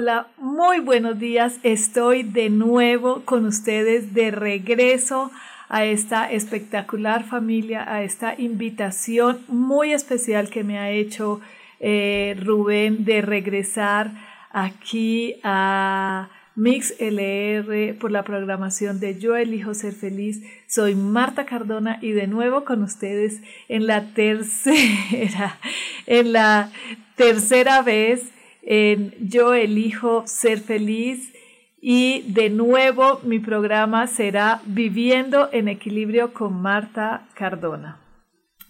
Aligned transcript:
Hola, 0.00 0.28
muy 0.36 0.78
buenos 0.78 1.18
días. 1.18 1.58
Estoy 1.64 2.22
de 2.22 2.50
nuevo 2.50 3.22
con 3.24 3.46
ustedes 3.46 4.14
de 4.14 4.30
regreso 4.30 5.32
a 5.68 5.86
esta 5.86 6.30
espectacular 6.30 7.24
familia, 7.24 7.92
a 7.92 8.04
esta 8.04 8.40
invitación 8.40 9.40
muy 9.48 9.92
especial 9.92 10.50
que 10.50 10.62
me 10.62 10.78
ha 10.78 10.92
hecho 10.92 11.40
eh, 11.80 12.36
Rubén 12.40 13.04
de 13.04 13.22
regresar 13.22 14.12
aquí 14.52 15.40
a 15.42 16.28
Mix 16.54 16.94
LR 17.00 17.94
por 17.94 18.12
la 18.12 18.22
programación 18.22 19.00
de 19.00 19.18
Yo 19.18 19.34
elijo 19.34 19.74
ser 19.74 19.94
feliz. 19.94 20.44
Soy 20.68 20.94
Marta 20.94 21.44
Cardona 21.44 21.98
y 22.00 22.12
de 22.12 22.28
nuevo 22.28 22.64
con 22.64 22.84
ustedes 22.84 23.40
en 23.68 23.88
la 23.88 24.14
tercera, 24.14 25.58
en 26.06 26.32
la 26.32 26.70
tercera 27.16 27.82
vez 27.82 28.30
en 28.70 29.14
Yo 29.18 29.54
elijo 29.54 30.24
ser 30.26 30.60
feliz 30.60 31.32
y 31.80 32.22
de 32.28 32.50
nuevo 32.50 33.18
mi 33.22 33.38
programa 33.38 34.06
será 34.06 34.60
Viviendo 34.66 35.48
en 35.52 35.68
Equilibrio 35.68 36.34
con 36.34 36.60
Marta 36.60 37.26
Cardona. 37.32 37.98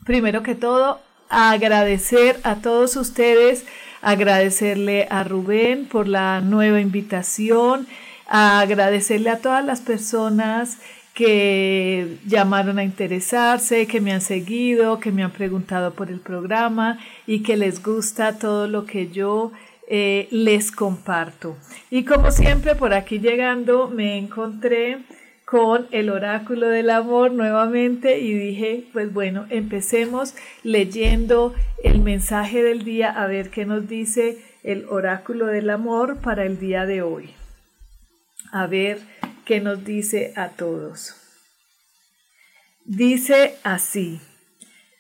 Primero 0.04 0.44
que 0.44 0.54
todo, 0.54 1.00
agradecer 1.28 2.38
a 2.44 2.56
todos 2.56 2.94
ustedes, 2.94 3.66
agradecerle 4.00 5.08
a 5.10 5.24
Rubén 5.24 5.86
por 5.86 6.06
la 6.06 6.42
nueva 6.42 6.80
invitación, 6.80 7.88
agradecerle 8.28 9.30
a 9.30 9.40
todas 9.40 9.64
las 9.64 9.80
personas 9.80 10.78
que 11.12 12.18
llamaron 12.24 12.78
a 12.78 12.84
interesarse, 12.84 13.88
que 13.88 14.00
me 14.00 14.12
han 14.12 14.20
seguido, 14.20 15.00
que 15.00 15.10
me 15.10 15.24
han 15.24 15.32
preguntado 15.32 15.92
por 15.92 16.08
el 16.08 16.20
programa 16.20 17.00
y 17.26 17.42
que 17.42 17.56
les 17.56 17.82
gusta 17.82 18.38
todo 18.38 18.68
lo 18.68 18.86
que 18.86 19.08
yo 19.08 19.50
eh, 19.90 20.28
les 20.30 20.70
comparto. 20.70 21.56
Y 21.90 22.04
como 22.04 22.30
siempre, 22.30 22.74
por 22.74 22.92
aquí 22.92 23.18
llegando 23.18 23.88
me 23.88 24.18
encontré 24.18 24.98
con 25.46 25.86
el 25.92 26.10
oráculo 26.10 26.68
del 26.68 26.90
amor 26.90 27.32
nuevamente 27.32 28.18
y 28.18 28.34
dije, 28.34 28.84
pues 28.92 29.10
bueno, 29.14 29.46
empecemos 29.48 30.34
leyendo 30.62 31.54
el 31.82 32.00
mensaje 32.02 32.62
del 32.62 32.84
día 32.84 33.10
a 33.10 33.26
ver 33.26 33.48
qué 33.48 33.64
nos 33.64 33.88
dice 33.88 34.36
el 34.62 34.84
oráculo 34.90 35.46
del 35.46 35.70
amor 35.70 36.20
para 36.20 36.44
el 36.44 36.58
día 36.58 36.84
de 36.84 37.00
hoy. 37.00 37.30
A 38.52 38.66
ver 38.66 38.98
qué 39.46 39.60
nos 39.60 39.86
dice 39.86 40.34
a 40.36 40.50
todos. 40.50 41.14
Dice 42.84 43.54
así, 43.62 44.20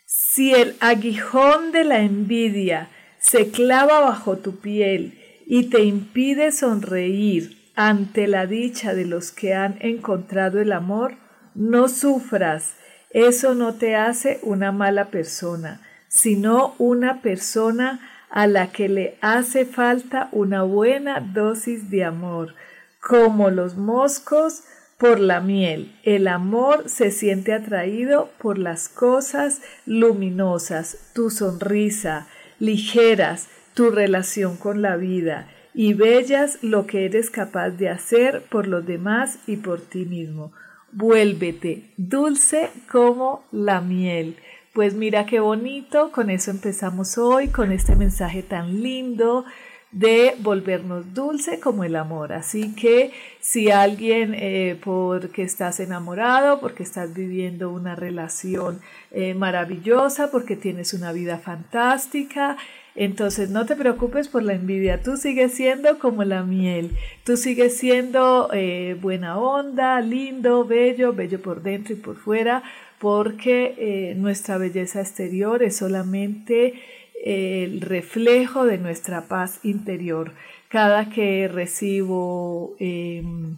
si 0.06 0.54
el 0.54 0.76
aguijón 0.80 1.72
de 1.72 1.84
la 1.84 2.00
envidia 2.00 2.88
se 3.30 3.50
clava 3.50 4.00
bajo 4.00 4.38
tu 4.38 4.56
piel 4.56 5.18
y 5.46 5.64
te 5.64 5.82
impide 5.82 6.50
sonreír 6.50 7.58
ante 7.74 8.26
la 8.26 8.46
dicha 8.46 8.94
de 8.94 9.04
los 9.04 9.32
que 9.32 9.54
han 9.54 9.76
encontrado 9.80 10.60
el 10.60 10.72
amor, 10.72 11.16
no 11.54 11.88
sufras, 11.88 12.74
eso 13.10 13.54
no 13.54 13.74
te 13.74 13.96
hace 13.96 14.40
una 14.42 14.72
mala 14.72 15.10
persona, 15.10 15.82
sino 16.08 16.74
una 16.78 17.20
persona 17.20 18.00
a 18.30 18.46
la 18.46 18.68
que 18.68 18.88
le 18.88 19.18
hace 19.20 19.66
falta 19.66 20.28
una 20.32 20.62
buena 20.62 21.20
dosis 21.20 21.90
de 21.90 22.04
amor, 22.04 22.54
como 23.00 23.50
los 23.50 23.76
moscos 23.76 24.64
por 24.96 25.20
la 25.20 25.40
miel. 25.40 25.94
El 26.02 26.28
amor 26.28 26.88
se 26.88 27.10
siente 27.10 27.52
atraído 27.52 28.30
por 28.38 28.58
las 28.58 28.88
cosas 28.88 29.60
luminosas, 29.86 31.10
tu 31.14 31.30
sonrisa, 31.30 32.26
ligeras 32.58 33.48
tu 33.74 33.90
relación 33.90 34.56
con 34.56 34.82
la 34.82 34.96
vida 34.96 35.48
y 35.74 35.94
bellas 35.94 36.58
lo 36.62 36.86
que 36.86 37.04
eres 37.04 37.30
capaz 37.30 37.70
de 37.70 37.88
hacer 37.88 38.42
por 38.50 38.66
los 38.66 38.84
demás 38.84 39.38
y 39.46 39.56
por 39.56 39.80
ti 39.80 40.04
mismo. 40.04 40.52
Vuélvete 40.90 41.90
dulce 41.96 42.70
como 42.90 43.44
la 43.52 43.80
miel. 43.80 44.36
Pues 44.72 44.94
mira 44.94 45.26
qué 45.26 45.40
bonito, 45.40 46.10
con 46.12 46.30
eso 46.30 46.50
empezamos 46.50 47.18
hoy, 47.18 47.48
con 47.48 47.72
este 47.72 47.96
mensaje 47.96 48.42
tan 48.42 48.82
lindo 48.82 49.44
de 49.90 50.34
volvernos 50.40 51.14
dulce 51.14 51.60
como 51.60 51.84
el 51.84 51.96
amor. 51.96 52.32
Así 52.32 52.74
que 52.74 53.12
si 53.40 53.70
alguien, 53.70 54.34
eh, 54.34 54.78
porque 54.84 55.42
estás 55.42 55.80
enamorado, 55.80 56.60
porque 56.60 56.82
estás 56.82 57.14
viviendo 57.14 57.70
una 57.70 57.94
relación 57.94 58.80
eh, 59.10 59.34
maravillosa, 59.34 60.30
porque 60.30 60.56
tienes 60.56 60.92
una 60.92 61.12
vida 61.12 61.38
fantástica, 61.38 62.58
entonces 62.94 63.48
no 63.48 63.64
te 63.64 63.76
preocupes 63.76 64.28
por 64.28 64.42
la 64.42 64.54
envidia, 64.54 65.02
tú 65.02 65.16
sigues 65.16 65.52
siendo 65.52 65.98
como 65.98 66.24
la 66.24 66.42
miel, 66.42 66.96
tú 67.24 67.36
sigues 67.36 67.76
siendo 67.78 68.50
eh, 68.52 68.96
buena 69.00 69.38
onda, 69.38 70.00
lindo, 70.00 70.64
bello, 70.64 71.12
bello 71.12 71.40
por 71.40 71.62
dentro 71.62 71.94
y 71.94 71.96
por 71.96 72.16
fuera, 72.16 72.62
porque 72.98 74.14
nuestra 74.16 74.58
belleza 74.58 75.00
exterior 75.00 75.62
es 75.62 75.76
solamente 75.76 76.74
el 77.24 77.80
reflejo 77.80 78.64
de 78.64 78.78
nuestra 78.78 79.28
paz 79.28 79.60
interior. 79.62 80.32
Cada 80.68 81.10
que 81.10 81.48
recibo 81.48 82.76
em, 82.78 83.56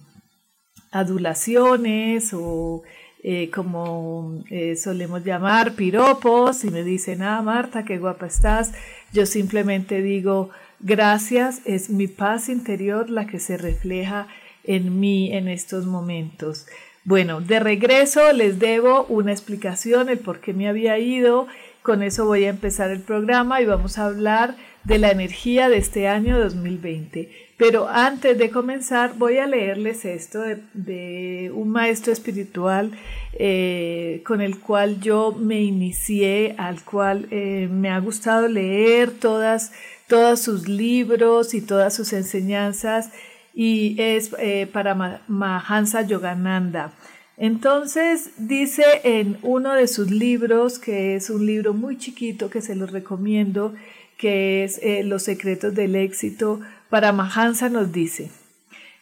adulaciones 0.90 2.32
o 2.32 2.82
eh, 3.22 3.50
como 3.50 4.42
eh, 4.50 4.76
solemos 4.76 5.24
llamar 5.24 5.74
piropos 5.74 6.64
y 6.64 6.70
me 6.70 6.84
dicen, 6.84 7.22
ah, 7.22 7.42
Marta, 7.42 7.84
qué 7.84 7.98
guapa 7.98 8.26
estás, 8.26 8.72
yo 9.12 9.26
simplemente 9.26 10.00
digo, 10.00 10.50
gracias, 10.78 11.60
es 11.66 11.90
mi 11.90 12.06
paz 12.06 12.48
interior 12.48 13.10
la 13.10 13.26
que 13.26 13.38
se 13.38 13.58
refleja 13.58 14.26
en 14.64 15.00
mí 15.00 15.32
en 15.34 15.48
estos 15.48 15.84
momentos. 15.84 16.66
Bueno, 17.04 17.40
de 17.40 17.60
regreso 17.60 18.32
les 18.32 18.58
debo 18.58 19.04
una 19.04 19.32
explicación, 19.32 20.08
el 20.08 20.18
por 20.18 20.40
qué 20.40 20.54
me 20.54 20.68
había 20.68 20.98
ido 20.98 21.46
con 21.82 22.02
eso 22.02 22.24
voy 22.24 22.44
a 22.44 22.50
empezar 22.50 22.90
el 22.90 23.00
programa 23.00 23.60
y 23.60 23.66
vamos 23.66 23.98
a 23.98 24.06
hablar 24.06 24.56
de 24.84 24.98
la 24.98 25.10
energía 25.10 25.68
de 25.68 25.78
este 25.78 26.08
año 26.08 26.38
2020. 26.38 27.30
Pero 27.56 27.88
antes 27.88 28.38
de 28.38 28.50
comenzar 28.50 29.14
voy 29.18 29.38
a 29.38 29.46
leerles 29.46 30.04
esto 30.04 30.42
de, 30.72 31.52
un 31.54 31.70
maestro 31.70 32.12
espiritual 32.12 32.92
eh, 33.34 34.22
con 34.24 34.40
el 34.40 34.58
cual 34.58 35.00
yo 35.00 35.32
me 35.32 35.60
inicié, 35.60 36.54
al 36.56 36.82
cual 36.82 37.28
eh, 37.30 37.68
me 37.70 37.90
ha 37.90 37.98
gustado 37.98 38.48
leer 38.48 39.10
todas, 39.10 39.72
todos 40.06 40.40
sus 40.40 40.68
libros 40.68 41.52
y 41.52 41.60
todas 41.60 41.94
sus 41.94 42.12
enseñanzas 42.14 43.10
y 43.54 43.96
es 44.00 44.30
eh, 44.38 44.66
para 44.72 44.94
Mahansa 45.28 46.02
Yogananda. 46.02 46.92
Entonces 47.40 48.32
dice 48.36 48.84
en 49.02 49.38
uno 49.40 49.72
de 49.72 49.88
sus 49.88 50.10
libros, 50.10 50.78
que 50.78 51.16
es 51.16 51.30
un 51.30 51.46
libro 51.46 51.72
muy 51.72 51.96
chiquito 51.96 52.50
que 52.50 52.60
se 52.60 52.76
los 52.76 52.92
recomiendo, 52.92 53.74
que 54.18 54.62
es 54.62 54.78
eh, 54.82 55.02
Los 55.04 55.22
secretos 55.22 55.74
del 55.74 55.96
éxito, 55.96 56.60
para 56.90 57.12
Mahansa 57.12 57.70
nos 57.70 57.92
dice, 57.92 58.30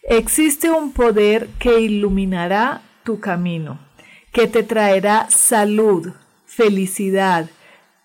existe 0.04 0.70
un 0.70 0.92
poder 0.92 1.48
que 1.58 1.80
iluminará 1.80 2.82
tu 3.02 3.18
camino, 3.18 3.80
que 4.30 4.46
te 4.46 4.62
traerá 4.62 5.28
salud, 5.30 6.12
felicidad, 6.46 7.50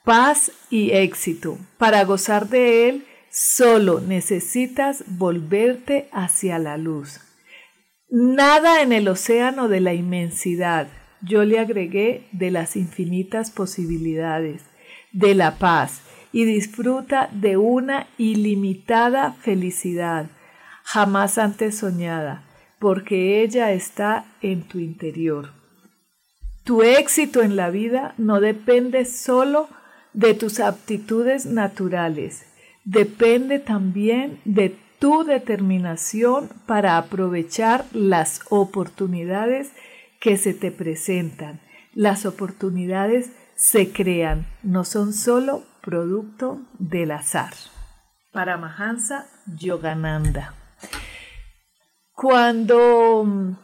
paz 0.04 0.52
y 0.72 0.94
éxito. 0.94 1.60
Para 1.78 2.06
gozar 2.06 2.50
de 2.50 2.90
él, 2.90 3.06
solo 3.30 4.02
necesitas 4.02 5.04
volverte 5.06 6.10
hacia 6.12 6.58
la 6.58 6.78
luz. 6.78 7.20
Nada 8.16 8.84
en 8.84 8.92
el 8.92 9.08
océano 9.08 9.70
de 9.70 9.80
la 9.80 9.96
inmensidad. 9.96 10.88
Yo 11.24 11.44
le 11.46 11.58
agregué 11.58 12.28
de 12.32 12.52
las 12.52 12.76
infinitas 12.76 13.50
posibilidades, 13.50 14.62
de 15.14 15.34
la 15.34 15.58
paz, 15.58 16.04
y 16.32 16.46
disfruta 16.46 17.28
de 17.32 17.58
una 17.58 18.06
ilimitada 18.20 19.34
felicidad, 19.42 20.28
jamás 20.84 21.40
antes 21.40 21.80
soñada, 21.80 22.44
porque 22.78 23.42
ella 23.42 23.72
está 23.72 24.26
en 24.44 24.62
tu 24.62 24.78
interior. 24.78 25.50
Tu 26.64 26.84
éxito 26.84 27.42
en 27.42 27.56
la 27.56 27.72
vida 27.72 28.14
no 28.20 28.42
depende 28.42 29.06
solo 29.06 29.70
de 30.14 30.36
tus 30.36 30.60
aptitudes 30.60 31.48
naturales, 31.48 32.46
depende 32.86 33.58
también 33.58 34.40
de 34.46 34.83
tu 35.04 35.26
determinación 35.26 36.48
para 36.66 36.98
aprovechar 36.98 37.84
las 37.92 38.40
oportunidades 38.50 39.74
que 40.22 40.38
se 40.38 40.54
te 40.54 40.72
presentan. 40.72 41.60
Las 41.94 42.26
oportunidades 42.26 43.34
se 43.54 43.92
crean, 43.92 44.48
no 44.64 44.86
son 44.86 45.12
solo 45.12 45.64
producto 45.82 46.62
del 46.80 47.12
azar. 47.12 47.52
Paramahansa 48.32 49.28
Yogananda. 49.46 50.54
Cuando 52.14 53.26
mm, 53.26 53.56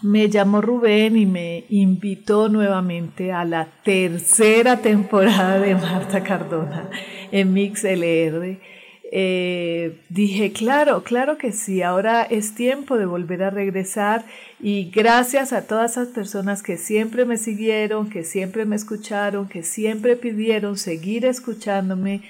me 0.00 0.30
llamó 0.30 0.62
Rubén 0.62 1.18
y 1.18 1.26
me 1.26 1.66
invitó 1.68 2.48
nuevamente 2.48 3.34
a 3.34 3.44
la 3.44 3.66
tercera 3.84 4.78
temporada 4.78 5.58
de 5.58 5.74
Marta 5.74 6.22
Cardona 6.22 6.88
en 7.30 7.52
MixLR, 7.52 8.73
eh, 9.12 10.00
dije, 10.08 10.52
claro, 10.52 11.04
claro 11.04 11.36
que 11.36 11.52
sí, 11.52 11.82
ahora 11.82 12.22
es 12.22 12.54
tiempo 12.54 12.96
de 12.96 13.06
volver 13.06 13.42
a 13.42 13.50
regresar 13.50 14.24
y 14.60 14.90
gracias 14.90 15.52
a 15.52 15.66
todas 15.66 15.92
esas 15.92 16.08
personas 16.08 16.62
que 16.62 16.78
siempre 16.78 17.24
me 17.24 17.36
siguieron, 17.36 18.08
que 18.08 18.24
siempre 18.24 18.64
me 18.64 18.76
escucharon, 18.76 19.48
que 19.48 19.62
siempre 19.62 20.16
pidieron 20.16 20.78
seguir 20.78 21.26
escuchándome. 21.26 22.22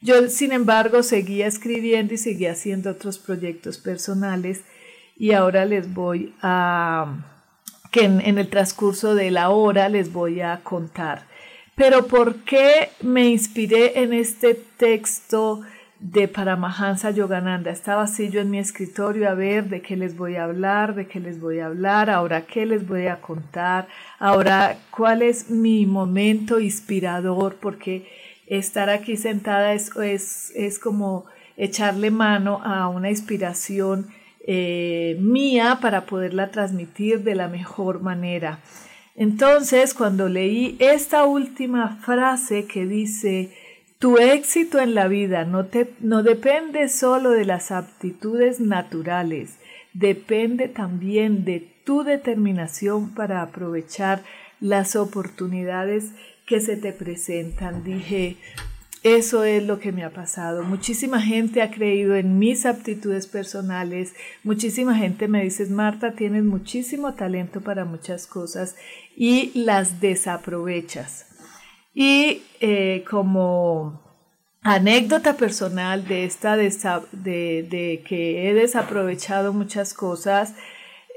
Yo, 0.00 0.28
sin 0.28 0.52
embargo, 0.52 1.02
seguía 1.02 1.46
escribiendo 1.46 2.14
y 2.14 2.18
seguía 2.18 2.52
haciendo 2.52 2.90
otros 2.90 3.18
proyectos 3.18 3.78
personales 3.78 4.60
y 5.16 5.32
ahora 5.32 5.64
les 5.64 5.92
voy 5.92 6.34
a, 6.42 7.24
que 7.90 8.04
en, 8.04 8.20
en 8.20 8.38
el 8.38 8.48
transcurso 8.48 9.14
de 9.14 9.30
la 9.30 9.48
hora 9.48 9.88
les 9.88 10.12
voy 10.12 10.42
a 10.42 10.60
contar. 10.62 11.26
Pero 11.74 12.06
¿por 12.06 12.36
qué 12.44 12.90
me 13.00 13.28
inspiré 13.28 14.00
en 14.02 14.12
este 14.12 14.54
texto? 14.76 15.62
De 16.00 16.28
Paramahansa 16.28 17.10
Yogananda. 17.10 17.70
Estaba 17.70 18.02
así 18.02 18.30
yo 18.30 18.40
en 18.40 18.50
mi 18.50 18.58
escritorio 18.58 19.28
a 19.28 19.34
ver 19.34 19.68
de 19.68 19.82
qué 19.82 19.96
les 19.96 20.16
voy 20.16 20.36
a 20.36 20.44
hablar, 20.44 20.94
de 20.94 21.06
qué 21.06 21.20
les 21.20 21.40
voy 21.40 21.58
a 21.58 21.66
hablar, 21.66 22.10
ahora 22.10 22.46
qué 22.46 22.66
les 22.66 22.86
voy 22.86 23.06
a 23.06 23.20
contar, 23.20 23.88
ahora 24.18 24.78
cuál 24.90 25.22
es 25.22 25.50
mi 25.50 25.86
momento 25.86 26.60
inspirador, 26.60 27.56
porque 27.56 28.06
estar 28.46 28.90
aquí 28.90 29.16
sentada 29.16 29.74
es, 29.74 29.94
es, 29.96 30.52
es 30.54 30.78
como 30.78 31.26
echarle 31.56 32.10
mano 32.10 32.60
a 32.62 32.88
una 32.88 33.10
inspiración 33.10 34.06
eh, 34.46 35.18
mía 35.20 35.78
para 35.82 36.06
poderla 36.06 36.50
transmitir 36.50 37.22
de 37.22 37.34
la 37.34 37.48
mejor 37.48 38.00
manera. 38.00 38.60
Entonces, 39.14 39.94
cuando 39.94 40.28
leí 40.28 40.76
esta 40.78 41.24
última 41.24 41.96
frase 41.96 42.66
que 42.66 42.86
dice, 42.86 43.50
tu 43.98 44.18
éxito 44.18 44.78
en 44.78 44.94
la 44.94 45.08
vida 45.08 45.44
no, 45.44 45.66
te, 45.66 45.92
no 46.00 46.22
depende 46.22 46.88
solo 46.88 47.30
de 47.30 47.44
las 47.44 47.70
aptitudes 47.70 48.60
naturales, 48.60 49.58
depende 49.92 50.68
también 50.68 51.44
de 51.44 51.66
tu 51.84 52.04
determinación 52.04 53.14
para 53.14 53.42
aprovechar 53.42 54.22
las 54.60 54.94
oportunidades 54.94 56.12
que 56.46 56.60
se 56.60 56.76
te 56.76 56.92
presentan. 56.92 57.82
Dije, 57.82 58.36
eso 59.02 59.44
es 59.44 59.64
lo 59.64 59.78
que 59.78 59.92
me 59.92 60.04
ha 60.04 60.10
pasado. 60.10 60.64
Muchísima 60.64 61.20
gente 61.20 61.62
ha 61.62 61.70
creído 61.70 62.16
en 62.16 62.38
mis 62.38 62.66
aptitudes 62.66 63.26
personales. 63.26 64.14
Muchísima 64.44 64.96
gente 64.96 65.28
me 65.28 65.44
dice, 65.44 65.66
Marta, 65.66 66.12
tienes 66.12 66.44
muchísimo 66.44 67.14
talento 67.14 67.60
para 67.60 67.84
muchas 67.84 68.26
cosas 68.26 68.76
y 69.16 69.52
las 69.54 70.00
desaprovechas. 70.00 71.27
Y 72.00 72.44
eh, 72.60 73.04
como 73.10 74.00
anécdota 74.62 75.36
personal 75.36 76.06
de 76.06 76.26
esta 76.26 76.56
de, 76.56 78.04
que 78.06 78.48
he 78.48 78.54
desaprovechado 78.54 79.52
muchas 79.52 79.94
cosas, 79.94 80.54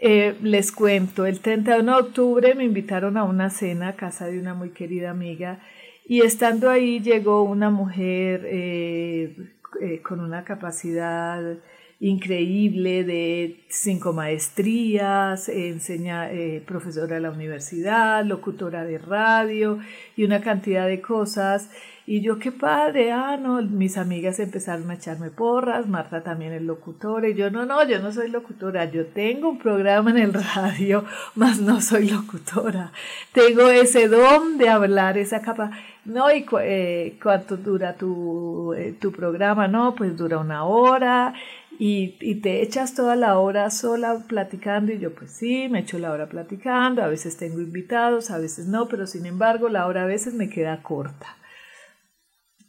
eh, 0.02 0.36
les 0.42 0.72
cuento, 0.72 1.28
el 1.28 1.40
31 1.40 1.84
de 1.84 2.02
octubre 2.02 2.56
me 2.56 2.64
invitaron 2.64 3.16
a 3.18 3.26
una 3.26 3.52
cena 3.52 3.90
a 3.90 3.96
casa 3.96 4.26
de 4.26 4.40
una 4.40 4.56
muy 4.56 4.72
querida 4.72 5.12
amiga 5.12 5.60
y 6.08 6.22
estando 6.22 6.68
ahí 6.68 7.00
llegó 7.00 7.44
una 7.44 7.70
mujer 7.70 8.42
eh, 8.48 9.54
con 10.02 10.20
una 10.20 10.44
capacidad 10.46 11.60
increíble 12.02 13.04
de 13.04 13.64
cinco 13.70 14.12
maestrías, 14.12 15.48
enseña, 15.48 16.32
eh, 16.32 16.64
profesora 16.66 17.16
de 17.16 17.22
la 17.22 17.30
universidad, 17.30 18.26
locutora 18.26 18.84
de 18.84 18.98
radio 18.98 19.78
y 20.18 20.24
una 20.24 20.42
cantidad 20.42 20.88
de 20.88 21.00
cosas. 21.00 21.70
Y 22.08 22.22
yo, 22.22 22.40
qué 22.40 22.52
padre, 22.52 23.12
ah, 23.12 23.38
no, 23.38 23.62
mis 23.62 23.98
amigas 23.98 24.40
empezaron 24.40 24.90
a 24.90 24.96
echarme 24.96 25.30
porras, 25.30 25.88
Marta 25.88 26.24
también 26.24 26.54
es 26.54 26.64
locutora, 26.64 27.30
y 27.30 27.36
yo, 27.36 27.52
no, 27.52 27.68
no, 27.68 27.88
yo 27.88 28.00
no 28.00 28.12
soy 28.12 28.30
locutora, 28.30 28.86
yo 28.86 29.06
tengo 29.06 29.50
un 29.50 29.60
programa 29.60 30.10
en 30.10 30.18
el 30.18 30.34
radio, 30.34 31.06
mas 31.36 31.62
no 31.62 31.82
soy 31.82 32.10
locutora. 32.10 32.92
Tengo 33.32 33.70
ese 33.70 34.08
don 34.08 34.58
de 34.58 34.70
hablar, 34.70 35.20
esa 35.20 35.42
capa. 35.42 35.70
No, 36.04 36.32
¿y 36.32 36.44
eh, 36.64 37.20
cuánto 37.22 37.58
dura 37.58 37.94
tu, 37.94 38.74
eh, 38.74 38.96
tu 39.00 39.12
programa? 39.12 39.68
No, 39.68 39.94
pues 39.94 40.18
dura 40.18 40.40
una 40.40 40.64
hora 40.64 41.36
y, 41.84 42.36
te 42.42 42.62
echas 42.62 42.94
toda 42.94 43.16
la 43.16 43.40
hora 43.40 43.72
sola 43.72 44.24
platicando 44.28 44.94
y 44.94 45.00
yo 45.00 45.16
pues 45.16 45.32
sí, 45.32 45.68
me 45.68 45.80
echo 45.80 45.98
la 45.98 46.12
hora 46.12 46.30
platicando, 46.30 47.02
a 47.02 47.08
veces 47.08 47.38
tengo 47.38 47.60
invitados, 47.60 48.30
a 48.30 48.38
veces 48.38 48.68
no, 48.68 48.88
pero 48.88 49.08
sin 49.08 49.26
embargo 49.26 49.68
la 49.68 49.88
hora 49.88 50.04
a 50.04 50.06
veces 50.06 50.36
me 50.36 50.48
queda 50.48 50.84
corta. 50.84 51.38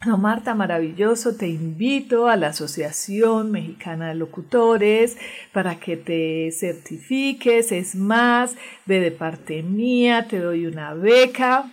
No, 0.07 0.17
Marta, 0.17 0.55
maravilloso, 0.55 1.37
te 1.37 1.47
invito 1.47 2.27
a 2.27 2.37
la 2.37 2.49
Asociación 2.49 3.51
Mexicana 3.51 4.09
de 4.09 4.15
Locutores 4.15 5.19
para 5.53 5.79
que 5.79 5.99
te 5.99 6.51
certifiques, 6.51 7.71
es 7.71 7.95
más, 7.95 8.57
ve 8.87 9.01
de 9.01 9.11
parte 9.11 9.63
mía, 9.63 10.27
te 10.27 10.39
doy 10.39 10.65
una 10.65 10.95
beca 10.95 11.71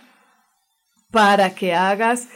para 1.10 1.54
que 1.54 1.72
hagas 1.72 2.28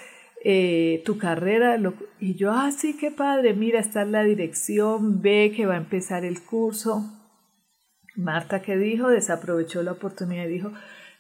eh, 0.44 1.02
tu 1.05 1.19
carrera. 1.19 1.79
y 2.20 2.35
yo, 2.35 2.52
ah, 2.52 2.70
sí, 2.70 2.96
qué 2.96 3.11
padre, 3.11 3.55
mira, 3.55 3.81
está 3.81 4.02
en 4.02 4.12
la 4.12 4.23
dirección, 4.23 5.22
ve 5.22 5.53
que 5.56 5.67
va 5.67 5.74
a 5.74 5.79
empezar 5.79 6.24
el 6.24 6.43
curso. 6.43 7.03
Marta, 8.15 8.63
¿qué 8.63 8.77
dijo? 8.77 9.08
Desaprovechó 9.08 9.82
la 9.82 9.93
oportunidad 9.93 10.44
y 10.44 10.48
dijo, 10.48 10.70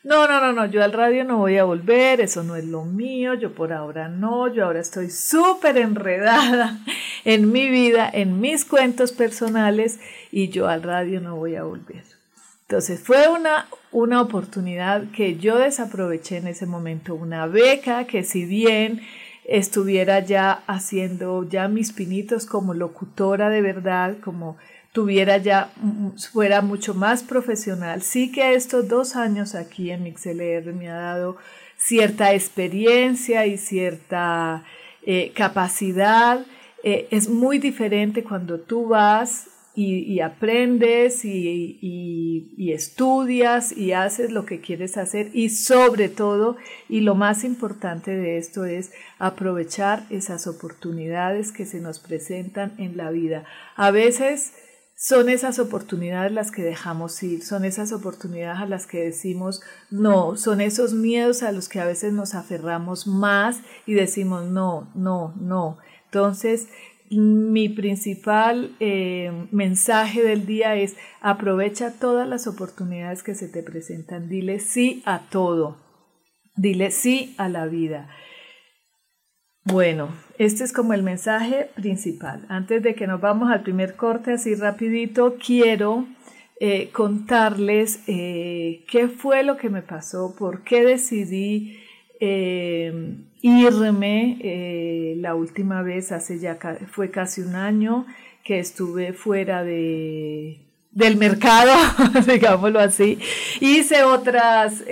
no, 0.04 0.28
no, 0.28 0.38
no, 0.38 0.52
no, 0.52 0.66
yo 0.66 0.84
al 0.84 0.92
radio 0.92 1.24
no 1.24 1.38
voy 1.38 1.56
a 1.56 1.64
volver, 1.64 2.20
eso 2.20 2.44
no 2.44 2.56
es 2.56 2.66
lo 2.66 2.84
mío, 2.84 3.32
yo 3.32 3.54
por 3.54 3.72
ahora 3.72 4.08
no, 4.08 4.52
yo 4.52 4.66
ahora 4.66 4.80
estoy 4.80 5.08
súper 5.08 5.78
enredada 5.78 6.78
en 7.24 7.50
mi 7.50 7.70
vida, 7.70 8.10
en 8.12 8.38
mis 8.38 8.66
cuentos 8.66 9.12
personales 9.12 9.98
y 10.30 10.50
yo 10.50 10.68
al 10.68 10.82
radio 10.82 11.22
no 11.22 11.36
voy 11.36 11.56
a 11.56 11.64
volver. 11.64 12.13
Entonces 12.68 13.00
fue 13.00 13.28
una, 13.28 13.68
una 13.92 14.22
oportunidad 14.22 15.10
que 15.10 15.36
yo 15.36 15.58
desaproveché 15.58 16.38
en 16.38 16.46
ese 16.46 16.66
momento, 16.66 17.14
una 17.14 17.46
beca 17.46 18.06
que 18.06 18.24
si 18.24 18.46
bien 18.46 19.02
estuviera 19.44 20.20
ya 20.20 20.62
haciendo 20.66 21.46
ya 21.46 21.68
mis 21.68 21.92
pinitos 21.92 22.46
como 22.46 22.72
locutora 22.72 23.50
de 23.50 23.60
verdad, 23.60 24.16
como 24.24 24.56
tuviera 24.92 25.36
ya, 25.38 25.70
fuera 26.32 26.62
mucho 26.62 26.94
más 26.94 27.22
profesional. 27.22 28.00
Sí 28.00 28.32
que 28.32 28.54
estos 28.54 28.88
dos 28.88 29.16
años 29.16 29.54
aquí 29.54 29.90
en 29.90 30.04
MixLR 30.04 30.72
me 30.72 30.88
ha 30.88 30.94
dado 30.94 31.36
cierta 31.76 32.32
experiencia 32.32 33.44
y 33.46 33.58
cierta 33.58 34.64
eh, 35.02 35.32
capacidad. 35.34 36.46
Eh, 36.82 37.08
es 37.10 37.28
muy 37.28 37.58
diferente 37.58 38.24
cuando 38.24 38.60
tú 38.60 38.86
vas 38.86 39.48
y, 39.76 40.20
aprendes 40.20 41.24
y, 41.24 41.78
y, 41.80 42.72
estudias 42.72 43.76
y 43.76 43.92
haces 43.92 44.30
lo 44.30 44.46
que 44.46 44.60
quieres 44.60 44.96
hacer 44.96 45.30
y 45.32 45.48
sobre 45.48 46.08
todo, 46.08 46.56
y 46.88 47.00
lo 47.00 47.14
más 47.16 47.42
importante 47.42 48.12
de 48.12 48.38
esto 48.38 48.64
es 48.64 48.92
aprovechar 49.18 50.06
esas 50.10 50.46
oportunidades 50.46 51.50
que 51.50 51.66
se 51.66 51.80
nos 51.80 51.98
presentan 51.98 52.74
en 52.78 52.96
la 52.96 53.10
vida. 53.10 53.44
A 53.74 53.90
veces 53.90 54.52
son 54.96 55.28
esas 55.28 55.58
oportunidades 55.58 56.30
las 56.30 56.52
que 56.52 56.62
dejamos 56.62 57.20
ir, 57.24 57.42
son 57.42 57.64
esas 57.64 57.92
oportunidades 57.92 58.60
a 58.60 58.66
las 58.66 58.86
que 58.86 59.02
decimos 59.02 59.60
no, 59.90 60.36
son 60.36 60.60
esos 60.60 60.94
miedos 60.94 61.42
a 61.42 61.50
los 61.50 61.68
que 61.68 61.80
a 61.80 61.84
veces 61.84 62.12
nos 62.12 62.34
aferramos 62.34 63.08
más 63.08 63.60
y 63.86 63.94
decimos 63.94 64.44
no, 64.44 64.92
no, 64.94 65.34
no. 65.40 65.78
Entonces, 66.04 66.68
mi 67.10 67.68
principal 67.68 68.74
eh, 68.80 69.46
mensaje 69.50 70.22
del 70.22 70.46
día 70.46 70.76
es 70.76 70.96
aprovecha 71.20 71.92
todas 71.98 72.28
las 72.28 72.46
oportunidades 72.46 73.22
que 73.22 73.34
se 73.34 73.48
te 73.48 73.62
presentan, 73.62 74.28
dile 74.28 74.58
sí 74.58 75.02
a 75.04 75.20
todo, 75.30 75.78
dile 76.56 76.90
sí 76.90 77.34
a 77.38 77.48
la 77.48 77.66
vida. 77.66 78.08
Bueno, 79.64 80.14
este 80.38 80.64
es 80.64 80.72
como 80.72 80.92
el 80.92 81.02
mensaje 81.02 81.70
principal. 81.74 82.44
Antes 82.48 82.82
de 82.82 82.94
que 82.94 83.06
nos 83.06 83.20
vamos 83.20 83.50
al 83.50 83.62
primer 83.62 83.96
corte, 83.96 84.32
así 84.32 84.54
rapidito, 84.54 85.36
quiero 85.44 86.06
eh, 86.60 86.90
contarles 86.92 88.02
eh, 88.06 88.84
qué 88.90 89.08
fue 89.08 89.42
lo 89.42 89.56
que 89.56 89.70
me 89.70 89.82
pasó, 89.82 90.34
por 90.38 90.64
qué 90.64 90.84
decidí 90.84 91.78
eh, 93.48 93.60
irme 93.60 95.16
la 95.18 95.34
última 95.34 95.82
vez, 95.82 96.12
hace 96.12 96.38
ya 96.38 96.58
fue 96.90 97.10
casi 97.10 97.42
un 97.42 97.54
año 97.54 98.06
que 98.42 98.58
estuve 98.58 99.12
fuera 99.12 99.64
de, 99.64 100.60
del 100.90 101.16
mercado, 101.16 101.72
digámoslo 102.26 102.80
así. 102.80 103.18
Hice 103.60 104.04
otras 104.04 104.84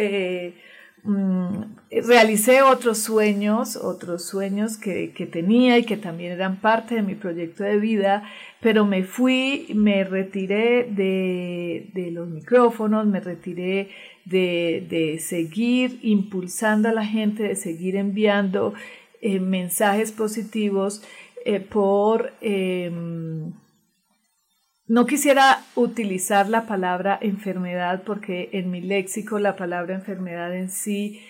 mm, 1.02 1.62
realicé 2.00 2.62
otros 2.62 2.98
sueños, 2.98 3.76
otros 3.76 4.24
sueños 4.24 4.78
que, 4.78 5.08
tenía 5.30 5.76
y 5.78 5.84
que 5.84 5.98
también 5.98 6.32
eran 6.32 6.60
parte 6.60 6.94
de 6.94 7.02
mi 7.02 7.14
proyecto 7.14 7.64
de 7.64 7.78
vida, 7.78 8.24
pero 8.60 8.86
me 8.86 9.04
fui, 9.04 9.66
me 9.74 10.04
retiré 10.04 10.84
de, 10.84 12.10
los 12.12 12.28
micrófonos, 12.28 13.06
me 13.06 13.20
retiré 13.20 13.90
de, 14.24 15.18
seguir 15.20 15.98
impulsando 16.02 16.88
a 16.88 16.92
la 16.92 17.04
gente, 17.04 17.42
de 17.42 17.56
seguir 17.56 17.96
enviando 17.96 18.72
eh, 19.20 19.38
mensajes 19.40 20.12
positivos 20.12 21.02
eh, 21.44 21.60
por... 21.60 22.32
Em, 22.40 23.52
no 24.88 25.06
quisiera 25.06 25.64
utilizar 25.74 26.48
la 26.48 26.66
palabra 26.66 27.18
enfermedad 27.22 28.02
porque 28.04 28.50
en 28.52 28.70
mi 28.70 28.80
léxico 28.80 29.38
la 29.38 29.56
palabra 29.56 29.94
enfermedad 29.94 30.54
en 30.54 30.68
sí 30.68 31.20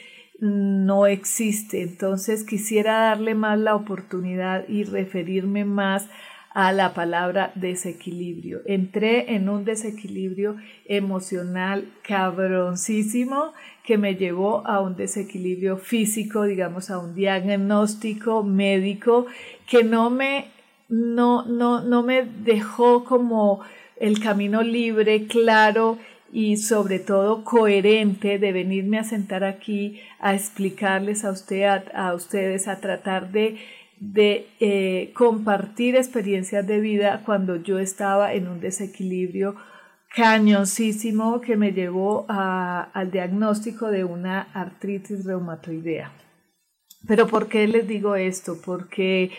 no 0.43 1.07
existe. 1.07 1.83
Entonces 1.83 2.43
quisiera 2.43 2.99
darle 2.99 3.37
más 3.37 3.59
la 3.59 3.77
oportunidad 3.77 4.69
y 4.69 4.83
referirme 4.83 5.65
más 5.65 6.09
a 6.53 6.73
la 6.73 6.93
palabra 6.95 7.53
desequilibrio. 7.55 8.61
Entré 8.67 9.37
en 9.37 9.49
un 9.49 9.65
desequilibrio 9.65 10.57
emocional 10.85 11.87
cabroncísimo 12.03 13.53
que 13.85 13.97
me 13.99 14.17
llevó 14.17 14.67
a 14.67 14.81
un 14.81 14.97
desequilibrio 14.97 15.77
físico, 15.79 16.43
digamos, 16.43 16.91
a 16.91 16.99
un 16.99 17.15
diagnóstico 17.15 18.43
médico 18.43 19.27
que 19.71 19.85
no 19.85 20.11
me, 20.11 20.49
no, 20.89 21.47
no, 21.47 21.83
no 21.83 22.03
me 22.03 22.25
dejó 22.25 23.05
como 23.05 23.61
el 23.97 24.19
camino 24.19 24.63
libre, 24.63 25.29
claro 25.29 25.99
y 26.33 26.57
sobre 26.57 26.99
todo 26.99 27.45
coherente 27.45 28.39
de 28.39 28.53
venirme 28.53 28.99
a 28.99 29.05
sentar 29.05 29.45
aquí 29.45 30.01
a 30.19 30.35
explicarles 30.35 31.25
a, 31.25 31.31
usted, 31.31 31.65
a, 31.95 32.15
ustedes, 32.15 32.69
a 32.69 32.81
tratar 32.81 33.31
de, 33.31 33.59
de 34.01 34.47
eh, 34.59 35.13
compartir 35.15 35.95
experiencias 35.95 36.67
de 36.67 36.81
vida 36.81 37.23
cuando 37.27 37.57
yo 37.57 37.79
estaba 37.79 38.33
en 38.33 38.49
un 38.49 38.61
desequilibrio 38.61 39.57
cañoncísimo 40.15 41.41
que 41.41 41.57
me 41.57 41.73
llevó 41.73 42.27
al 42.29 43.11
diagnóstico 43.11 43.91
de 43.91 44.05
una 44.05 44.49
artritis 44.55 45.25
reumatoidea. 45.25 46.13
Pero 47.07 47.27
¿por 47.27 47.49
qué 47.49 47.67
les 47.67 47.89
digo 47.89 48.15
esto? 48.15 48.59
Porque 48.65 49.33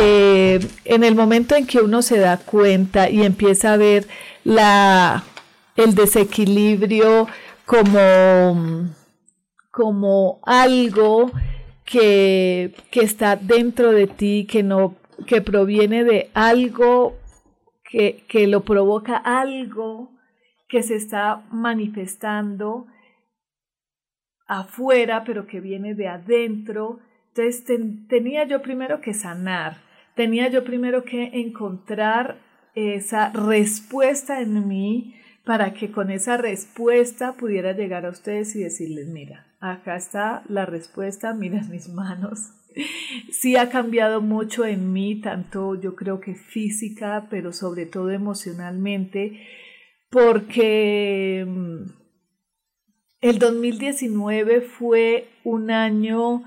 eh, 0.00 0.60
en 0.84 1.04
el 1.04 1.14
momento 1.14 1.54
en 1.54 1.66
que 1.66 1.80
uno 1.80 2.02
se 2.02 2.18
da 2.18 2.38
cuenta 2.38 3.10
y 3.10 3.22
empieza 3.22 3.74
a 3.74 3.76
ver 3.76 4.06
la 4.44 5.24
el 5.76 5.94
desequilibrio 5.94 7.26
como, 7.64 8.88
como 9.70 10.40
algo 10.44 11.30
que, 11.84 12.74
que, 12.90 13.00
está 13.00 13.36
dentro 13.36 13.92
de 13.92 14.06
ti, 14.06 14.46
que, 14.50 14.62
no, 14.62 14.96
que 15.26 15.40
proviene 15.40 16.04
de 16.04 16.30
algo, 16.34 17.16
que, 17.84 18.24
que 18.28 18.46
lo 18.46 18.62
provoca 18.62 19.16
algo 19.16 20.10
que 20.68 20.82
se 20.82 20.96
está 20.96 21.44
manifestando 21.50 22.86
afuera, 24.48 25.24
pero 25.24 25.46
que 25.46 25.60
viene 25.60 25.94
de 25.94 26.08
adentro. 26.08 27.00
Entonces 27.28 27.64
tenía 28.08 28.44
yo 28.44 28.62
primero 28.62 29.00
que 29.00 29.14
sanar, 29.14 29.78
tenía 30.14 30.48
yo 30.48 30.64
primero 30.64 31.04
que 31.04 31.30
encontrar 31.34 32.38
esa 32.74 33.30
respuesta 33.30 34.40
en 34.40 34.66
mí 34.66 35.14
para 35.46 35.74
que 35.74 35.92
con 35.92 36.10
esa 36.10 36.36
respuesta 36.36 37.34
pudiera 37.34 37.72
llegar 37.72 38.04
a 38.04 38.10
ustedes 38.10 38.56
y 38.56 38.64
decirles, 38.64 39.06
mira, 39.06 39.46
acá 39.60 39.94
está 39.94 40.42
la 40.48 40.66
respuesta, 40.66 41.32
mira 41.34 41.62
mis 41.70 41.88
manos. 41.88 42.50
Sí 43.30 43.56
ha 43.56 43.70
cambiado 43.70 44.20
mucho 44.20 44.66
en 44.66 44.92
mí, 44.92 45.20
tanto 45.20 45.80
yo 45.80 45.94
creo 45.94 46.20
que 46.20 46.34
física, 46.34 47.28
pero 47.30 47.52
sobre 47.52 47.86
todo 47.86 48.10
emocionalmente, 48.10 49.40
porque 50.10 51.46
mm, 51.46 51.92
el 53.20 53.38
2019 53.38 54.62
fue 54.62 55.28
un 55.44 55.70
año 55.70 56.42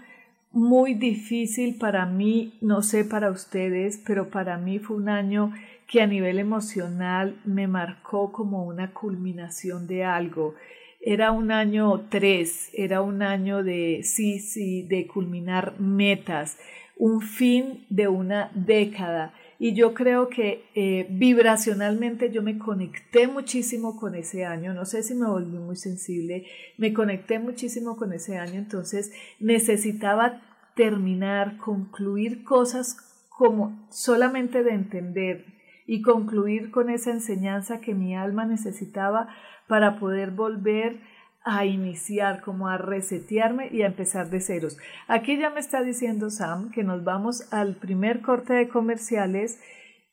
muy 0.52 0.94
difícil 0.94 1.78
para 1.78 2.06
mí, 2.06 2.58
no 2.62 2.84
sé 2.84 3.06
para 3.06 3.32
ustedes, 3.32 4.04
pero 4.06 4.30
para 4.30 4.58
mí 4.58 4.78
fue 4.78 4.98
un 4.98 5.08
año 5.08 5.54
que 5.90 6.02
a 6.02 6.08
nivel 6.08 6.38
emocional 6.38 7.42
me 7.46 7.68
marcó 7.68 8.32
como 8.32 8.64
una 8.64 8.94
culminación 8.94 9.88
de 9.88 10.04
algo. 10.04 10.54
Era 11.02 11.32
un 11.32 11.52
año 11.52 12.08
tres, 12.10 12.70
era 12.74 13.02
un 13.02 13.24
año 13.24 13.64
de 13.64 14.02
sí, 14.04 14.40
sí, 14.40 14.84
de 14.84 15.08
culminar 15.08 15.80
metas, 15.80 16.60
un 16.96 17.22
fin 17.22 17.86
de 17.90 18.08
una 18.08 18.52
década. 18.54 19.34
Y 19.58 19.74
yo 19.74 19.94
creo 19.94 20.30
que 20.30 20.64
eh, 20.76 21.08
vibracionalmente 21.10 22.30
yo 22.32 22.44
me 22.44 22.60
conecté 22.60 23.28
muchísimo 23.28 24.00
con 24.00 24.14
ese 24.14 24.46
año, 24.46 24.74
no 24.74 24.86
sé 24.86 25.02
si 25.02 25.16
me 25.16 25.28
volví 25.28 25.58
muy 25.58 25.76
sensible, 25.76 26.46
me 26.78 26.94
conecté 26.94 27.40
muchísimo 27.40 27.98
con 27.98 28.14
ese 28.14 28.38
año, 28.38 28.56
entonces 28.56 29.12
necesitaba 29.40 30.42
terminar, 30.76 31.58
concluir 31.58 32.44
cosas 32.44 32.96
como 33.30 33.88
solamente 33.90 34.64
de 34.64 34.72
entender, 34.72 35.59
y 35.92 36.04
concluir 36.04 36.70
con 36.70 36.92
esa 36.92 37.10
enseñanza 37.10 37.82
que 37.82 37.96
mi 37.96 38.16
alma 38.16 38.46
necesitaba 38.46 39.28
para 39.68 39.98
poder 39.98 40.30
volver 40.30 41.00
a 41.44 41.66
iniciar, 41.66 42.42
como 42.42 42.68
a 42.68 42.78
resetearme 42.78 43.70
y 43.72 43.82
a 43.82 43.88
empezar 43.88 44.30
de 44.30 44.40
ceros. 44.40 44.78
Aquí 45.08 45.40
ya 45.40 45.50
me 45.50 45.60
está 45.60 45.82
diciendo 45.82 46.30
Sam 46.30 46.70
que 46.70 46.84
nos 46.84 47.04
vamos 47.04 47.52
al 47.52 47.74
primer 47.74 48.22
corte 48.22 48.54
de 48.54 48.70
comerciales 48.70 49.60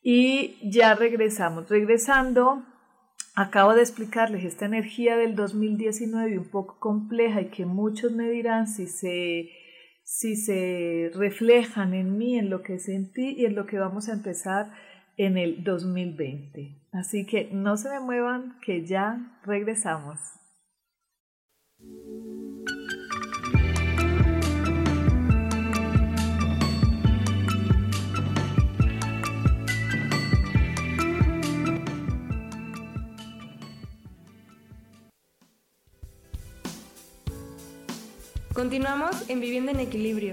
y 0.02 0.56
ya 0.62 0.94
regresamos. 0.94 1.68
Regresando, 1.68 2.64
acabo 3.34 3.74
de 3.74 3.82
explicarles 3.82 4.44
esta 4.44 4.64
energía 4.64 5.18
del 5.18 5.36
2019 5.36 6.38
un 6.38 6.50
poco 6.50 6.78
compleja 6.80 7.42
y 7.42 7.50
que 7.50 7.66
muchos 7.66 8.12
me 8.12 8.30
dirán 8.30 8.66
si 8.66 8.86
se 8.86 9.50
si 10.04 10.36
se 10.36 11.10
reflejan 11.14 11.92
en 11.92 12.16
mí, 12.16 12.38
en 12.38 12.48
lo 12.48 12.62
que 12.62 12.78
sentí 12.78 13.34
y 13.36 13.44
en 13.44 13.56
lo 13.56 13.66
que 13.66 13.78
vamos 13.78 14.08
a 14.08 14.12
empezar 14.12 14.70
en 15.16 15.38
el 15.38 15.64
2020. 15.64 16.76
Así 16.92 17.26
que 17.26 17.50
no 17.52 17.76
se 17.76 17.90
me 17.90 18.00
muevan, 18.00 18.58
que 18.60 18.86
ya 18.86 19.38
regresamos. 19.44 20.18
Continuamos 38.52 39.28
en 39.28 39.40
Vivienda 39.40 39.72
en 39.72 39.80
Equilibrio. 39.80 40.32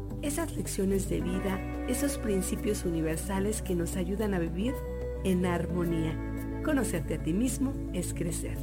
esas 0.21 0.55
lecciones 0.55 1.09
de 1.09 1.21
vida, 1.21 1.59
esos 1.87 2.17
principios 2.17 2.85
universales 2.85 3.61
que 3.61 3.75
nos 3.75 3.95
ayudan 3.95 4.33
a 4.33 4.39
vivir 4.39 4.73
en 5.23 5.45
armonía. 5.45 6.15
Conocerte 6.63 7.15
a 7.15 7.23
ti 7.23 7.33
mismo 7.33 7.73
es 7.93 8.13
crecer. 8.13 8.57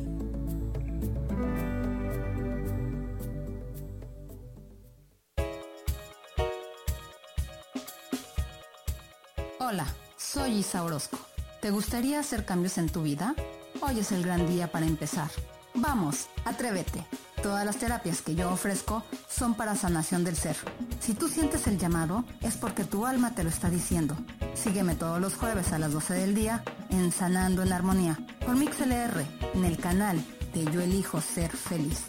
Hola, 9.58 9.86
soy 10.16 10.58
Isa 10.58 10.84
Orozco. 10.84 11.18
¿Te 11.60 11.70
gustaría 11.70 12.20
hacer 12.20 12.44
cambios 12.44 12.78
en 12.78 12.88
tu 12.88 13.02
vida? 13.02 13.34
Hoy 13.80 13.98
es 13.98 14.12
el 14.12 14.24
gran 14.24 14.46
día 14.46 14.70
para 14.70 14.86
empezar. 14.86 15.28
Vamos, 15.74 16.28
atrévete. 16.44 17.04
Todas 17.42 17.64
las 17.64 17.76
terapias 17.76 18.21
que 18.21 18.35
yo 18.35 18.50
ofrezco 18.50 19.04
son 19.28 19.54
para 19.54 19.76
sanación 19.76 20.25
del 20.25 20.37
ser. 20.37 20.57
Si 21.00 21.14
tú 21.14 21.28
sientes 21.28 21.66
el 21.66 21.78
llamado, 21.78 22.25
es 22.40 22.57
porque 22.57 22.85
tu 22.85 23.07
alma 23.07 23.35
te 23.35 23.45
lo 23.45 23.49
está 23.49 23.71
diciendo. 23.71 24.16
Sígueme 24.54 24.97
todos 24.97 25.21
los 25.21 25.35
jueves 25.35 25.73
a 25.73 25.78
las 25.78 25.92
12 25.92 26.14
del 26.14 26.35
día 26.35 26.64
en 26.90 27.12
Sanando 27.12 27.62
en 27.62 27.73
Armonía 27.73 28.18
por 28.45 28.57
MixLR 28.57 29.25
en 29.54 29.64
el 29.64 29.78
canal 29.78 30.23
de 30.52 30.64
Yo 30.73 30.80
Elijo 30.80 31.21
Ser 31.21 31.50
Feliz. 31.50 32.04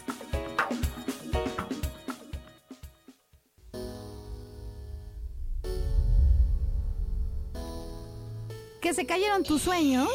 que 8.80 8.94
se 8.94 9.06
cayeron 9.06 9.44
tus 9.44 9.62
sueños, 9.62 10.10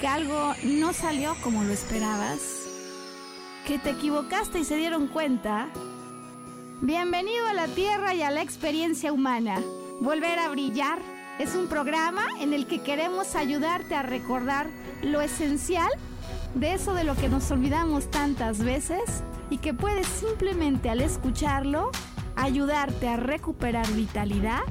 que 0.00 0.06
algo 0.06 0.54
no 0.62 0.92
salió 0.92 1.34
como 1.42 1.64
lo 1.64 1.72
esperabas, 1.72 2.57
que 3.68 3.78
te 3.78 3.90
equivocaste 3.90 4.60
y 4.60 4.64
se 4.64 4.76
dieron 4.76 5.08
cuenta. 5.08 5.68
Bienvenido 6.80 7.46
a 7.48 7.52
la 7.52 7.66
Tierra 7.66 8.14
y 8.14 8.22
a 8.22 8.30
la 8.30 8.40
experiencia 8.40 9.12
humana. 9.12 9.60
Volver 10.00 10.38
a 10.38 10.48
brillar 10.48 10.98
es 11.38 11.54
un 11.54 11.66
programa 11.66 12.24
en 12.40 12.54
el 12.54 12.66
que 12.66 12.80
queremos 12.80 13.34
ayudarte 13.34 13.94
a 13.94 14.02
recordar 14.02 14.68
lo 15.02 15.20
esencial 15.20 15.90
de 16.54 16.72
eso 16.72 16.94
de 16.94 17.04
lo 17.04 17.14
que 17.14 17.28
nos 17.28 17.50
olvidamos 17.50 18.10
tantas 18.10 18.64
veces 18.64 19.02
y 19.50 19.58
que 19.58 19.74
puedes 19.74 20.06
simplemente 20.06 20.88
al 20.88 21.02
escucharlo 21.02 21.90
ayudarte 22.36 23.06
a 23.06 23.18
recuperar 23.18 23.86
vitalidad 23.92 24.62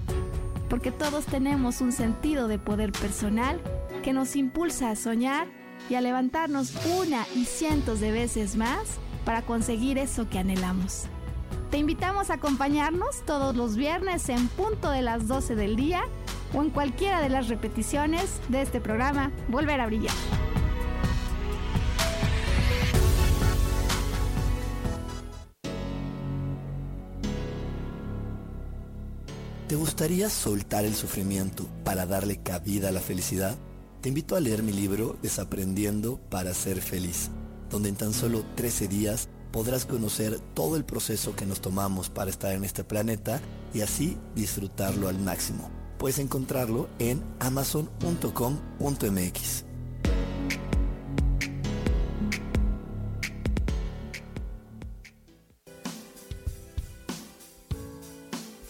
porque 0.72 0.92
todos 0.92 1.28
tenemos 1.28 1.82
un 1.82 1.92
sentido 1.92 2.48
de 2.48 2.58
poder 2.58 2.94
personal 2.94 3.62
que 4.04 4.12
nos 4.12 4.36
impulsa 4.36 4.90
a 4.90 4.96
soñar 4.96 5.57
y 5.90 5.96
a 5.96 6.02
levantarnos 6.02 6.74
una 7.00 7.26
y 7.36 7.46
cientos 7.46 8.00
de 8.00 8.12
veces 8.12 8.56
más 8.56 9.00
para 9.26 9.42
conseguir 9.42 9.98
eso 9.98 10.30
que 10.30 10.40
anhelamos. 10.40 11.04
Te 11.72 11.78
invitamos 11.78 12.30
a 12.30 12.36
acompañarnos 12.36 13.26
todos 13.26 13.56
los 13.56 13.76
viernes 13.76 14.30
en 14.30 14.48
punto 14.48 14.90
de 14.90 15.02
las 15.02 15.28
12 15.28 15.56
del 15.56 15.76
día 15.76 16.04
o 16.54 16.62
en 16.62 16.70
cualquiera 16.70 17.22
de 17.22 17.30
las 17.30 17.50
repeticiones 17.50 18.40
de 18.48 18.62
este 18.62 18.80
programa 18.80 19.32
Volver 19.50 19.82
a 19.82 19.86
Brillar. 19.86 20.16
¿Te 29.68 29.76
gustaría 29.76 30.30
soltar 30.30 30.86
el 30.86 30.96
sufrimiento 30.96 31.68
para 31.84 32.06
darle 32.06 32.38
cabida 32.38 32.88
a 32.88 32.92
la 32.94 33.02
felicidad? 33.02 33.58
Te 34.08 34.10
invito 34.10 34.38
a 34.38 34.40
leer 34.40 34.64
mi 34.64 34.72
libro 34.72 35.18
Desaprendiendo 35.22 36.18
para 36.30 36.54
ser 36.54 36.82
feliz, 36.82 37.30
donde 37.70 37.90
en 37.90 37.98
tan 37.98 38.14
solo 38.14 38.46
13 38.56 38.88
días 38.88 39.28
podrás 39.52 39.86
conocer 39.86 40.40
todo 40.54 40.78
el 40.78 40.86
proceso 40.86 41.36
que 41.36 41.46
nos 41.46 41.60
tomamos 41.60 42.10
para 42.10 42.30
estar 42.30 42.54
en 42.54 42.64
este 42.64 42.86
planeta 42.86 43.42
y 43.74 43.82
así 43.82 44.18
disfrutarlo 44.34 45.10
al 45.10 45.20
máximo. 45.20 45.70
Puedes 45.98 46.20
encontrarlo 46.20 46.88
en 47.00 47.22
amazon.com.mx. 47.40 49.66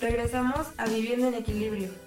Regresamos 0.01 0.65
a 0.77 0.87
Viviendo 0.87 1.27
en 1.27 1.35
Equilibrio. 1.35 2.06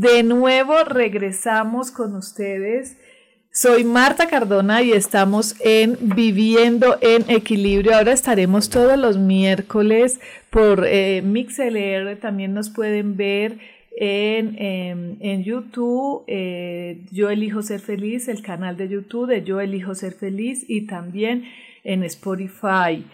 De 0.00 0.22
nuevo 0.22 0.84
regresamos 0.84 1.90
con 1.90 2.14
ustedes 2.14 2.96
soy 3.50 3.82
Marta 3.82 4.28
Cardona 4.28 4.82
y 4.82 4.92
estamos 4.92 5.56
en 5.60 5.98
Viviendo 6.14 6.96
en 7.00 7.28
Equilibrio. 7.28 7.96
Ahora 7.96 8.12
estaremos 8.12 8.70
todos 8.70 8.96
los 8.96 9.18
miércoles 9.18 10.20
por 10.50 10.86
eh, 10.86 11.22
MixLR. 11.22 12.14
También 12.20 12.54
nos 12.54 12.70
pueden 12.70 13.16
ver 13.16 13.58
en, 13.96 14.54
em, 15.20 15.42
YouTube. 15.42 16.22
Eh, 16.28 17.04
Yo 17.10 17.30
elijo 17.30 17.62
ser 17.62 17.80
feliz, 17.80 18.28
el 18.28 18.42
canal 18.42 18.76
de 18.76 18.88
YouTube 18.88 19.26
de 19.26 19.42
Yo 19.42 19.60
elijo 19.60 19.96
ser 19.96 20.12
feliz 20.12 20.64
y 20.68 20.86
también 20.86 21.42
en 21.82 22.04
Spotify. 22.04 23.04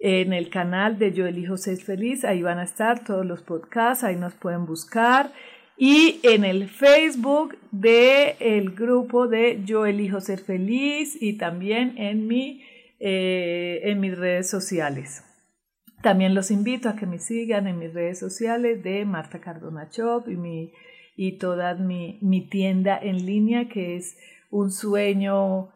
En 0.00 0.32
el 0.32 0.50
canal 0.50 0.98
de 0.98 1.12
Yo 1.12 1.26
elijo 1.26 1.56
ser 1.56 1.76
feliz, 1.76 2.24
ahí 2.24 2.42
van 2.42 2.58
a 2.58 2.64
estar 2.64 3.04
todos 3.04 3.24
los 3.24 3.42
podcasts, 3.42 4.02
ahí 4.02 4.16
nos 4.16 4.34
pueden 4.34 4.66
buscar 4.66 5.30
y 5.78 6.18
en 6.24 6.44
el 6.44 6.68
Facebook 6.68 7.56
del 7.70 8.34
el 8.40 8.70
grupo 8.72 9.28
de 9.28 9.62
Yo 9.64 9.86
elijo 9.86 10.20
ser 10.20 10.40
feliz 10.40 11.16
y 11.20 11.34
también 11.38 11.94
en, 11.96 12.26
mi, 12.26 12.64
eh, 12.98 13.80
en 13.84 14.00
mis 14.00 14.18
redes 14.18 14.50
sociales. 14.50 15.24
También 16.02 16.34
los 16.34 16.50
invito 16.50 16.88
a 16.88 16.96
que 16.96 17.06
me 17.06 17.20
sigan 17.20 17.68
en 17.68 17.78
mis 17.78 17.94
redes 17.94 18.18
sociales 18.18 18.82
de 18.82 19.04
Marta 19.04 19.40
Cardona 19.40 19.88
Shop 19.92 20.28
y, 20.28 20.36
mi, 20.36 20.72
y 21.16 21.38
toda 21.38 21.74
mi, 21.76 22.18
mi 22.22 22.48
tienda 22.48 22.98
en 23.00 23.24
línea 23.24 23.68
que 23.68 23.96
es 23.96 24.16
un 24.50 24.72
sueño 24.72 25.68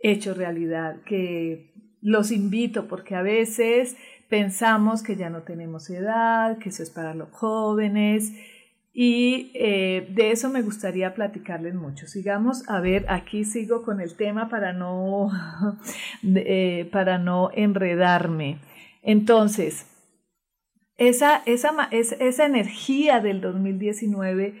hecho 0.00 0.34
realidad, 0.34 1.02
que 1.06 1.72
los 2.02 2.30
invito 2.32 2.86
porque 2.86 3.14
a 3.14 3.22
veces 3.22 3.96
pensamos 4.28 5.02
que 5.02 5.16
ya 5.16 5.30
no 5.30 5.42
tenemos 5.42 5.88
edad, 5.88 6.58
que 6.58 6.68
eso 6.68 6.82
es 6.82 6.90
para 6.90 7.14
los 7.14 7.30
jóvenes, 7.30 8.32
y 9.00 9.52
eh, 9.54 10.08
de 10.10 10.32
eso 10.32 10.48
me 10.48 10.60
gustaría 10.60 11.14
platicarles 11.14 11.72
mucho. 11.72 12.08
Sigamos, 12.08 12.68
a 12.68 12.80
ver, 12.80 13.06
aquí 13.08 13.44
sigo 13.44 13.82
con 13.82 14.00
el 14.00 14.16
tema 14.16 14.48
para 14.48 14.72
no, 14.72 15.30
eh, 16.24 16.88
para 16.90 17.16
no 17.16 17.50
enredarme. 17.54 18.58
Entonces, 19.04 19.86
esa, 20.96 21.44
esa, 21.46 21.70
esa 21.92 22.44
energía 22.44 23.20
del 23.20 23.40
2019 23.40 24.60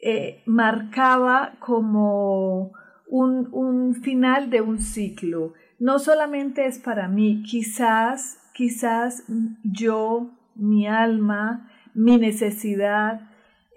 eh, 0.00 0.42
marcaba 0.44 1.54
como 1.58 2.72
un, 3.06 3.48
un 3.52 3.94
final 3.94 4.50
de 4.50 4.60
un 4.60 4.80
ciclo. 4.80 5.54
No 5.78 5.98
solamente 5.98 6.66
es 6.66 6.78
para 6.78 7.08
mí, 7.08 7.42
quizás, 7.42 8.38
quizás 8.52 9.24
yo, 9.62 10.30
mi 10.54 10.86
alma, 10.86 11.70
mi 11.94 12.18
necesidad, 12.18 13.22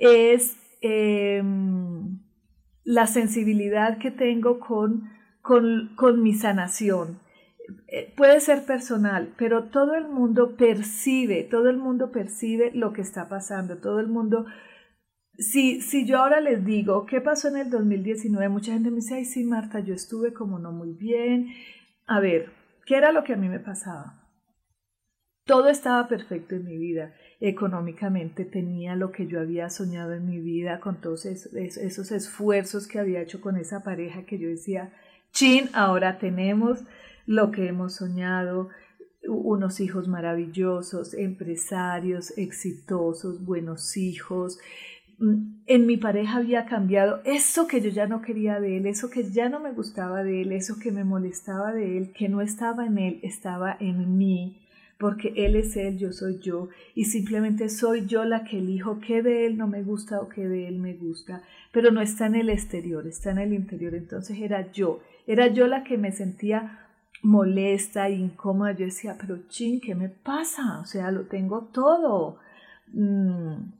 es 0.01 0.57
em, 0.81 2.19
la 2.83 3.05
sensibilidad 3.05 3.99
que 3.99 4.09
tengo 4.09 4.59
con, 4.59 5.09
con, 5.41 6.23
mi 6.23 6.33
sanación. 6.33 7.19
Eh, 7.87 8.11
puede 8.17 8.39
ser 8.39 8.65
personal, 8.65 9.33
pero 9.37 9.65
todo 9.65 9.93
el 9.93 10.07
mundo 10.07 10.57
percibe, 10.57 11.43
todo 11.43 11.69
el 11.69 11.77
mundo 11.77 12.11
percibe 12.11 12.71
lo 12.73 12.93
que 12.93 13.01
está 13.01 13.29
pasando, 13.29 13.77
todo 13.77 13.99
el 13.99 14.07
mundo... 14.07 14.45
Si, 15.37 15.81
si 15.81 16.05
yo 16.05 16.19
ahora 16.19 16.39
les 16.41 16.65
digo 16.65 17.05
qué 17.05 17.21
pasó 17.21 17.47
en 17.47 17.57
el 17.57 17.69
2019, 17.69 18.49
mucha 18.49 18.73
gente 18.73 18.89
me 18.89 18.97
dice, 18.97 19.15
ay 19.15 19.25
sí, 19.25 19.43
Marta, 19.43 19.79
yo 19.79 19.93
estuve 19.93 20.33
como 20.33 20.59
no 20.59 20.71
muy 20.71 20.93
bien. 20.93 21.47
A 22.05 22.19
ver, 22.19 22.51
¿qué 22.85 22.95
era 22.95 23.11
lo 23.11 23.23
que 23.23 23.33
a 23.33 23.37
mí 23.37 23.47
me 23.49 23.59
pasaba? 23.59 24.20
Todo 25.45 25.69
estaba 25.69 26.07
perfecto 26.07 26.55
en 26.55 26.65
mi 26.65 26.77
vida 26.77 27.13
económicamente 27.41 28.45
tenía 28.45 28.95
lo 28.95 29.11
que 29.11 29.25
yo 29.25 29.41
había 29.41 29.69
soñado 29.71 30.13
en 30.13 30.29
mi 30.29 30.39
vida, 30.39 30.79
con 30.79 31.01
todos 31.01 31.25
esos, 31.25 32.11
esfuerzos 32.11 32.87
que 32.87 32.99
había 32.99 33.21
hecho 33.21 33.41
con 33.41 33.57
esa 33.57 33.83
pareja 33.83 34.25
que 34.25 34.37
yo 34.37 34.47
decía, 34.47 34.93
chin, 35.31 35.67
ahora 35.73 36.19
tenemos 36.19 36.81
lo 37.25 37.51
que 37.51 37.67
hemos 37.67 37.95
soñado, 37.95 38.69
unos 39.27 39.79
hijos 39.79 40.07
maravillosos, 40.07 41.15
empresarios 41.15 42.37
exitosos, 42.37 43.43
buenos 43.43 43.97
hijos. 43.97 44.59
Mm, 45.17 45.61
en 45.65 45.85
mi 45.87 45.97
pareja 45.97 46.37
había 46.37 46.65
cambiado 46.65 47.21
eso 47.25 47.67
que 47.67 47.81
yo 47.81 47.89
ya 47.89 48.05
no 48.05 48.21
quería 48.21 48.59
de 48.59 48.77
él, 48.77 48.85
eso 48.85 49.09
que 49.09 49.23
ya 49.23 49.49
no 49.49 49.59
me 49.59 49.71
gustaba 49.71 50.23
de 50.23 50.43
él, 50.43 50.51
eso 50.51 50.77
que 50.79 50.91
me 50.91 51.03
molestaba 51.03 51.73
de 51.73 51.97
él, 51.97 52.13
que 52.13 52.29
no 52.29 52.41
estaba 52.41 52.85
en 52.85 52.99
él, 52.99 53.19
estaba 53.23 53.75
en 53.79 54.17
mí 54.17 54.61
porque 55.01 55.33
Él 55.35 55.55
es 55.55 55.75
Él, 55.75 55.97
yo 55.97 56.13
soy 56.13 56.39
yo, 56.39 56.69
y 56.93 57.05
simplemente 57.05 57.69
soy 57.69 58.05
yo 58.05 58.23
la 58.23 58.43
que 58.43 58.59
elijo 58.59 58.99
qué 58.99 59.23
de 59.23 59.47
Él 59.47 59.57
no 59.57 59.67
me 59.67 59.81
gusta 59.81 60.21
o 60.21 60.29
qué 60.29 60.47
de 60.47 60.67
Él 60.67 60.77
me 60.77 60.93
gusta, 60.93 61.41
pero 61.73 61.91
no 61.91 62.01
está 62.01 62.27
en 62.27 62.35
el 62.35 62.49
exterior, 62.51 63.07
está 63.07 63.31
en 63.31 63.39
el 63.39 63.53
interior, 63.53 63.95
entonces 63.95 64.37
era 64.39 64.71
yo, 64.71 65.01
era 65.25 65.47
yo 65.47 65.65
la 65.65 65.83
que 65.83 65.97
me 65.97 66.11
sentía 66.11 66.77
molesta, 67.23 68.09
incómoda. 68.09 68.73
Yo 68.73 68.85
decía, 68.85 69.17
pero 69.19 69.47
chin, 69.47 69.81
¿qué 69.81 69.95
me 69.95 70.09
pasa? 70.09 70.79
O 70.79 70.85
sea, 70.85 71.11
lo 71.11 71.23
tengo 71.23 71.69
todo. 71.71 72.39
Mm, 72.93 73.71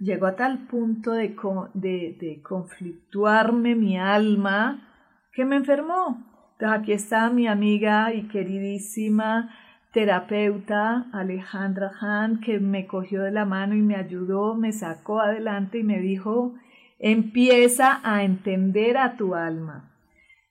llegó 0.00 0.26
a 0.26 0.36
tal 0.36 0.66
punto 0.66 1.12
de, 1.12 1.36
de, 1.74 2.16
de 2.20 2.42
conflictuarme 2.42 3.74
mi 3.74 3.98
alma 3.98 4.88
que 5.32 5.44
me 5.44 5.56
enfermó. 5.56 6.24
Entonces 6.52 6.80
aquí 6.80 6.92
está 6.92 7.28
mi 7.30 7.46
amiga 7.46 8.14
y 8.14 8.28
queridísima 8.28 9.50
terapeuta 9.96 11.06
Alejandra 11.10 11.90
Han, 12.02 12.40
que 12.42 12.60
me 12.60 12.86
cogió 12.86 13.22
de 13.22 13.30
la 13.30 13.46
mano 13.46 13.74
y 13.74 13.80
me 13.80 13.96
ayudó, 13.96 14.54
me 14.54 14.70
sacó 14.72 15.22
adelante 15.22 15.78
y 15.78 15.84
me 15.84 16.00
dijo, 16.00 16.54
empieza 16.98 18.02
a 18.04 18.22
entender 18.22 18.98
a 18.98 19.16
tu 19.16 19.34
alma. 19.34 19.90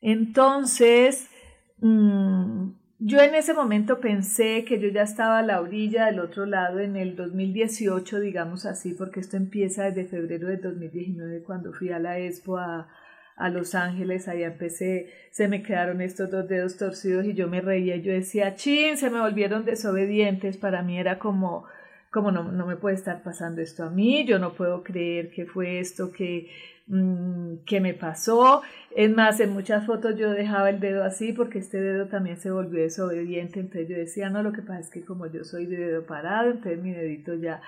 Entonces, 0.01 1.29
mm, 1.77 2.69
yo 2.97 3.19
en 3.19 3.36
ese 3.36 3.53
momento 3.53 3.99
pensé 3.99 4.65
que 4.65 4.79
yo 4.79 4.88
ya 4.88 5.03
estaba 5.03 5.38
a 5.38 5.43
la 5.43 5.62
orilla 5.62 6.08
del 6.08 6.21
otro 6.21 6.47
lado 6.47 6.79
en 6.79 6.95
el 6.95 7.15
2018, 7.15 8.19
digamos 8.21 8.65
así, 8.65 8.95
porque 8.95 9.19
esto 9.19 9.38
empieza 9.38 9.84
desde 9.84 10.05
febrero 10.05 10.47
de 10.47 10.58
2019 10.58 11.43
cuando 11.43 11.71
fui 11.71 11.91
a 11.91 11.99
la 11.99 12.17
Expo 12.17 12.58
a, 12.58 12.88
a 13.36 13.50
Los 13.50 13.76
Ángeles, 13.76 14.28
ahí 14.28 14.43
empecé, 14.43 15.10
se 15.32 15.48
me 15.48 15.62
quedaron 15.62 16.02
estos 16.02 16.32
dos 16.32 16.48
dedos 16.48 16.78
torcidos 16.78 17.26
y 17.26 17.34
yo 17.34 17.48
me 17.48 17.62
reía, 17.62 17.98
yo 17.98 18.13
decía, 18.13 18.56
chin, 18.56 18.98
se 18.98 19.10
me 19.10 19.19
volvieron 19.19 19.65
desobedientes, 19.65 20.58
para 20.58 20.82
mí 20.82 20.98
era 20.98 21.19
como, 21.19 21.65
como 22.12 22.32
no, 22.32 22.43
no 22.52 22.65
me 22.65 22.78
puede 22.78 22.95
estar 22.95 23.24
pasando 23.24 23.62
esto 23.62 23.84
a 23.84 23.89
mí, 23.89 24.26
yo 24.26 24.39
no 24.39 24.54
puedo 24.54 24.84
creer 24.84 25.32
que 25.32 25.45
fue 25.45 25.80
esto 25.80 26.13
que, 26.13 26.50
mm, 26.88 27.65
que 27.65 27.82
me 27.82 27.93
pasó, 27.93 28.62
es 28.95 29.13
más, 29.13 29.41
en 29.41 29.52
muchas 29.52 29.86
fotos 29.86 30.15
yo 30.17 30.32
dejaba 30.32 30.69
el 30.69 30.80
dedo 30.80 31.04
así 31.04 31.34
porque 31.34 31.60
este 31.60 31.82
dedo 31.82 32.08
también 32.08 32.38
se 32.38 32.52
volvió 32.52 32.82
desobediente, 32.82 33.60
entonces 33.60 33.89
yo 33.89 33.98
decía, 33.98 34.30
no, 34.30 34.43
lo 34.43 34.54
que 34.54 34.62
pasa 34.62 34.80
es 34.80 34.89
que 34.89 35.04
como 35.04 35.28
yo 35.28 35.43
soy 35.43 35.65
de 35.65 35.76
dedo 35.76 36.06
parado, 36.06 36.52
entonces 36.52 36.82
mi 36.82 36.93
dedito 36.93 37.34
ya, 37.34 37.62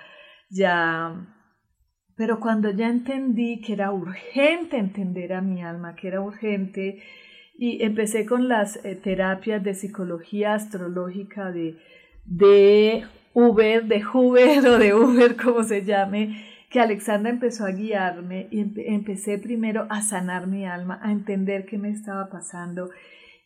ya 0.48 1.26
pero 2.18 2.38
cuando 2.40 2.70
ya 2.70 2.88
entendí 2.88 3.60
que 3.60 3.74
era 3.74 3.92
urgente 3.92 4.76
entender 4.76 5.32
a 5.32 5.40
mi 5.40 5.62
alma, 5.62 5.94
que 5.94 6.08
era 6.08 6.20
urgente, 6.20 7.00
y 7.56 7.80
empecé 7.84 8.26
con 8.26 8.48
las 8.48 8.84
eh, 8.84 8.96
terapias 8.96 9.62
de 9.62 9.74
psicología 9.74 10.54
astrológica 10.54 11.52
de, 11.52 11.76
de 12.24 13.04
Uber, 13.34 13.84
de 13.84 14.04
Huber 14.04 14.66
o 14.66 14.78
de 14.78 14.94
Uber, 14.94 15.36
como 15.36 15.62
se 15.62 15.84
llame, 15.84 16.44
que 16.68 16.80
Alexandra 16.80 17.30
empezó 17.30 17.64
a 17.64 17.70
guiarme 17.70 18.48
y 18.50 18.66
empecé 18.88 19.38
primero 19.38 19.86
a 19.88 20.02
sanar 20.02 20.48
mi 20.48 20.66
alma, 20.66 20.98
a 21.00 21.12
entender 21.12 21.66
qué 21.66 21.78
me 21.78 21.90
estaba 21.90 22.28
pasando. 22.28 22.90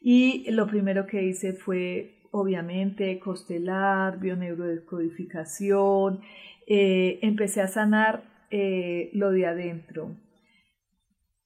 Y 0.01 0.51
lo 0.51 0.67
primero 0.67 1.07
que 1.07 1.23
hice 1.23 1.53
fue, 1.53 2.15
obviamente, 2.31 3.19
costelar, 3.19 4.19
bioneurodescodificación, 4.19 6.23
eh, 6.67 7.19
empecé 7.21 7.61
a 7.61 7.69
sanar 7.69 8.32
eh, 8.55 9.11
lo 9.15 9.31
de 9.31 9.47
adentro. 9.47 10.15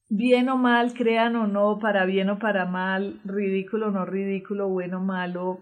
Bien 0.09 0.49
o 0.49 0.57
mal, 0.57 0.93
crean 0.93 1.37
o 1.37 1.47
no, 1.47 1.79
para 1.79 2.05
bien 2.05 2.31
o 2.31 2.41
para 2.41 2.67
mal, 2.67 3.21
ridículo 3.25 3.89
o 3.89 3.91
no 3.93 4.05
ridículo, 4.05 4.69
bueno 4.69 4.99
o 4.99 5.05
malo, 5.05 5.61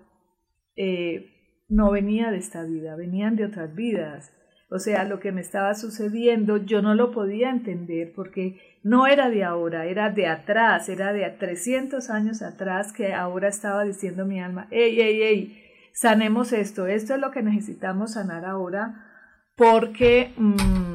eh, 0.74 1.64
no 1.68 1.90
venía 1.90 2.30
de 2.30 2.38
esta 2.38 2.64
vida, 2.64 2.96
venían 2.96 3.36
de 3.36 3.44
otras 3.44 3.74
vidas. 3.74 4.32
O 4.70 4.78
sea, 4.78 5.04
lo 5.04 5.20
que 5.20 5.32
me 5.32 5.42
estaba 5.42 5.74
sucediendo 5.74 6.56
yo 6.56 6.80
no 6.80 6.94
lo 6.94 7.10
podía 7.10 7.50
entender 7.50 8.14
porque 8.16 8.78
no 8.82 9.06
era 9.06 9.28
de 9.28 9.44
ahora, 9.44 9.84
era 9.84 10.08
de 10.08 10.26
atrás, 10.26 10.88
era 10.88 11.12
de 11.12 11.28
300 11.28 12.08
años 12.08 12.40
atrás 12.40 12.94
que 12.94 13.12
ahora 13.12 13.48
estaba 13.48 13.84
diciendo 13.84 14.24
mi 14.24 14.40
alma, 14.40 14.66
ey, 14.70 14.98
ey, 14.98 15.22
ey, 15.22 15.62
sanemos 15.92 16.54
esto, 16.54 16.86
esto 16.86 17.14
es 17.14 17.20
lo 17.20 17.30
que 17.30 17.42
necesitamos 17.42 18.14
sanar 18.14 18.46
ahora 18.46 19.10
porque... 19.56 20.32
Mm, 20.38 20.93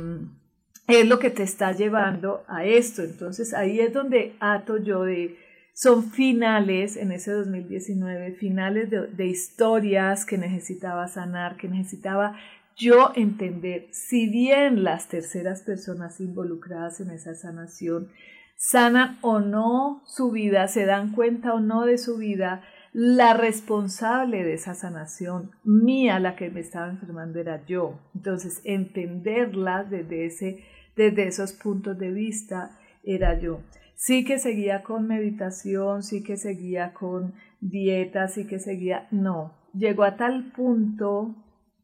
es 0.89 1.07
lo 1.07 1.19
que 1.19 1.29
te 1.29 1.43
está 1.43 1.71
llevando 1.71 2.43
a 2.47 2.65
esto. 2.65 3.03
Entonces 3.03 3.53
ahí 3.53 3.79
es 3.79 3.93
donde 3.93 4.35
ato 4.39 4.77
yo 4.77 5.03
de, 5.03 5.37
son 5.73 6.11
finales 6.11 6.97
en 6.97 7.11
ese 7.11 7.31
2019, 7.31 8.33
finales 8.33 8.89
de, 8.89 9.25
historias 9.27 10.25
que 10.25 10.37
necesitaba 10.37 11.07
sanar, 11.07 11.55
que 11.55 11.69
necesitaba 11.69 12.35
yo 12.75 13.11
entender, 13.15 13.87
si 13.91 14.29
bien 14.29 14.83
las 14.83 15.07
terceras 15.07 15.61
personas 15.61 16.19
involucradas 16.19 16.99
en 17.01 17.11
esa 17.11 17.35
sanación 17.35 18.09
sanan 18.55 19.19
o 19.21 19.39
no 19.39 20.01
su 20.05 20.31
vida, 20.31 20.67
se 20.67 20.85
dan 20.85 21.13
cuenta 21.13 21.53
o 21.53 21.59
no 21.59 21.85
de 21.85 21.97
su 21.97 22.17
vida, 22.17 22.61
la 22.91 23.33
responsable 23.33 24.43
de 24.43 24.55
esa 24.55 24.73
sanación 24.73 25.51
mía, 25.63 26.19
la 26.19 26.35
que 26.35 26.49
me 26.49 26.59
estaba 26.59 26.89
enfermando, 26.89 27.39
era 27.39 27.65
yo. 27.65 27.99
Entonces, 28.15 28.61
entenderla 28.63 29.83
desde 29.83 30.25
ese 30.25 30.63
desde 30.99 31.27
esos 31.27 31.53
puntos 31.53 31.97
de 31.97 32.11
vista 32.11 32.77
era 33.05 33.39
yo. 33.39 33.61
Sí 33.95 34.25
que 34.25 34.37
seguía 34.37 34.83
con 34.83 35.07
meditación, 35.07 36.03
sí 36.03 36.21
que 36.23 36.35
seguía 36.35 36.93
con 36.93 37.35
dieta, 37.61 38.27
sí 38.27 38.45
que 38.45 38.59
seguía, 38.59 39.07
no, 39.09 39.53
llegó 39.73 40.03
a 40.03 40.17
tal 40.17 40.51
punto 40.51 41.35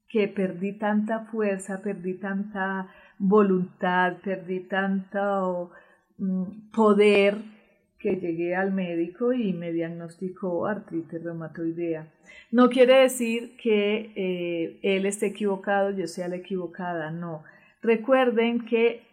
que 0.09 0.27
perdí 0.27 0.77
tanta 0.77 1.27
fuerza, 1.31 1.81
perdí 1.81 2.15
tanta 2.15 2.89
voluntad, 3.17 4.17
perdí 4.21 4.59
tanto 4.67 5.71
mm, 6.17 6.71
poder 6.73 7.37
que 7.97 8.17
llegué 8.17 8.53
al 8.53 8.73
médico 8.73 9.31
y 9.31 9.53
me 9.53 9.71
diagnosticó 9.71 10.67
artritis 10.67 11.23
reumatoidea. 11.23 12.11
No 12.51 12.69
quiere 12.69 12.95
decir 12.95 13.55
que 13.55 14.11
eh, 14.15 14.79
él 14.83 15.05
esté 15.05 15.27
equivocado, 15.27 15.91
yo 15.91 16.05
sea 16.07 16.27
la 16.27 16.35
equivocada, 16.35 17.11
no. 17.11 17.43
Recuerden 17.85 18.65
que 18.65 19.03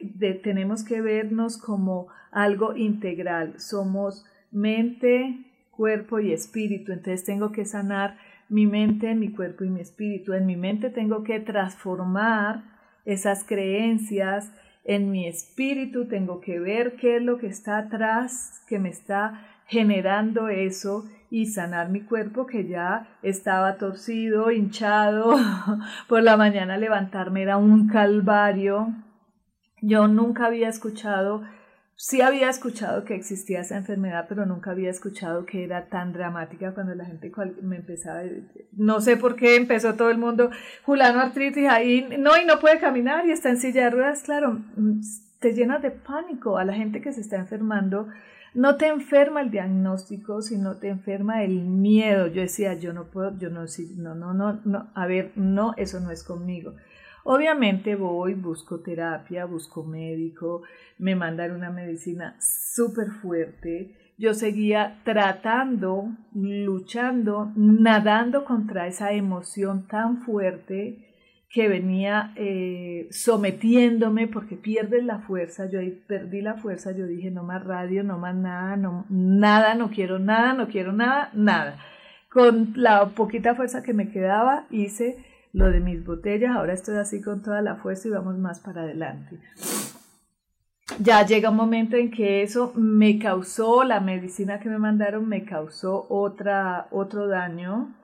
tenemos 0.43 0.83
que 0.83 1.03
vernos 1.03 1.59
como 1.59 2.09
algo 2.31 2.75
integral. 2.75 3.61
Somos 3.61 4.25
mente, 4.51 5.45
cuerpo 5.71 6.21
y 6.21 6.33
espíritu. 6.33 6.91
Entonces 6.93 7.23
tengo 7.23 7.53
que 7.53 7.67
sanar 7.67 8.17
mi 8.49 8.67
mente, 8.67 9.15
mi 9.15 9.31
cuerpo 9.31 9.65
y 9.65 9.69
mi 9.69 9.83
espíritu. 9.83 10.33
En 10.33 10.47
mi 10.47 10.57
mente 10.57 10.89
tengo 10.89 11.23
que 11.23 11.39
transformar 11.39 12.65
esas 13.05 13.45
creencias. 13.45 14.51
En 14.85 15.11
mi 15.11 15.27
espíritu 15.29 16.09
tengo 16.09 16.41
que 16.41 16.59
ver 16.59 16.97
qué 16.97 17.17
es 17.17 17.23
lo 17.23 17.37
que 17.37 17.49
está 17.49 17.77
atrás, 17.77 18.65
que 18.67 18.79
me 18.79 18.89
está 18.89 19.47
generando 19.67 20.49
eso 20.49 21.05
y 21.33 21.47
sanar 21.47 21.89
mi 21.89 22.03
cuerpo 22.03 22.45
que 22.45 22.69
ya 22.69 23.09
estaba 23.23 23.79
torcido, 23.79 24.51
hinchado. 24.51 25.35
Por 26.07 26.23
la 26.23 26.37
mañana 26.37 26.77
levantarme 26.77 27.41
era 27.41 27.57
un 27.57 27.89
calvario. 27.89 28.93
Yo 29.81 30.09
nunca 30.09 30.45
había 30.45 30.69
escuchado, 30.69 31.43
sí 31.97 32.21
había 32.21 32.51
escuchado 32.51 33.07
que 33.07 33.15
existía 33.15 33.61
esa 33.61 33.79
enfermedad, 33.79 34.27
pero 34.29 34.45
nunca 34.45 34.73
había 34.73 34.91
escuchado 34.91 35.47
que 35.47 35.65
era 35.65 35.87
tan 35.87 36.13
dramática 36.13 36.75
cuando 36.75 36.95
la 36.95 37.07
gente 37.07 37.33
me 37.63 37.77
empezaba, 37.77 38.21
no 38.73 39.01
sé 39.01 39.17
por 39.17 39.35
qué 39.35 39.57
empezó 39.57 39.95
todo 39.95 40.11
el 40.11 40.19
mundo, 40.19 40.51
Julano 40.85 41.19
artritis 41.19 41.67
ahí, 41.67 42.07
no, 42.19 42.37
y 42.37 42.45
no 42.45 42.61
puede 42.61 42.79
caminar 42.79 43.27
y 43.27 43.33
está 43.33 43.49
en 43.49 43.57
silla 43.57 43.85
de 43.85 43.91
ruedas, 43.91 44.23
claro, 44.23 44.61
mm, 44.77 45.01
te 45.41 45.55
llenas 45.55 45.81
de 45.81 45.93
pánico 45.93 46.59
a 46.59 46.65
la 46.67 46.75
gente 46.75 47.01
que 47.01 47.11
se 47.11 47.23
está 47.23 47.37
enfermando 47.37 48.09
no 48.55 48.77
te 48.77 48.89
enferma 48.89 49.41
el 49.41 49.51
diagnóstico, 49.51 50.43
sino 50.43 50.77
te 50.77 50.89
enferma 50.89 51.43
el 51.43 51.65
miedo. 51.65 52.27
Yo 52.27 52.43
decía, 52.43 52.75
yo 52.75 52.93
no 52.93 53.05
puedo, 53.05 53.37
yo 53.39 53.51
no, 53.51 53.65
no, 53.97 54.15
no, 54.15 54.35
no, 54.35 54.61
no, 54.65 54.91
a 54.95 55.07
ver, 55.07 55.33
no, 55.37 55.75
eso 55.77 56.01
no 56.01 56.11
es 56.11 56.23
conmigo. 56.23 56.75
Obviamente 57.25 57.95
voy, 57.95 58.35
busco 58.35 58.81
terapia, 58.81 59.45
busco 59.45 59.85
médico, 59.85 60.63
me 60.99 61.15
mandan 61.15 61.53
una 61.53 61.71
medicina 61.71 62.37
súper 62.41 63.11
fuerte. 63.11 63.97
Yo 64.19 64.35
seguía 64.35 65.01
tratando, 65.05 66.11
luchando, 66.35 67.53
nadando 67.57 68.45
contra 68.45 68.87
esa 68.87 69.13
emoción 69.13 69.87
tan 69.87 70.23
fuerte 70.23 71.12
que 71.53 71.69
venía 71.69 72.33
eh, 72.37 73.09
sometiéndome 73.11 74.27
porque 74.27 74.57
pierdes 74.57 75.05
la 75.05 75.19
fuerza, 75.19 75.67
yo 75.67 75.81
ahí 75.81 75.91
perdí 76.07 76.41
la 76.41 76.55
fuerza, 76.55 76.93
yo 76.93 77.07
dije 77.07 77.31
no 77.31 77.43
más 77.43 77.63
radio, 77.63 78.03
no 78.03 78.19
más 78.19 78.35
nada, 78.35 78.77
no, 78.77 79.05
nada, 79.11 79.75
no 79.75 79.91
quiero 79.91 80.19
nada, 80.19 80.55
no 80.55 80.69
quiero 80.69 80.95
nada, 80.95 81.29
nada. 81.35 81.77
Con 82.31 82.73
la 82.75 83.11
poquita 83.11 83.55
fuerza 83.55 83.83
que 83.83 83.93
me 83.93 84.11
quedaba 84.11 84.65
hice 84.71 85.19
lo 85.53 85.71
de 85.71 85.81
mis 85.81 86.03
botellas, 86.07 86.57
ahora 86.57 86.73
estoy 86.73 86.97
así 86.97 87.21
con 87.21 87.43
toda 87.43 87.61
la 87.61 87.77
fuerza 87.77 88.09
y 88.09 88.13
vamos 88.13 88.39
más 88.39 88.59
para 88.61 88.81
adelante. 88.81 89.39
Ya 91.01 91.27
llega 91.27 91.51
un 91.51 91.57
momento 91.57 91.97
en 91.97 92.11
que 92.11 92.43
eso 92.43 92.73
me 92.77 93.19
causó, 93.19 93.85
la 93.85 94.01
medicina 94.01 94.59
que 94.59 94.71
me 94.71 94.79
mandaron 94.79 95.29
me 95.29 95.45
causó 95.45 96.07
otra, 96.09 96.89
otro 96.91 97.29
daño, 97.29 97.95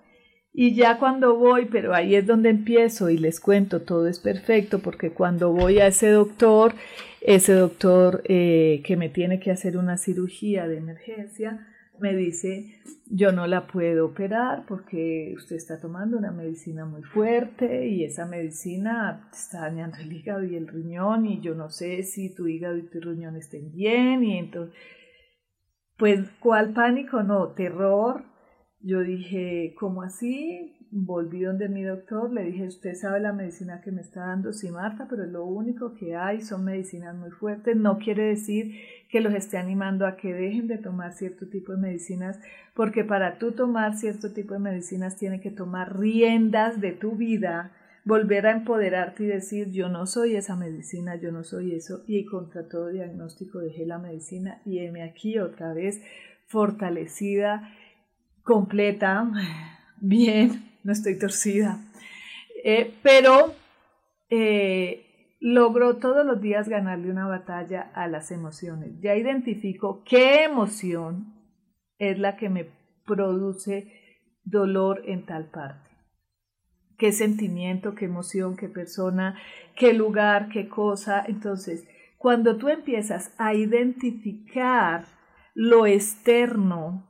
y 0.61 0.75
ya 0.75 0.99
cuando 0.99 1.37
voy, 1.37 1.66
pero 1.66 1.94
ahí 1.94 2.16
es 2.16 2.27
donde 2.27 2.51
empiezo 2.51 3.11
y 3.11 3.16
les 3.16 3.38
cuento, 3.38 3.83
todo 3.83 4.09
es 4.09 4.18
perfecto, 4.18 4.81
porque 4.81 5.12
cuando 5.12 5.53
voy 5.53 5.79
a 5.79 5.87
ese 5.87 6.09
doctor, 6.11 6.75
ese 7.21 7.53
doctor 7.53 8.23
eh, 8.25 8.83
que 8.85 8.97
me 8.97 9.09
tiene 9.09 9.38
que 9.38 9.53
hacer 9.53 9.77
una 9.77 9.97
cirugía 9.97 10.66
de 10.66 10.79
emergencia, 10.79 11.64
me 12.01 12.12
dice, 12.16 12.75
yo 13.09 13.31
no 13.31 13.47
la 13.47 13.68
puedo 13.68 14.07
operar 14.07 14.64
porque 14.66 15.33
usted 15.37 15.55
está 15.55 15.79
tomando 15.79 16.18
una 16.18 16.33
medicina 16.33 16.85
muy 16.85 17.05
fuerte 17.05 17.87
y 17.87 18.03
esa 18.03 18.27
medicina 18.27 19.29
está 19.33 19.61
dañando 19.61 19.99
el 19.99 20.12
hígado 20.12 20.42
y 20.42 20.57
el 20.57 20.66
riñón 20.66 21.25
y 21.27 21.40
yo 21.40 21.55
no 21.55 21.71
sé 21.71 22.03
si 22.03 22.35
tu 22.35 22.49
hígado 22.49 22.77
y 22.79 22.83
tu 22.83 23.01
riñón 23.01 23.37
estén 23.37 23.71
bien 23.71 24.25
y 24.25 24.38
entonces, 24.38 24.75
pues, 25.97 26.29
¿cuál 26.40 26.73
pánico? 26.73 27.23
No, 27.23 27.47
terror. 27.51 28.25
Yo 28.81 29.01
dije, 29.01 29.75
¿cómo 29.79 30.03
así? 30.03 30.79
volví 30.91 31.43
donde 31.43 31.69
mi 31.69 31.83
doctor, 31.83 32.33
le 32.33 32.45
dije, 32.45 32.67
usted 32.67 32.95
sabe 32.95 33.21
la 33.21 33.33
medicina 33.33 33.81
que 33.83 33.93
me 33.93 34.01
está 34.01 34.27
dando, 34.27 34.53
sí 34.53 34.71
Marta, 34.71 35.07
pero 35.09 35.27
lo 35.27 35.45
único 35.45 35.95
que 35.95 36.17
hay 36.17 36.41
son 36.41 36.64
medicinas 36.64 37.14
muy 37.14 37.31
fuertes, 37.31 37.77
no 37.77 37.99
quiere 37.99 38.25
decir 38.25 38.75
que 39.11 39.21
los 39.21 39.35
esté 39.35 39.59
animando 39.59 40.07
a 40.07 40.17
que 40.17 40.33
dejen 40.33 40.67
de 40.67 40.79
tomar 40.79 41.12
cierto 41.12 41.47
tipo 41.49 41.73
de 41.73 41.79
medicinas, 41.79 42.41
porque 42.75 43.05
para 43.05 43.38
tú 43.38 43.53
tomar 43.53 43.97
cierto 43.97 44.33
tipo 44.33 44.55
de 44.55 44.61
medicinas 44.61 45.17
tiene 45.17 45.41
que 45.41 45.51
tomar 45.51 45.99
riendas 45.99 46.81
de 46.81 46.93
tu 46.93 47.17
vida, 47.17 47.73
volver 48.05 48.47
a 48.47 48.53
empoderarte 48.53 49.25
y 49.25 49.27
decir, 49.27 49.71
yo 49.71 49.91
no 49.91 50.07
soy 50.07 50.37
esa 50.37 50.57
medicina, 50.57 51.17
yo 51.17 51.31
no 51.31 51.45
soy 51.45 51.75
eso, 51.75 52.05
y 52.07 52.25
contra 52.25 52.67
todo 52.69 52.88
diagnóstico 52.88 53.59
dejé 53.59 53.85
la 53.85 53.99
medicina 53.99 54.62
y 54.64 54.79
heme 54.79 55.03
aquí 55.03 55.38
otra 55.38 55.75
vez 55.75 56.01
fortalecida, 56.47 57.71
completa, 58.49 59.31
bien, 60.01 60.73
no 60.83 60.93
estoy 60.93 61.19
torcida. 61.19 61.85
Eh, 62.65 62.95
pero 63.03 63.53
eh, 64.31 65.37
logro 65.39 65.99
todos 65.99 66.25
los 66.25 66.41
días 66.41 66.67
ganarle 66.67 67.11
una 67.11 67.27
batalla 67.27 67.91
a 67.95 68.09
las 68.09 68.31
emociones. 68.31 68.99
Ya 69.03 69.15
identifico 69.17 70.03
qué 70.03 70.45
emoción 70.45 71.35
es 71.99 72.19
la 72.19 72.39
que 72.39 72.49
me 72.49 72.67
produce 73.05 73.93
dolor 74.45 75.03
en 75.05 75.27
tal 75.27 75.51
parte. 75.51 75.91
Qué 76.97 77.13
sentimiento, 77.13 77.95
qué 77.95 78.07
emoción, 78.07 78.57
qué 78.57 78.71
persona, 78.71 79.37
qué 79.77 79.93
lugar, 79.93 80.49
qué 80.49 80.71
cosa. 80.71 81.23
Entonces, 81.29 81.87
cuando 82.17 82.57
tú 82.57 82.71
empiezas 82.71 83.35
a 83.37 83.53
identificar 83.53 85.05
lo 85.55 85.85
externo 85.85 87.08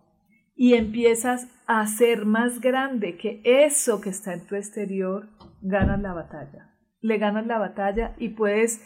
y 0.61 0.75
empiezas 0.75 1.47
a 1.68 1.87
ser 1.87 2.27
más 2.27 2.61
grande 2.61 3.16
que 3.16 3.40
eso 3.44 4.01
que 4.01 4.11
está 4.11 4.35
en 4.35 4.44
tu 4.44 4.57
exterior, 4.57 5.29
ganas 5.62 6.01
la 6.01 6.12
batalla. 6.12 6.75
Le 7.01 7.16
ganas 7.18 7.47
la 7.47 7.59
batalla 7.59 8.16
y 8.18 8.31
puedes, 8.31 8.83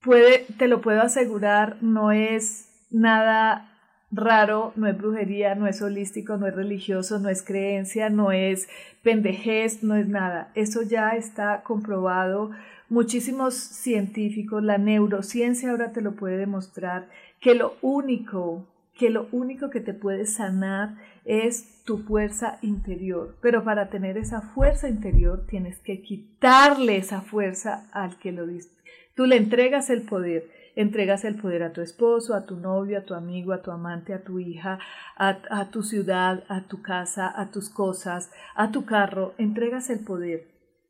puede, 0.00 0.44
te 0.58 0.66
lo 0.66 0.80
puedo 0.80 1.02
asegurar, 1.02 1.76
no 1.82 2.10
es 2.10 2.68
nada 2.90 3.70
raro, 4.10 4.72
no 4.74 4.88
es 4.88 4.98
brujería, 4.98 5.54
no 5.54 5.68
es 5.68 5.80
holístico, 5.82 6.36
no 6.36 6.48
es 6.48 6.54
religioso, 6.56 7.20
no 7.20 7.28
es 7.28 7.44
creencia, 7.44 8.10
no 8.10 8.32
es 8.32 8.68
pendejez, 9.04 9.84
no 9.84 9.94
es 9.94 10.08
nada. 10.08 10.50
Eso 10.56 10.82
ya 10.82 11.10
está 11.10 11.62
comprobado. 11.62 12.50
Muchísimos 12.88 13.54
científicos, 13.54 14.64
la 14.64 14.78
neurociencia 14.78 15.70
ahora 15.70 15.92
te 15.92 16.00
lo 16.00 16.16
puede 16.16 16.38
demostrar, 16.38 17.08
que 17.40 17.54
lo 17.54 17.76
único 17.82 18.66
que 18.98 19.10
lo 19.10 19.28
único 19.30 19.70
que 19.70 19.80
te 19.80 19.94
puede 19.94 20.26
sanar 20.26 20.96
es 21.24 21.84
tu 21.84 21.98
fuerza 21.98 22.58
interior. 22.62 23.36
Pero 23.40 23.64
para 23.64 23.88
tener 23.88 24.18
esa 24.18 24.42
fuerza 24.42 24.88
interior 24.88 25.46
tienes 25.46 25.78
que 25.78 26.02
quitarle 26.02 26.96
esa 26.96 27.22
fuerza 27.22 27.88
al 27.92 28.18
que 28.18 28.32
lo 28.32 28.46
diste. 28.46 28.76
Tú 29.14 29.26
le 29.26 29.36
entregas 29.36 29.88
el 29.88 30.02
poder, 30.02 30.50
entregas 30.74 31.24
el 31.24 31.36
poder 31.36 31.62
a 31.62 31.72
tu 31.72 31.80
esposo, 31.80 32.34
a 32.34 32.44
tu 32.44 32.56
novio, 32.56 32.98
a 32.98 33.04
tu 33.04 33.14
amigo, 33.14 33.52
a 33.52 33.62
tu 33.62 33.70
amante, 33.70 34.14
a 34.14 34.22
tu 34.22 34.40
hija, 34.40 34.78
a, 35.16 35.38
a 35.50 35.70
tu 35.70 35.82
ciudad, 35.82 36.44
a 36.48 36.66
tu 36.66 36.82
casa, 36.82 37.32
a 37.34 37.50
tus 37.50 37.70
cosas, 37.70 38.30
a 38.54 38.72
tu 38.72 38.84
carro, 38.84 39.34
entregas 39.38 39.90
el 39.90 40.00
poder. 40.00 40.48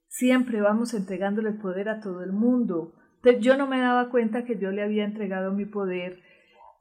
Siempre 0.08 0.62
vamos 0.62 0.94
entregándole 0.94 1.50
el 1.50 1.58
poder 1.58 1.90
a 1.90 2.00
todo 2.00 2.22
el 2.22 2.32
mundo. 2.32 2.94
Yo 3.40 3.58
no 3.58 3.66
me 3.66 3.80
daba 3.80 4.08
cuenta 4.08 4.44
que 4.44 4.58
yo 4.58 4.70
le 4.70 4.82
había 4.82 5.04
entregado 5.04 5.52
mi 5.52 5.66
poder 5.66 6.22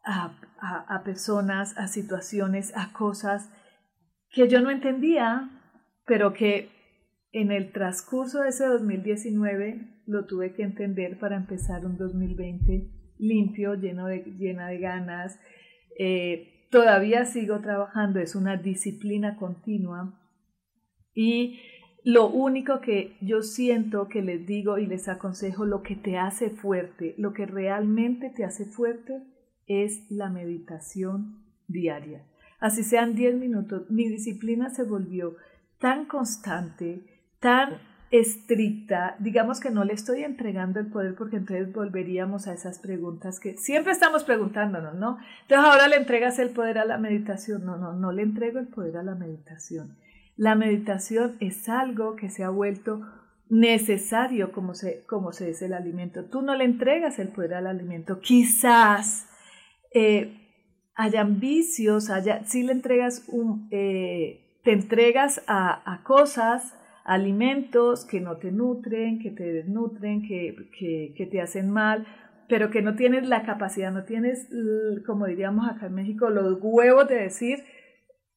a, 0.08 1.04
personas, 1.04 1.78
a 1.78 1.88
situaciones, 1.88 2.76
a 2.76 2.93
cosas 2.93 3.52
que 4.32 4.48
yo 4.48 4.62
no 4.62 4.72
entendía, 4.72 5.50
pero 6.06 6.34
que 6.34 6.70
en 7.32 7.52
el 7.52 7.72
transcurso 7.72 8.41
de 8.41 8.50
ese 8.50 8.65
2019 8.65 10.04
lo 10.06 10.26
tuve 10.26 10.54
que 10.54 10.63
entender 10.63 11.20
para 11.20 11.36
empezar 11.36 11.86
un 11.86 11.98
2020 11.98 12.91
limpio, 13.20 13.76
lleno 13.76 14.08
de, 14.08 14.24
llena 14.38 14.70
de 14.70 14.80
ganas. 14.80 15.39
Eh, 16.00 16.67
todavía 16.72 17.26
sigo 17.26 17.60
trabajando, 17.60 18.20
es 18.20 18.36
una 18.36 18.58
disciplina 18.58 19.36
continua 19.38 20.20
y 21.13 21.60
lo 22.04 22.30
único 22.30 22.80
que 22.80 23.17
yo 23.20 23.41
siento 23.41 24.08
que 24.08 24.22
les 24.22 24.48
digo 24.48 24.78
y 24.78 24.86
les 24.86 25.10
aconsejo, 25.10 25.65
lo 25.65 25.84
que 25.84 25.98
te 25.98 26.17
hace 26.17 26.50
fuerte, 26.50 27.15
lo 27.17 27.34
que 27.34 27.46
realmente 27.46 28.30
te 28.30 28.46
hace 28.46 28.65
fuerte, 28.65 29.24
es 29.67 30.10
la 30.10 30.30
meditación 30.30 31.43
diaria. 31.67 32.23
Así 32.60 32.84
sean 32.84 33.15
10 33.15 33.36
minutos, 33.36 33.89
mi 33.89 34.08
disciplina 34.08 34.69
se 34.69 34.84
volvió 34.84 35.36
tan 35.80 36.06
constante, 36.06 37.03
tan 37.39 37.77
estricta, 38.10 39.15
digamos 39.19 39.60
que 39.60 39.69
no 39.69 39.84
le 39.84 39.93
estoy 39.93 40.23
entregando 40.23 40.80
el 40.80 40.88
poder 40.88 41.15
porque 41.15 41.38
entonces 41.38 41.73
volveríamos 41.73 42.47
a 42.47 42.53
esas 42.53 42.80
preguntas 42.80 43.39
que 43.39 43.58
siempre 43.58 43.91
estamos 43.91 44.23
preguntándonos, 44.23 44.95
¿no? 44.95 45.17
Entonces 45.41 45.65
ahora 45.65 45.88
le 45.88 45.97
entregas 45.97 46.39
el 46.39 46.51
poder 46.51 46.77
a 46.77 46.86
la 46.86 46.97
meditación. 46.97 47.65
No, 47.65 47.77
no, 47.77 47.93
no 47.93 48.12
le 48.12 48.21
entrego 48.23 48.60
el 48.60 48.67
poder 48.67 48.97
a 48.97 49.03
la 49.03 49.15
meditación. 49.15 49.97
La 50.38 50.56
meditación 50.56 51.36
es 51.39 51.67
algo 51.67 52.15
que 52.15 52.30
se 52.30 52.43
ha 52.43 52.49
vuelto 52.49 53.01
necesario 53.49 54.51
como 54.51 54.73
se, 54.73 55.03
como 55.06 55.34
se 55.34 55.49
es 55.49 55.62
el 55.62 55.73
alimento. 55.73 56.25
Tú 56.25 56.41
no 56.41 56.56
le 56.56 56.63
entregas 56.63 57.19
el 57.19 57.30
poder 57.30 57.56
al 57.56 57.67
alimento. 57.67 58.19
Quizás 58.19 59.27
eh, 59.93 60.38
hayan 60.95 61.39
vicios, 61.39 62.10
haya, 62.10 62.43
si 62.45 62.63
le 62.63 62.71
entregas 62.71 63.28
un, 63.28 63.67
eh, 63.71 64.60
te 64.63 64.71
entregas 64.73 65.41
a, 65.47 66.02
cosas, 66.04 66.76
alimentos 67.06 68.06
que 68.06 68.19
no 68.19 68.38
te 68.38 68.52
nutren, 68.52 69.19
que 69.19 69.32
te 69.32 69.54
desnutren, 69.54 70.28
que, 70.28 70.56
que, 71.15 71.26
te 71.26 71.41
hacen 71.41 71.69
mal, 71.69 72.06
pero 72.50 72.69
que 72.69 72.82
no 72.82 72.95
tienes 72.95 73.28
la 73.30 73.43
capacidad, 73.43 73.93
no 73.93 74.04
tienes, 74.04 74.50
como 75.06 75.26
diríamos 75.26 75.69
acá 75.69 75.86
en 75.86 75.95
México, 75.95 76.30
los 76.30 76.58
huevos 76.62 77.08
de 77.08 77.15
decir, 77.15 77.63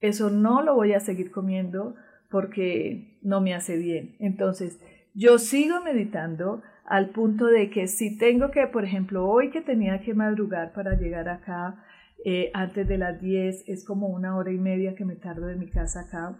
eso 0.00 0.30
no 0.30 0.62
lo 0.62 0.76
voy 0.76 0.92
a 0.92 1.00
seguir 1.00 1.32
comiendo 1.32 1.96
porque 2.30 3.18
no 3.22 3.40
me 3.40 3.54
hace 3.54 3.76
bien. 3.76 4.14
Entonces, 4.20 4.78
yo 5.14 5.38
sigo 5.38 5.80
meditando, 5.82 6.62
al 6.84 7.10
punto 7.10 7.46
de 7.46 7.70
que 7.70 7.86
si 7.86 8.18
tengo 8.18 8.50
que, 8.50 8.66
por 8.66 8.84
ejemplo, 8.84 9.28
hoy 9.28 9.50
que 9.50 9.60
tenía 9.60 10.00
que 10.00 10.12
madrugar 10.12 10.72
para 10.72 10.94
llegar 10.96 11.28
acá 11.28 11.84
eh, 12.24 12.50
antes 12.52 12.86
de 12.88 12.98
las 12.98 13.20
10, 13.20 13.68
es 13.68 13.84
como 13.84 14.08
una 14.08 14.36
hora 14.36 14.50
y 14.50 14.58
media 14.58 14.94
que 14.96 15.04
me 15.04 15.14
tardo 15.14 15.46
de 15.46 15.54
mi 15.54 15.68
casa 15.70 16.00
acá, 16.00 16.38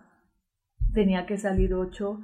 tenía 0.92 1.24
que 1.24 1.38
salir 1.38 1.72
8, 1.72 2.20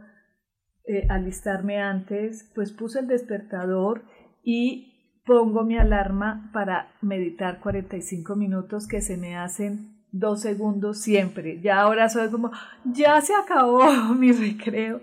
eh, 0.88 1.06
alistarme 1.08 1.80
antes, 1.80 2.50
pues 2.54 2.72
puse 2.72 2.98
el 2.98 3.06
despertador 3.06 4.02
y 4.42 5.20
pongo 5.24 5.64
mi 5.64 5.78
alarma 5.78 6.50
para 6.52 6.92
meditar 7.02 7.60
45 7.60 8.36
minutos 8.36 8.88
que 8.88 9.00
se 9.00 9.16
me 9.16 9.36
hacen 9.36 9.95
dos 10.12 10.40
segundos 10.40 11.00
siempre. 11.00 11.60
Ya 11.60 11.80
ahora 11.80 12.08
soy 12.08 12.30
como, 12.30 12.50
ya 12.84 13.20
se 13.20 13.34
acabó 13.34 13.84
mi 14.14 14.32
recreo. 14.32 15.00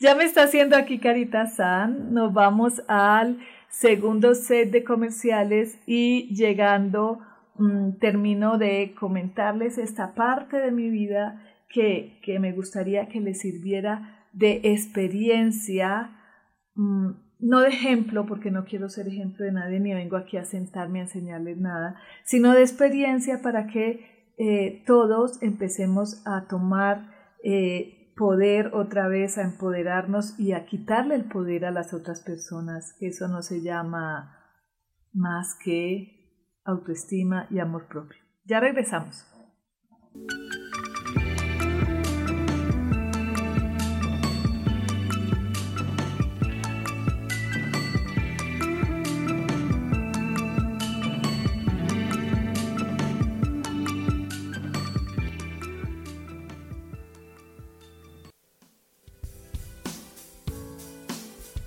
Ya 0.00 0.14
me 0.14 0.24
está 0.24 0.44
haciendo 0.44 0.76
aquí 0.76 0.98
Carita 0.98 1.46
San. 1.46 2.12
Nos 2.12 2.32
vamos 2.32 2.82
al 2.88 3.38
segundo 3.68 4.34
set 4.34 4.70
de 4.70 4.84
comerciales 4.84 5.78
y 5.86 6.34
llegando 6.34 7.20
mm, 7.56 7.98
termino 7.98 8.58
de 8.58 8.94
comentarles 8.98 9.78
esta 9.78 10.14
parte 10.14 10.58
de 10.58 10.70
mi 10.70 10.88
vida 10.90 11.42
que, 11.68 12.18
que 12.22 12.38
me 12.38 12.52
gustaría 12.52 13.08
que 13.08 13.20
les 13.20 13.40
sirviera 13.40 14.28
de 14.32 14.60
experiencia. 14.64 16.10
Mm, 16.74 17.10
no 17.38 17.60
de 17.60 17.68
ejemplo, 17.68 18.24
porque 18.24 18.50
no 18.50 18.64
quiero 18.64 18.88
ser 18.88 19.08
ejemplo 19.08 19.44
de 19.44 19.52
nadie, 19.52 19.78
ni 19.78 19.92
vengo 19.92 20.16
aquí 20.16 20.38
a 20.38 20.44
sentarme 20.44 21.00
a 21.00 21.02
enseñarles 21.02 21.58
nada, 21.58 22.00
sino 22.24 22.54
de 22.54 22.62
experiencia 22.62 23.42
para 23.42 23.66
que 23.66 24.15
eh, 24.36 24.84
todos 24.86 25.42
empecemos 25.42 26.22
a 26.26 26.46
tomar 26.46 27.14
eh, 27.42 28.12
poder 28.16 28.74
otra 28.74 29.08
vez, 29.08 29.38
a 29.38 29.42
empoderarnos 29.42 30.38
y 30.38 30.52
a 30.52 30.66
quitarle 30.66 31.14
el 31.14 31.24
poder 31.24 31.64
a 31.64 31.70
las 31.70 31.94
otras 31.94 32.22
personas, 32.22 32.96
eso 33.00 33.28
no 33.28 33.42
se 33.42 33.62
llama 33.62 34.36
más 35.12 35.56
que 35.62 36.60
autoestima 36.64 37.46
y 37.50 37.58
amor 37.58 37.86
propio. 37.88 38.18
Ya 38.44 38.60
regresamos. 38.60 39.26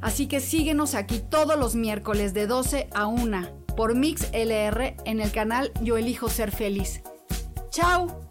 Así 0.00 0.26
que 0.28 0.40
síguenos 0.40 0.94
aquí 0.94 1.18
todos 1.18 1.58
los 1.58 1.74
miércoles 1.74 2.34
de 2.34 2.46
12 2.46 2.88
a 2.94 3.06
1 3.06 3.48
por 3.76 3.94
Mix 3.94 4.28
LR 4.32 4.96
en 5.04 5.20
el 5.20 5.32
canal 5.32 5.72
Yo 5.82 5.96
elijo 5.96 6.28
ser 6.28 6.50
feliz. 6.50 7.02
¡Chao! 7.70 8.28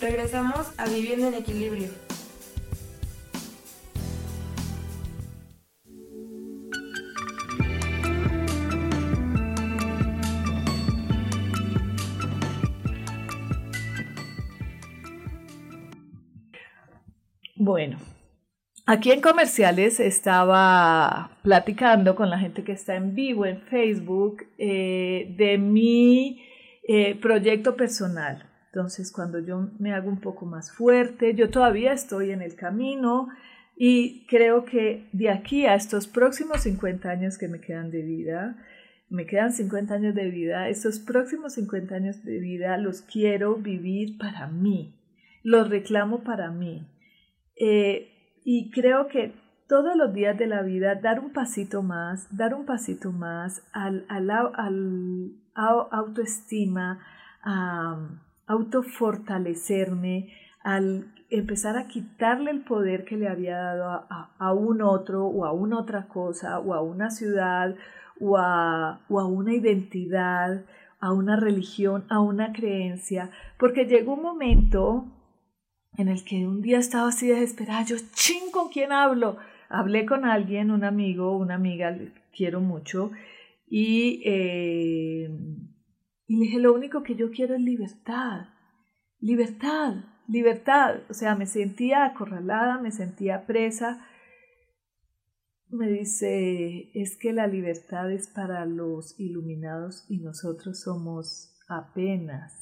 Regresamos 0.00 0.68
a 0.78 0.86
Viviendo 0.86 1.28
en 1.28 1.34
Equilibrio. 1.34 2.09
Bueno, 17.80 17.96
aquí 18.84 19.10
en 19.10 19.22
comerciales 19.22 20.00
estaba 20.00 21.38
platicando 21.42 22.14
con 22.14 22.28
la 22.28 22.38
gente 22.38 22.62
que 22.62 22.72
está 22.72 22.94
en 22.94 23.14
vivo 23.14 23.46
en 23.46 23.62
Facebook 23.62 24.44
eh, 24.58 25.34
de 25.38 25.56
mi 25.56 26.44
eh, 26.86 27.14
proyecto 27.14 27.76
personal. 27.76 28.50
Entonces, 28.66 29.10
cuando 29.10 29.38
yo 29.38 29.70
me 29.78 29.94
hago 29.94 30.10
un 30.10 30.20
poco 30.20 30.44
más 30.44 30.70
fuerte, 30.76 31.34
yo 31.34 31.48
todavía 31.48 31.94
estoy 31.94 32.32
en 32.32 32.42
el 32.42 32.54
camino 32.54 33.28
y 33.78 34.26
creo 34.26 34.66
que 34.66 35.08
de 35.14 35.30
aquí 35.30 35.64
a 35.64 35.74
estos 35.74 36.06
próximos 36.06 36.60
50 36.60 37.08
años 37.08 37.38
que 37.38 37.48
me 37.48 37.62
quedan 37.62 37.90
de 37.90 38.02
vida, 38.02 38.62
me 39.08 39.24
quedan 39.24 39.54
50 39.54 39.94
años 39.94 40.14
de 40.14 40.28
vida, 40.28 40.68
estos 40.68 40.98
próximos 40.98 41.54
50 41.54 41.94
años 41.94 42.24
de 42.24 42.40
vida 42.40 42.76
los 42.76 43.00
quiero 43.00 43.54
vivir 43.54 44.18
para 44.18 44.48
mí, 44.48 45.00
los 45.42 45.70
reclamo 45.70 46.22
para 46.22 46.50
mí. 46.50 46.86
Eh, 47.60 48.10
y 48.42 48.70
creo 48.70 49.06
que 49.06 49.34
todos 49.68 49.94
los 49.94 50.14
días 50.14 50.36
de 50.38 50.46
la 50.46 50.62
vida 50.62 50.94
dar 50.94 51.20
un 51.20 51.30
pasito 51.30 51.82
más, 51.82 52.26
dar 52.34 52.54
un 52.54 52.64
pasito 52.64 53.12
más 53.12 53.62
al, 53.72 54.06
al, 54.08 55.32
autoestima, 55.54 56.98
a 57.44 57.98
autofortalecerme, 58.46 60.32
al 60.64 61.12
empezar 61.28 61.76
a 61.76 61.86
quitarle 61.86 62.50
el 62.50 62.62
poder 62.62 63.04
que 63.04 63.16
le 63.16 63.28
había 63.28 63.58
dado 63.58 64.06
a, 64.08 64.30
a, 64.38 64.52
un 64.54 64.80
otro 64.82 65.26
o 65.26 65.44
a 65.44 65.52
una 65.52 65.78
otra 65.78 66.08
cosa 66.08 66.58
o 66.58 66.74
a 66.74 66.80
una 66.80 67.10
ciudad 67.10 67.76
o 68.20 68.38
a, 68.38 69.02
o 69.08 69.20
a 69.20 69.26
una 69.26 69.52
identidad, 69.52 70.64
a 70.98 71.12
una 71.12 71.36
religión, 71.36 72.04
a 72.08 72.20
una 72.20 72.52
creencia, 72.52 73.30
porque 73.58 73.84
llegó 73.84 74.14
un 74.14 74.22
momento 74.22 75.06
en 76.00 76.08
el 76.08 76.24
que 76.24 76.46
un 76.46 76.62
día 76.62 76.78
estaba 76.78 77.08
así 77.08 77.28
desesperada, 77.28 77.84
yo, 77.84 77.96
ching, 78.14 78.50
¿con 78.50 78.68
quién 78.68 78.92
hablo? 78.92 79.36
Hablé 79.68 80.06
con 80.06 80.24
alguien, 80.24 80.70
un 80.70 80.84
amigo, 80.84 81.36
una 81.36 81.54
amiga, 81.54 81.96
quiero 82.34 82.60
mucho, 82.60 83.10
y, 83.66 84.22
eh, 84.24 85.28
y 86.26 86.36
le 86.36 86.42
dije, 86.44 86.58
lo 86.58 86.72
único 86.74 87.02
que 87.02 87.14
yo 87.14 87.30
quiero 87.30 87.54
es 87.54 87.60
libertad, 87.60 88.48
libertad, 89.20 90.04
libertad. 90.30 91.00
O 91.10 91.14
sea, 91.14 91.34
me 91.34 91.46
sentía 91.46 92.04
acorralada, 92.04 92.78
me 92.78 92.90
sentía 92.90 93.46
presa. 93.46 94.06
Me 95.68 95.88
dice, 95.88 96.90
es 96.94 97.16
que 97.16 97.32
la 97.32 97.46
libertad 97.46 98.10
es 98.10 98.28
para 98.28 98.66
los 98.66 99.18
iluminados 99.20 100.04
y 100.08 100.18
nosotros 100.18 100.80
somos 100.80 101.56
apenas 101.68 102.52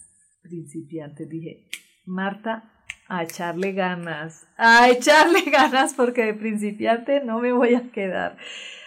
principiantes. 0.42 1.28
Dije, 1.28 1.68
Marta, 2.04 2.77
a 3.08 3.22
echarle 3.22 3.72
ganas, 3.72 4.46
a 4.56 4.90
echarle 4.90 5.42
ganas 5.50 5.94
porque 5.94 6.26
de 6.26 6.34
principiante 6.34 7.22
no 7.24 7.40
me 7.40 7.52
voy 7.52 7.74
a 7.74 7.90
quedar. 7.90 8.36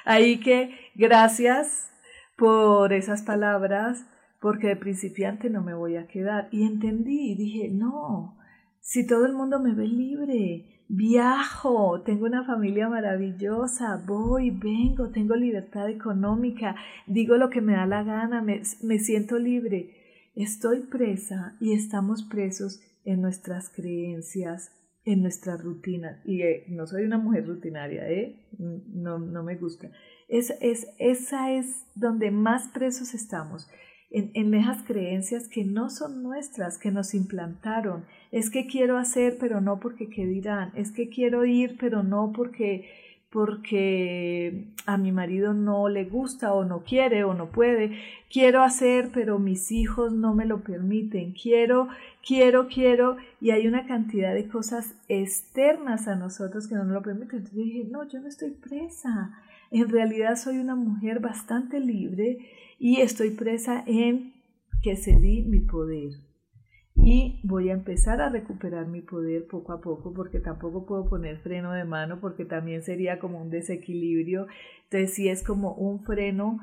Ahí 0.06 0.40
que 0.40 0.76
gracias 0.96 1.92
por 2.38 2.94
esas 2.94 3.24
palabras, 3.24 4.06
porque 4.40 4.68
de 4.68 4.76
principiante 4.76 5.50
no 5.50 5.62
me 5.62 5.74
voy 5.74 5.98
a 5.98 6.08
quedar. 6.08 6.48
Y 6.52 6.64
entendí 6.64 7.36
dije, 7.36 7.70
no, 7.70 8.38
si 8.80 9.06
todo 9.06 9.26
el 9.26 9.34
mundo 9.34 9.60
me 9.60 9.74
ve 9.74 9.88
libre, 9.88 10.84
viajo, 10.88 12.02
tengo 12.02 12.26
una 12.26 12.44
familia 12.44 12.90
maravillosa, 12.90 14.04
voy, 14.06 14.52
vengo, 14.52 15.10
tengo 15.10 15.36
libertad 15.36 15.90
económica, 15.90 16.76
digo 17.06 17.38
lo 17.38 17.50
que 17.50 17.62
me 17.62 17.74
da 17.74 17.86
la 17.86 18.04
gana, 18.04 18.42
me, 18.42 18.62
me 18.82 19.00
siento 19.00 19.38
libre. 19.38 19.96
Estoy 20.36 20.82
presa 20.82 21.56
y 21.60 21.74
estamos 21.74 22.24
presos 22.24 22.82
en 23.06 23.22
nuestras 23.22 23.70
creencias, 23.70 24.72
en 25.04 25.22
nuestras 25.22 25.62
rutinas. 25.64 26.20
Y 26.26 26.42
eh, 26.42 26.66
no 26.70 26.88
soy 26.88 27.04
una 27.04 27.18
mujer 27.18 27.48
rutinaria, 27.48 28.10
¿eh? 28.10 28.48
No, 28.58 29.20
no 29.20 29.44
me 29.44 29.56
gusta. 29.56 29.92
Es, 30.28 30.54
es, 30.62 30.88
esa 30.98 31.52
es 31.52 31.86
donde 31.96 32.32
más 32.32 32.68
presos 32.70 33.14
estamos, 33.14 33.70
en, 34.10 34.32
en 34.34 34.54
esas 34.54 34.84
creencias 34.84 35.48
que 35.48 35.64
no 35.64 35.90
son 35.90 36.24
nuestras, 36.24 36.78
que 36.78 36.92
nos 36.92 37.14
implantaron. 37.14 38.06
Es 38.32 38.50
que 38.50 38.68
quiero 38.68 38.98
hacer, 38.98 39.38
pero 39.40 39.62
no 39.62 39.80
porque 39.80 40.10
qué 40.10 40.26
dirán. 40.26 40.72
Es 40.76 40.92
que 40.92 41.10
quiero 41.10 41.46
ir, 41.46 41.78
pero 41.80 42.04
no 42.04 42.32
porque 42.36 42.90
porque 43.32 44.74
a 44.86 44.98
mi 44.98 45.14
marido 45.14 45.54
no 45.54 45.88
le 45.88 46.04
gusta 46.04 46.54
o 46.54 46.66
no 46.66 46.84
quiere 46.84 47.24
o 47.24 47.34
no 47.34 47.50
puede. 47.50 47.98
Quiero 48.30 48.62
hacer, 48.62 49.10
pero 49.14 49.40
mis 49.40 49.72
hijos 49.72 50.12
no 50.12 50.36
me 50.36 50.46
lo 50.46 50.64
permiten. 50.64 51.32
Quiero, 51.32 51.88
quiero, 52.26 52.68
quiero. 52.68 53.18
Y 53.40 53.52
hay 53.52 53.68
una 53.68 53.86
cantidad 53.86 54.34
de 54.34 54.48
cosas 54.48 54.96
externas 55.08 56.08
a 56.08 56.16
nosotros 56.16 56.68
que 56.68 56.76
no 56.76 56.84
nos 56.84 56.94
lo 56.94 57.02
permiten. 57.02 57.40
Entonces 57.40 57.58
yo 57.58 57.64
dije, 57.64 57.88
no, 57.90 58.08
yo 58.08 58.20
no 58.20 58.28
estoy 58.28 58.52
presa. 58.52 59.38
En 59.72 59.90
realidad 59.90 60.36
soy 60.36 60.58
una 60.58 60.76
mujer 60.76 61.20
bastante 61.20 61.80
libre 61.80 62.40
y 62.78 63.02
estoy 63.02 63.32
presa 63.32 63.84
en 63.88 64.34
que 64.82 64.96
cedí 64.96 65.44
mi 65.44 65.60
poder 65.60 66.14
y 67.04 67.40
voy 67.44 67.70
a 67.70 67.74
empezar 67.74 68.22
a 68.22 68.30
recuperar 68.30 68.88
mi 68.88 69.02
poder 69.02 69.48
poco 69.48 69.74
a 69.74 69.82
poco 69.82 70.14
porque 70.14 70.40
tampoco 70.40 70.86
puedo 70.86 71.10
poner 71.10 71.40
freno 71.40 71.72
de 71.72 71.84
mano 71.84 72.20
porque 72.20 72.46
también 72.46 72.84
sería 72.84 73.18
como 73.18 73.42
un 73.42 73.50
desequilibrio. 73.50 74.48
Entonces 74.84 75.16
sí 75.16 75.28
es 75.28 75.44
como 75.44 75.74
un 75.74 76.04
freno 76.04 76.60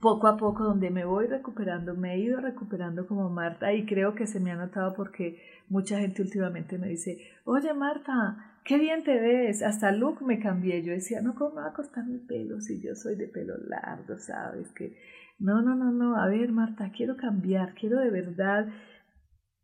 poco 0.00 0.26
a 0.26 0.36
poco 0.36 0.64
donde 0.64 0.90
me 0.90 1.04
voy 1.04 1.26
recuperando, 1.26 1.94
me 1.94 2.14
he 2.14 2.18
ido 2.18 2.40
recuperando 2.40 3.06
como 3.06 3.28
Marta 3.30 3.72
y 3.72 3.84
creo 3.86 4.14
que 4.14 4.26
se 4.26 4.40
me 4.40 4.50
ha 4.50 4.56
notado 4.56 4.94
porque 4.94 5.40
mucha 5.68 5.98
gente 5.98 6.22
últimamente 6.22 6.78
me 6.78 6.88
dice, 6.88 7.18
oye 7.44 7.72
Marta, 7.74 8.60
qué 8.64 8.78
bien 8.78 9.02
te 9.02 9.18
ves, 9.18 9.62
hasta 9.62 9.92
look 9.92 10.22
me 10.22 10.38
cambié, 10.38 10.82
yo 10.82 10.92
decía, 10.92 11.20
no, 11.20 11.34
¿cómo 11.34 11.56
me 11.56 11.62
va 11.62 11.68
a 11.68 11.74
costar 11.74 12.04
mi 12.06 12.18
pelo 12.18 12.60
si 12.60 12.80
yo 12.80 12.94
soy 12.94 13.16
de 13.16 13.28
pelo 13.28 13.54
largo, 13.66 14.16
sabes? 14.18 14.70
Que 14.72 14.96
no, 15.38 15.62
no, 15.62 15.74
no, 15.74 15.90
no, 15.90 16.16
a 16.16 16.26
ver 16.28 16.52
Marta, 16.52 16.90
quiero 16.94 17.16
cambiar, 17.16 17.74
quiero 17.74 17.98
de 17.98 18.10
verdad 18.10 18.68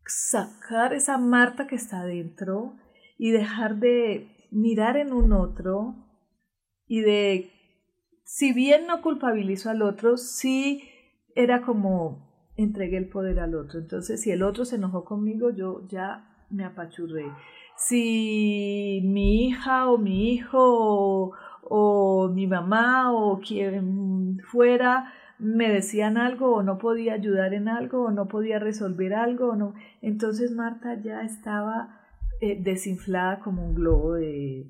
sacar 0.05 0.93
esa 0.93 1.17
Marta 1.17 1.67
que 1.67 1.75
está 1.75 2.05
dentro 2.05 2.77
y 3.17 3.31
dejar 3.31 3.77
de 3.77 4.47
mirar 4.51 4.97
en 4.97 5.13
un 5.13 5.33
otro 5.33 5.95
y 6.87 7.01
de, 7.01 7.51
si 8.25 8.53
bien 8.53 8.87
no 8.87 9.01
culpabilizo 9.01 9.69
al 9.69 9.83
otro, 9.83 10.17
sí 10.17 10.83
era 11.35 11.61
como 11.61 12.25
entregué 12.57 12.97
el 12.97 13.07
poder 13.07 13.39
al 13.39 13.55
otro. 13.55 13.79
Entonces, 13.79 14.21
si 14.21 14.31
el 14.31 14.43
otro 14.43 14.65
se 14.65 14.77
enojó 14.77 15.05
conmigo, 15.05 15.51
yo 15.51 15.87
ya 15.87 16.45
me 16.49 16.65
apachurré. 16.65 17.25
Si 17.77 19.01
mi 19.03 19.45
hija 19.45 19.89
o 19.89 19.97
mi 19.97 20.33
hijo 20.33 21.33
o, 21.61 22.29
mi 22.33 22.47
mamá 22.47 23.13
o 23.13 23.39
quien 23.39 24.39
fuera 24.49 25.13
me 25.37 25.69
decían 25.69 26.17
algo 26.17 26.55
o 26.55 26.63
no 26.63 26.77
podía 26.77 27.13
ayudar 27.13 27.53
en 27.53 27.67
algo 27.67 28.05
o 28.05 28.11
no 28.11 28.27
podía 28.27 28.57
resolver 28.57 29.13
algo 29.13 29.55
no. 29.55 29.73
Entonces 30.01 30.51
Marta 30.51 30.99
ya 31.01 31.21
estaba 31.21 32.01
eh, 32.41 32.57
desinflada 32.61 33.39
como 33.39 33.65
un 33.65 33.75
globo 33.75 34.13
de... 34.13 34.67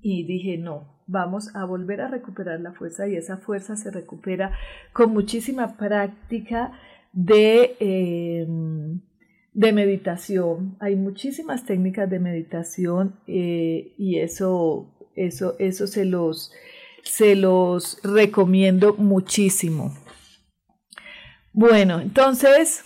Y 0.00 0.24
dije, 0.24 0.58
no, 0.58 0.97
vamos 1.08 1.54
a 1.56 1.64
volver 1.64 2.00
a 2.02 2.08
recuperar 2.08 2.60
la 2.60 2.72
fuerza 2.72 3.08
y 3.08 3.16
esa 3.16 3.38
fuerza 3.38 3.76
se 3.76 3.90
recupera 3.90 4.52
con 4.92 5.12
muchísima 5.12 5.76
práctica 5.76 6.72
de, 7.12 7.76
em, 7.80 9.00
de 9.54 9.72
meditación. 9.72 10.76
Hay 10.78 10.94
muchísimas 10.94 11.64
técnicas 11.64 12.08
de 12.08 12.20
meditación 12.20 13.16
eh, 13.26 13.94
y 13.98 14.18
eso, 14.18 14.94
eso, 15.16 15.56
eso 15.58 15.86
se 15.86 16.04
los 16.04 16.52
se 17.02 17.34
los 17.36 17.98
recomiendo 18.02 18.94
muchísimo. 18.94 19.94
Bueno, 21.52 22.00
entonces, 22.00 22.84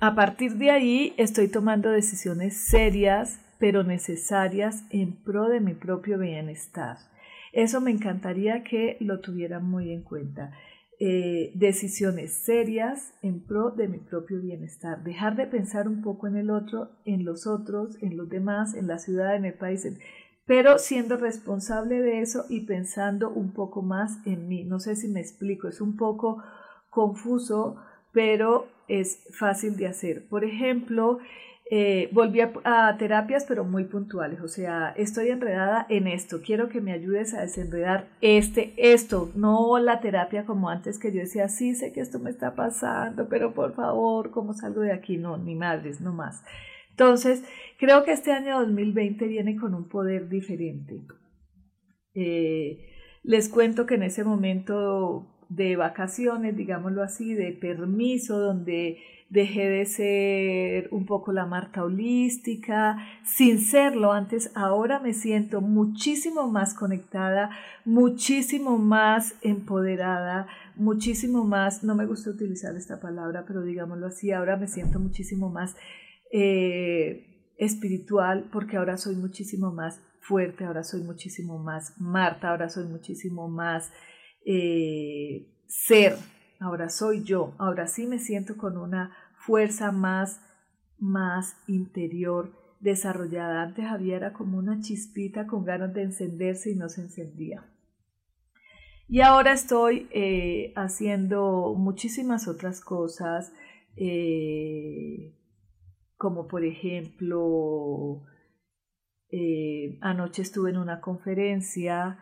a 0.00 0.14
partir 0.16 0.54
de 0.56 0.70
ahí 0.70 1.14
estoy 1.16 1.48
tomando 1.48 1.90
decisiones 1.90 2.56
serias, 2.56 3.38
pero 3.58 3.84
necesarias 3.84 4.84
en 4.90 5.22
pro 5.22 5.48
de 5.48 5.60
mi 5.60 5.74
propio 5.74 6.18
bienestar. 6.18 6.98
Eso 7.54 7.80
me 7.80 7.92
encantaría 7.92 8.64
que 8.64 8.96
lo 9.00 9.20
tuvieran 9.20 9.64
muy 9.64 9.92
en 9.92 10.02
cuenta. 10.02 10.52
Eh, 10.98 11.52
decisiones 11.54 12.32
serias 12.32 13.14
en 13.22 13.40
pro 13.40 13.70
de 13.70 13.86
mi 13.86 13.98
propio 13.98 14.40
bienestar. 14.40 15.04
Dejar 15.04 15.36
de 15.36 15.46
pensar 15.46 15.86
un 15.88 16.02
poco 16.02 16.26
en 16.26 16.36
el 16.36 16.50
otro, 16.50 16.90
en 17.04 17.24
los 17.24 17.46
otros, 17.46 17.96
en 18.02 18.16
los 18.16 18.28
demás, 18.28 18.74
en 18.74 18.88
la 18.88 18.98
ciudad, 18.98 19.36
en 19.36 19.44
el 19.44 19.54
país, 19.54 19.86
pero 20.46 20.78
siendo 20.78 21.16
responsable 21.16 22.00
de 22.00 22.20
eso 22.20 22.44
y 22.48 22.60
pensando 22.60 23.30
un 23.30 23.52
poco 23.52 23.82
más 23.82 24.18
en 24.26 24.48
mí. 24.48 24.64
No 24.64 24.80
sé 24.80 24.96
si 24.96 25.08
me 25.08 25.20
explico, 25.20 25.68
es 25.68 25.80
un 25.80 25.96
poco 25.96 26.42
confuso, 26.90 27.76
pero 28.12 28.66
es 28.88 29.24
fácil 29.30 29.76
de 29.76 29.86
hacer. 29.86 30.26
Por 30.28 30.44
ejemplo, 30.44 31.18
eh, 31.70 32.10
volví 32.12 32.40
a, 32.40 32.96
terapias, 32.98 33.44
pero 33.46 33.64
muy 33.64 33.84
puntuales. 33.84 34.40
O 34.40 34.48
sea, 34.48 34.90
estoy 34.96 35.30
enredada 35.30 35.86
en 35.88 36.06
esto. 36.06 36.40
Quiero 36.44 36.68
que 36.68 36.80
me 36.80 36.92
ayudes 36.92 37.32
a 37.34 37.40
desenredar 37.40 38.08
este, 38.20 38.74
esto. 38.76 39.30
No 39.34 39.78
la 39.78 40.00
terapia 40.00 40.44
como 40.44 40.68
antes 40.68 40.98
que 40.98 41.12
yo 41.12 41.20
decía, 41.20 41.48
sí, 41.48 41.74
sé 41.74 41.92
que 41.92 42.00
esto 42.00 42.18
me 42.18 42.30
está 42.30 42.54
pasando, 42.54 43.28
pero 43.28 43.54
por 43.54 43.74
favor, 43.74 44.30
¿cómo 44.30 44.52
salgo 44.52 44.82
de 44.82 44.92
aquí? 44.92 45.16
No, 45.16 45.38
ni 45.38 45.54
madres, 45.54 46.00
no 46.00 46.12
más. 46.12 46.42
Entonces, 46.90 47.42
creo 47.78 48.04
que 48.04 48.12
este 48.12 48.32
año 48.32 48.60
2020 48.60 49.26
viene 49.26 49.56
con 49.56 49.74
un 49.74 49.88
poder 49.88 50.28
diferente. 50.28 51.02
Eh, 52.14 52.90
les 53.24 53.48
cuento 53.48 53.86
que 53.86 53.94
en 53.94 54.04
ese 54.04 54.22
momento 54.22 55.33
de 55.56 55.76
vacaciones, 55.76 56.56
digámoslo 56.56 57.02
así, 57.02 57.34
de 57.34 57.52
permiso, 57.52 58.38
donde 58.38 58.98
dejé 59.30 59.68
de 59.68 59.86
ser 59.86 60.88
un 60.92 61.06
poco 61.06 61.32
la 61.32 61.46
Marta 61.46 61.82
holística, 61.82 62.98
sin 63.24 63.60
serlo 63.60 64.12
antes, 64.12 64.52
ahora 64.54 65.00
me 65.00 65.12
siento 65.12 65.60
muchísimo 65.60 66.48
más 66.48 66.74
conectada, 66.74 67.50
muchísimo 67.84 68.78
más 68.78 69.34
empoderada, 69.42 70.46
muchísimo 70.76 71.44
más, 71.44 71.82
no 71.82 71.94
me 71.94 72.06
gusta 72.06 72.30
utilizar 72.30 72.76
esta 72.76 73.00
palabra, 73.00 73.44
pero 73.46 73.62
digámoslo 73.62 74.06
así, 74.06 74.30
ahora 74.30 74.56
me 74.56 74.68
siento 74.68 75.00
muchísimo 75.00 75.48
más 75.50 75.74
eh, 76.32 77.52
espiritual, 77.58 78.48
porque 78.52 78.76
ahora 78.76 78.96
soy 78.96 79.16
muchísimo 79.16 79.72
más 79.72 80.00
fuerte, 80.20 80.64
ahora 80.64 80.84
soy 80.84 81.02
muchísimo 81.02 81.58
más 81.58 82.00
Marta, 82.00 82.50
ahora 82.50 82.68
soy 82.68 82.86
muchísimo 82.86 83.48
más 83.48 83.92
eh, 84.44 85.46
ser, 85.66 86.16
ahora 86.60 86.88
soy 86.88 87.24
yo, 87.24 87.54
ahora 87.58 87.86
sí 87.86 88.06
me 88.06 88.18
siento 88.18 88.56
con 88.56 88.76
una 88.76 89.14
fuerza 89.36 89.92
más, 89.92 90.40
más 90.98 91.56
interior 91.66 92.52
desarrollada. 92.80 93.62
Antes 93.62 93.86
había 93.86 94.16
era 94.16 94.32
como 94.32 94.58
una 94.58 94.80
chispita 94.80 95.46
con 95.46 95.64
ganas 95.64 95.94
de 95.94 96.02
encenderse 96.02 96.70
y 96.70 96.76
no 96.76 96.88
se 96.88 97.02
encendía. 97.02 97.64
Y 99.08 99.20
ahora 99.20 99.52
estoy 99.52 100.08
eh, 100.12 100.72
haciendo 100.76 101.74
muchísimas 101.76 102.48
otras 102.48 102.80
cosas 102.80 103.52
como 106.24 106.48
por 106.48 106.64
ejemplo, 106.64 108.22
eh, 109.30 109.98
anoche 110.00 110.40
estuve 110.40 110.70
en 110.70 110.78
una 110.78 111.02
conferencia 111.02 112.18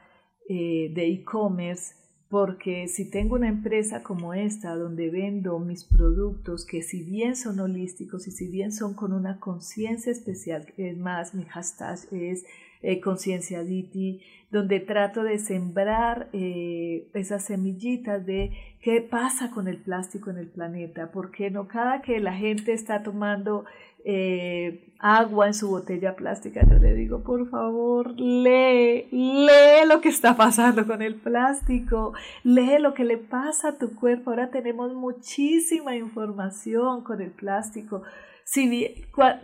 eh, 0.49 0.91
de 0.93 1.07
e-commerce 1.07 1.95
porque 2.33 2.89
si 2.89 3.11
tengo 3.11 3.35
una 3.35 3.51
empresa 3.51 4.03
como 4.03 4.33
esta 4.33 4.75
donde 4.75 5.11
vendo 5.11 5.59
mis 5.59 5.85
productos 5.85 6.65
que 6.65 6.81
si 6.81 7.03
bien 7.03 7.37
son 7.37 7.61
holísticos 7.61 8.27
y 8.27 8.31
si 8.31 8.49
bien 8.49 8.73
son 8.73 8.95
con 8.95 9.13
una 9.13 9.39
conciencia 9.39 10.11
especial, 10.11 10.65
es 10.79 10.97
más, 10.97 11.35
mi 11.35 11.45
hashtag 11.45 11.99
es 12.11 12.47
eh, 12.81 13.01
conciencia 13.01 13.63
Diti, 13.63 14.23
donde 14.51 14.81
trato 14.81 15.25
de 15.25 15.39
sembrar 15.39 16.31
eh, 16.33 17.07
esas 17.13 17.45
semillitas 17.45 18.25
de 18.25 18.53
qué 18.81 19.03
pasa 19.03 19.51
con 19.51 19.69
el 19.69 19.77
plástico 19.77 20.31
en 20.31 20.39
el 20.39 20.49
planeta, 20.49 21.11
porque 21.13 21.51
no 21.51 21.69
cada 21.69 22.01
que 22.01 22.19
la 22.19 22.33
gente 22.33 22.73
está 22.73 23.03
tomando 23.03 23.67
eh, 24.05 24.93
agua 24.99 25.49
en 25.49 25.55
su 25.55 25.69
botella 25.69 26.15
plástica, 26.15 26.65
yo 26.69 26.79
le 26.79 26.95
digo, 26.95 27.23
por 27.23 27.49
favor, 27.49 28.19
lee, 28.19 29.09
lee 29.11 29.87
lo 29.89 30.01
que 30.01 30.09
está 30.09 30.37
pasando 30.37 30.87
con 30.87 31.03
el 31.03 31.17
plástico, 31.17 32.13
lee 32.45 32.79
lo 32.79 32.95
que 32.95 33.05
le 33.05 33.19
pasa 33.19 33.71
a 33.71 33.79
tu 33.79 33.95
cuerpo. 33.95 34.31
Ahora 34.31 34.51
tenemos 34.51 34.95
muchísima 34.95 35.97
información 35.97 37.03
con 37.03 37.21
el 37.21 37.31
plástico. 37.31 38.03
Si 38.45 38.95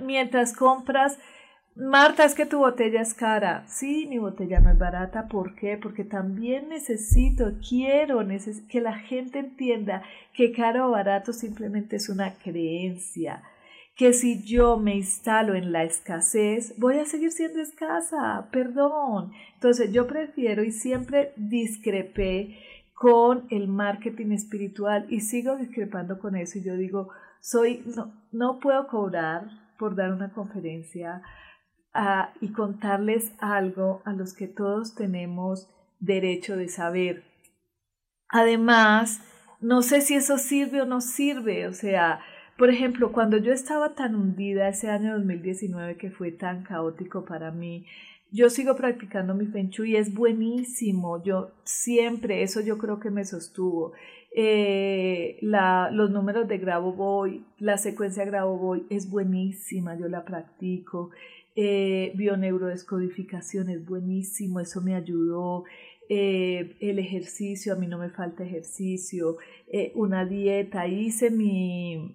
mientras 0.01 0.55
compras, 0.55 1.19
Marta, 1.75 2.25
es 2.25 2.35
que 2.35 2.47
tu 2.47 2.59
botella 2.59 3.01
es 3.01 3.15
cara. 3.15 3.65
Sí, 3.69 4.07
mi 4.09 4.19
botella 4.19 4.59
no 4.59 4.71
es 4.71 4.79
barata. 4.79 5.29
¿Por 5.29 5.55
qué? 5.55 5.77
Porque 5.77 6.03
también 6.03 6.69
necesito, 6.69 7.53
quiero 7.69 8.21
que 8.69 8.81
la 8.81 8.99
gente 8.99 9.39
entienda 9.39 10.03
que 10.33 10.53
caro 10.53 10.89
o 10.89 10.91
barato 10.91 11.33
simplemente 11.33 11.97
es 11.97 12.09
una 12.09 12.35
creencia 12.35 13.43
que 13.99 14.12
si 14.12 14.44
yo 14.44 14.78
me 14.78 14.94
instalo 14.94 15.55
en 15.55 15.72
la 15.72 15.82
escasez, 15.82 16.72
voy 16.78 16.99
a 16.99 17.05
seguir 17.05 17.32
siendo 17.32 17.61
escasa, 17.61 18.49
perdón. 18.53 19.32
Entonces 19.55 19.92
yo 19.92 20.07
prefiero 20.07 20.62
y 20.62 20.70
siempre 20.70 21.32
discrepé 21.36 22.61
con 22.94 23.46
el 23.51 23.68
marketing 23.68 24.30
espiritual 24.30 25.07
y 25.11 25.20
sigo 25.20 25.57
discrepando 25.57 26.20
con 26.20 26.36
eso 26.36 26.59
y 26.59 26.62
yo 26.62 26.76
digo, 26.76 27.11
soy, 27.40 27.82
no, 27.96 28.14
no 28.32 28.61
puedo 28.61 28.86
cobrar 28.86 29.51
por 29.78 29.96
dar 29.96 30.12
una 30.12 30.32
conferencia, 30.32 31.22
y 32.40 32.53
contarles 32.53 33.32
algo 33.40 34.03
a 34.05 34.12
los 34.12 34.34
que 34.34 34.46
todos 34.46 34.94
tenemos 34.94 35.68
derecho 35.99 36.57
de 36.57 36.68
saber. 36.68 37.24
Además, 38.28 39.20
no 39.61 39.82
sé 39.82 40.01
si 40.01 40.14
eso 40.14 40.38
sirve 40.38 40.82
o 40.82 40.86
no 40.86 41.01
sirve, 41.01 41.66
o 41.66 41.72
sea, 41.72 42.20
por 42.59 42.71
ejemplo, 42.71 43.13
cuando 43.13 43.39
yo 43.39 43.53
estaba 43.53 43.95
tan 43.95 44.17
hundida 44.17 44.69
ese 44.69 44.91
año 44.91 45.15
2019 45.15 45.97
que 45.97 46.11
fue 46.11 46.33
tan 46.33 46.65
caótico 46.65 47.25
para 47.25 47.53
mí, 47.53 47.87
yo 48.33 48.51
sigo 48.51 48.75
practicando 48.75 49.35
mi 49.35 49.47
Feng 49.47 49.71
Shui, 49.71 49.97
es 49.97 50.13
buenísimo, 50.13 51.23
yo 51.23 51.53
siempre, 51.65 52.43
eso 52.43 52.61
yo 52.61 52.77
creo 52.77 52.99
que 52.99 53.11
me 53.11 53.25
sostuvo. 53.25 53.93
Eh, 54.35 55.39
los 55.41 56.11
números 56.11 56.49
de 56.49 56.59
Grabo 56.59 57.27
la 57.59 57.79
secuencia 57.79 58.25
Grabo 58.25 58.77
es 58.91 59.09
buenísima, 59.09 59.97
yo 59.97 60.09
la 60.09 60.25
practico. 60.25 61.11
Eh, 61.55 62.13
bioneurodescodificación 62.17 63.71
es 63.71 63.87
buenísimo, 63.87 64.61
eso 64.61 64.81
me 64.81 64.95
ayudó. 64.95 65.65
Eh, 66.09 66.77
el 66.81 66.99
ejercicio, 66.99 67.73
a 67.73 67.77
mí 67.77 67.87
no 67.87 67.99
me 67.99 68.11
falta 68.11 68.43
ejercicio, 68.43 69.37
eh, 69.71 69.93
una 69.95 70.25
dieta, 70.25 70.87
hice 70.87 71.31
mi, 71.31 72.15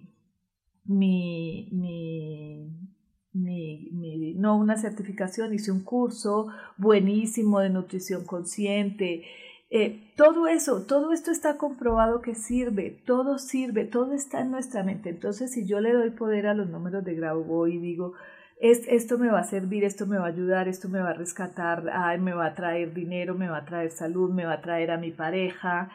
mi, 0.84 1.68
mi, 1.72 2.34
no 4.36 4.56
una 4.56 4.76
certificación, 4.76 5.54
hice 5.54 5.72
un 5.72 5.82
curso 5.82 6.48
buenísimo 6.76 7.60
de 7.60 7.70
nutrición 7.70 8.24
consciente. 8.24 9.24
Eh, 9.70 10.12
todo 10.16 10.46
eso, 10.46 10.86
todo 10.86 11.12
esto 11.12 11.30
está 11.30 11.56
comprobado 11.56 12.20
que 12.20 12.34
sirve, 12.34 13.02
todo 13.06 13.38
sirve, 13.38 13.84
todo 13.84 14.12
está 14.12 14.40
en 14.40 14.50
nuestra 14.50 14.84
mente. 14.84 15.10
Entonces, 15.10 15.52
si 15.52 15.66
yo 15.66 15.80
le 15.80 15.92
doy 15.92 16.10
poder 16.10 16.46
a 16.46 16.54
los 16.54 16.68
números 16.68 17.04
de 17.04 17.14
grabo 17.14 17.66
y 17.66 17.78
digo, 17.78 18.12
esto 18.60 19.18
me 19.18 19.30
va 19.30 19.40
a 19.40 19.44
servir, 19.44 19.84
esto 19.84 20.06
me 20.06 20.16
va 20.16 20.26
a 20.26 20.28
ayudar, 20.28 20.68
esto 20.68 20.88
me 20.88 21.00
va 21.00 21.10
a 21.10 21.14
rescatar, 21.14 21.82
me 22.20 22.32
va 22.32 22.46
a 22.46 22.54
traer 22.54 22.94
dinero, 22.94 23.34
me 23.34 23.48
va 23.48 23.58
a 23.58 23.64
traer 23.64 23.90
salud, 23.90 24.32
me 24.32 24.44
va 24.44 24.54
a 24.54 24.60
traer 24.60 24.90
a 24.90 24.96
mi 24.96 25.10
pareja. 25.10 25.90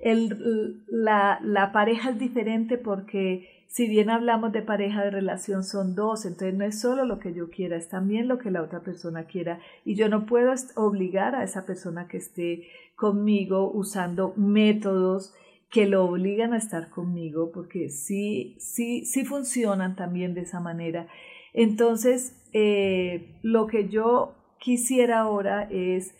La, 0.00 1.40
la 1.42 1.72
pareja 1.72 2.10
es 2.10 2.18
diferente 2.18 2.78
porque 2.78 3.48
si 3.74 3.88
bien 3.88 4.08
hablamos 4.08 4.52
de 4.52 4.62
pareja 4.62 5.02
de 5.02 5.10
relación 5.10 5.64
son 5.64 5.96
dos, 5.96 6.26
entonces 6.26 6.54
no 6.54 6.64
es 6.64 6.80
solo 6.80 7.04
lo 7.04 7.18
que 7.18 7.34
yo 7.34 7.50
quiera, 7.50 7.76
es 7.76 7.88
también 7.88 8.28
lo 8.28 8.38
que 8.38 8.52
la 8.52 8.62
otra 8.62 8.80
persona 8.80 9.24
quiera. 9.24 9.58
Y 9.84 9.96
yo 9.96 10.08
no 10.08 10.26
puedo 10.26 10.54
obligar 10.76 11.34
a 11.34 11.42
esa 11.42 11.66
persona 11.66 12.06
que 12.06 12.18
esté 12.18 12.68
conmigo 12.94 13.72
usando 13.72 14.32
métodos 14.36 15.34
que 15.72 15.86
lo 15.86 16.04
obligan 16.04 16.52
a 16.52 16.58
estar 16.58 16.88
conmigo 16.88 17.50
porque 17.52 17.90
sí, 17.90 18.54
sí, 18.60 19.04
sí 19.06 19.24
funcionan 19.24 19.96
también 19.96 20.34
de 20.34 20.42
esa 20.42 20.60
manera. 20.60 21.08
Entonces, 21.52 22.48
eh, 22.52 23.40
lo 23.42 23.66
que 23.66 23.88
yo 23.88 24.36
quisiera 24.60 25.18
ahora 25.18 25.68
es 25.68 26.14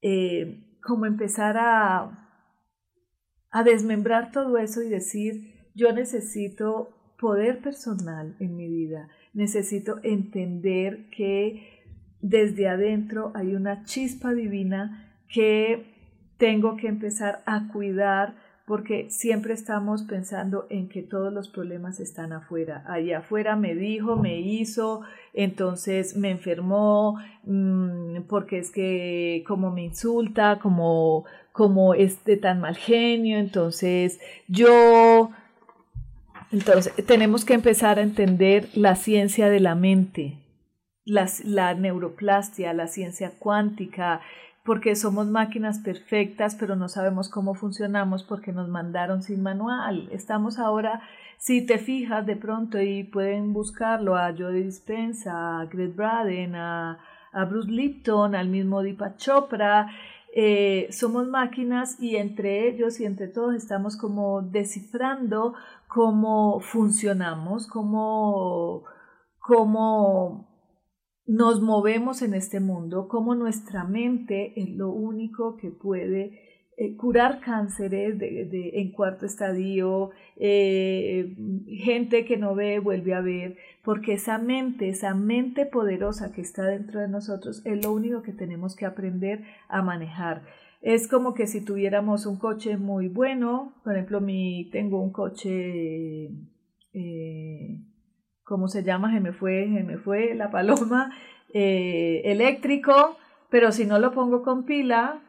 eh, 0.00 0.78
como 0.80 1.06
empezar 1.06 1.56
a, 1.58 2.23
a 3.54 3.62
desmembrar 3.62 4.32
todo 4.32 4.58
eso 4.58 4.82
y 4.82 4.88
decir, 4.88 5.54
yo 5.76 5.92
necesito 5.92 6.90
poder 7.20 7.60
personal 7.60 8.34
en 8.40 8.56
mi 8.56 8.68
vida, 8.68 9.08
necesito 9.32 10.00
entender 10.02 11.08
que 11.10 11.84
desde 12.20 12.66
adentro 12.66 13.30
hay 13.32 13.54
una 13.54 13.84
chispa 13.84 14.32
divina 14.32 15.14
que 15.32 15.84
tengo 16.36 16.76
que 16.76 16.88
empezar 16.88 17.44
a 17.46 17.68
cuidar 17.68 18.34
porque 18.66 19.10
siempre 19.10 19.52
estamos 19.52 20.04
pensando 20.04 20.66
en 20.70 20.88
que 20.88 21.02
todos 21.02 21.32
los 21.32 21.48
problemas 21.48 22.00
están 22.00 22.32
afuera. 22.32 22.82
Allá 22.88 23.18
afuera 23.18 23.56
me 23.56 23.74
dijo, 23.74 24.16
me 24.16 24.40
hizo, 24.40 25.02
entonces 25.34 26.16
me 26.16 26.30
enfermó, 26.30 27.18
mm, 27.44 28.22
porque 28.26 28.58
es 28.58 28.70
que 28.70 29.44
como 29.46 29.70
me 29.70 29.84
insulta, 29.84 30.58
como, 30.60 31.26
como 31.52 31.92
es 31.92 32.24
de 32.24 32.36
tan 32.36 32.60
mal 32.60 32.76
genio, 32.76 33.38
entonces 33.38 34.18
yo... 34.48 35.30
Entonces 36.50 36.94
tenemos 37.06 37.44
que 37.44 37.54
empezar 37.54 37.98
a 37.98 38.02
entender 38.02 38.68
la 38.74 38.94
ciencia 38.94 39.48
de 39.50 39.58
la 39.58 39.74
mente, 39.74 40.38
la, 41.04 41.28
la 41.42 41.74
neuroplastia, 41.74 42.72
la 42.72 42.86
ciencia 42.86 43.32
cuántica, 43.40 44.20
porque 44.64 44.96
somos 44.96 45.26
máquinas 45.26 45.78
perfectas, 45.78 46.56
pero 46.58 46.74
no 46.74 46.88
sabemos 46.88 47.28
cómo 47.28 47.54
funcionamos 47.54 48.24
porque 48.24 48.50
nos 48.50 48.68
mandaron 48.68 49.22
sin 49.22 49.42
manual. 49.42 50.08
Estamos 50.10 50.58
ahora, 50.58 51.02
si 51.36 51.66
te 51.66 51.78
fijas 51.78 52.24
de 52.24 52.36
pronto 52.36 52.80
y 52.80 53.04
pueden 53.04 53.52
buscarlo 53.52 54.16
a 54.16 54.34
Joe 54.36 54.62
Dispensa, 54.62 55.60
a 55.60 55.66
Greg 55.66 55.94
Braden, 55.94 56.54
a, 56.56 56.98
Bruce 57.50 57.70
Lipton, 57.70 58.34
al 58.34 58.48
mismo 58.48 58.82
Deepak 58.82 59.16
Chopra, 59.16 59.90
eh, 60.34 60.86
somos 60.90 61.26
máquinas 61.28 62.00
y 62.00 62.16
entre 62.16 62.68
ellos 62.68 63.00
y 63.00 63.04
entre 63.04 63.28
todos 63.28 63.54
estamos 63.54 63.96
como 63.96 64.40
descifrando 64.40 65.54
cómo 65.88 66.60
funcionamos, 66.60 67.66
cómo, 67.66 68.84
cómo 69.40 70.53
nos 71.26 71.60
movemos 71.62 72.22
en 72.22 72.34
este 72.34 72.60
mundo, 72.60 73.08
como 73.08 73.34
nuestra 73.34 73.84
mente 73.84 74.52
es 74.60 74.70
lo 74.70 74.90
único 74.90 75.56
que 75.56 75.70
puede 75.70 76.40
eh, 76.76 76.96
curar 76.96 77.40
cánceres 77.40 78.18
de, 78.18 78.70
en 78.74 78.90
cuarto 78.90 79.26
estadio, 79.26 80.10
eh, 80.36 81.34
gente 81.68 82.24
que 82.24 82.36
no 82.36 82.54
ve 82.54 82.80
vuelve 82.80 83.14
a 83.14 83.20
ver, 83.20 83.56
porque 83.84 84.14
esa 84.14 84.38
mente, 84.38 84.88
esa 84.88 85.14
mente 85.14 85.66
poderosa 85.66 86.32
que 86.32 86.40
está 86.40 86.64
dentro 86.64 87.00
de 87.00 87.08
nosotros 87.08 87.62
es 87.64 87.84
lo 87.84 87.92
único 87.92 88.22
que 88.22 88.32
tenemos 88.32 88.74
que 88.74 88.86
aprender 88.86 89.44
a 89.68 89.82
manejar. 89.82 90.42
Es 90.82 91.08
como 91.08 91.32
que 91.32 91.46
si 91.46 91.64
tuviéramos 91.64 92.26
un 92.26 92.38
coche 92.38 92.76
muy 92.76 93.08
bueno, 93.08 93.72
por 93.84 93.94
ejemplo, 93.94 94.20
mi, 94.20 94.68
tengo 94.70 95.00
un 95.00 95.12
coche 95.12 96.28
eh, 96.92 97.78
¿cómo 98.44 98.68
se 98.68 98.82
llama? 98.82 99.12
Se 99.12 99.20
me 99.20 99.32
fue, 99.32 99.64
se 99.64 99.82
me 99.82 99.98
fue 99.98 100.34
la 100.34 100.50
paloma, 100.50 101.10
eh, 101.52 102.22
eléctrico, 102.24 103.16
pero 103.50 103.72
si 103.72 103.86
no 103.86 103.98
lo 103.98 104.12
pongo 104.12 104.42
con 104.42 104.64
pila, 104.64 105.20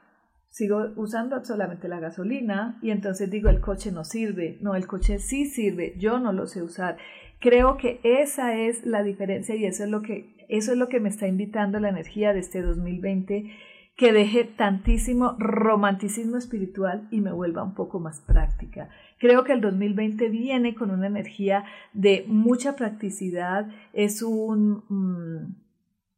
sigo 0.50 0.92
usando 0.96 1.44
solamente 1.44 1.88
la 1.88 2.00
gasolina 2.00 2.80
y 2.82 2.92
entonces 2.92 3.30
digo 3.30 3.50
el 3.50 3.60
coche 3.60 3.92
no 3.92 4.04
sirve, 4.04 4.58
no, 4.62 4.76
el 4.76 4.88
coche 4.88 5.20
sí 5.20 5.46
sirve, 5.46 5.96
yo 5.98 6.20
no 6.20 6.32
lo 6.32 6.48
sé 6.48 6.64
usar. 6.64 6.98
Creo 7.40 7.78
que 7.78 8.00
esa 8.04 8.56
es 8.56 8.86
la 8.86 9.04
diferencia 9.04 9.56
y 9.56 9.66
eso 9.66 9.84
es 9.84 9.90
lo 9.90 10.02
que, 10.02 10.46
eso 10.48 10.72
es 10.72 10.78
lo 10.78 10.88
que 10.88 11.00
me 11.00 11.10
está 11.10 11.28
invitando 11.28 11.80
la 11.80 11.90
energía 11.90 12.34
de 12.34 12.40
este 12.40 12.62
2020 12.62 13.52
que 13.98 14.12
deje 14.12 14.44
tantísimo 14.44 15.36
romanticismo 15.40 16.38
espiritual 16.38 17.08
y 17.12 17.22
me 17.22 17.32
vuelva 17.32 17.64
un 17.64 17.74
poco 17.74 18.00
más 18.00 18.22
práctica. 18.22 18.90
Creo 19.18 19.44
que 19.44 19.54
el 19.54 19.62
2020 19.62 20.30
viene 20.30 20.76
con 20.76 20.92
una 20.92 21.08
energía 21.08 21.66
de 21.94 22.26
mucha 22.28 22.76
practicidad, 22.76 23.68
es 23.94 24.22
un, 24.22 24.84
mm, 24.90 25.56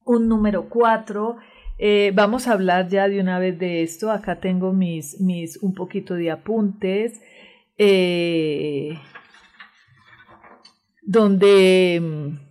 un 0.06 0.28
número 0.28 0.68
4. 0.70 1.38
Eh, 1.80 2.12
vamos 2.16 2.48
a 2.48 2.54
hablar 2.54 2.88
ya 2.88 3.08
de 3.08 3.20
una 3.20 3.38
vez 3.38 3.60
de 3.60 3.84
esto. 3.84 4.12
Acá 4.12 4.40
tengo 4.40 4.74
mis, 4.74 5.22
mis 5.22 5.58
un 5.58 5.76
poquito 5.76 6.16
de 6.16 6.32
apuntes. 6.32 7.22
Eh, 7.78 8.98
donde 11.04 12.02
mm, 12.02 12.48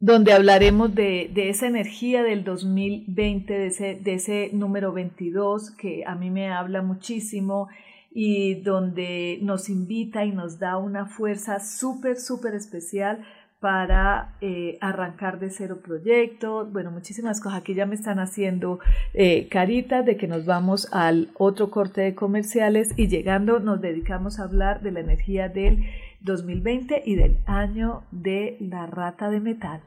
donde 0.00 0.32
hablaremos 0.32 0.94
de, 0.94 1.28
de, 1.34 1.48
esa 1.48 1.66
energía 1.66 2.22
del 2.22 2.44
2020, 2.44 3.52
de 3.52 3.66
ese, 3.66 3.94
de 3.96 4.14
ese 4.14 4.50
número 4.52 4.92
22 4.92 5.72
que 5.72 6.04
a 6.06 6.14
mí 6.14 6.30
me 6.30 6.50
habla 6.52 6.82
muchísimo 6.82 7.68
y 8.10 8.56
donde 8.62 9.38
nos 9.42 9.68
invita 9.68 10.24
y 10.24 10.32
nos 10.32 10.58
da 10.58 10.76
una 10.78 11.06
fuerza 11.06 11.60
súper, 11.60 12.16
súper 12.16 12.54
especial 12.54 13.24
para 13.60 14.36
eh, 14.40 14.78
arrancar 14.80 15.40
de 15.40 15.50
cero 15.50 15.80
proyectos, 15.84 16.72
bueno, 16.72 16.90
muchísimas 16.92 17.40
cosas. 17.40 17.60
Aquí 17.60 17.74
ya 17.74 17.86
me 17.86 17.96
están 17.96 18.20
haciendo 18.20 18.78
eh, 19.14 19.48
caritas 19.48 20.06
de 20.06 20.16
que 20.16 20.28
nos 20.28 20.46
vamos 20.46 20.88
al 20.92 21.30
otro 21.36 21.70
corte 21.70 22.02
de 22.02 22.14
comerciales 22.14 22.92
y 22.96 23.08
llegando 23.08 23.58
nos 23.58 23.80
dedicamos 23.80 24.38
a 24.38 24.44
hablar 24.44 24.80
de 24.80 24.92
la 24.92 25.00
energía 25.00 25.48
del 25.48 25.84
2020 26.20 27.02
y 27.04 27.16
del 27.16 27.38
año 27.46 28.04
de 28.12 28.56
la 28.60 28.86
rata 28.86 29.28
de 29.28 29.40
metal. 29.40 29.80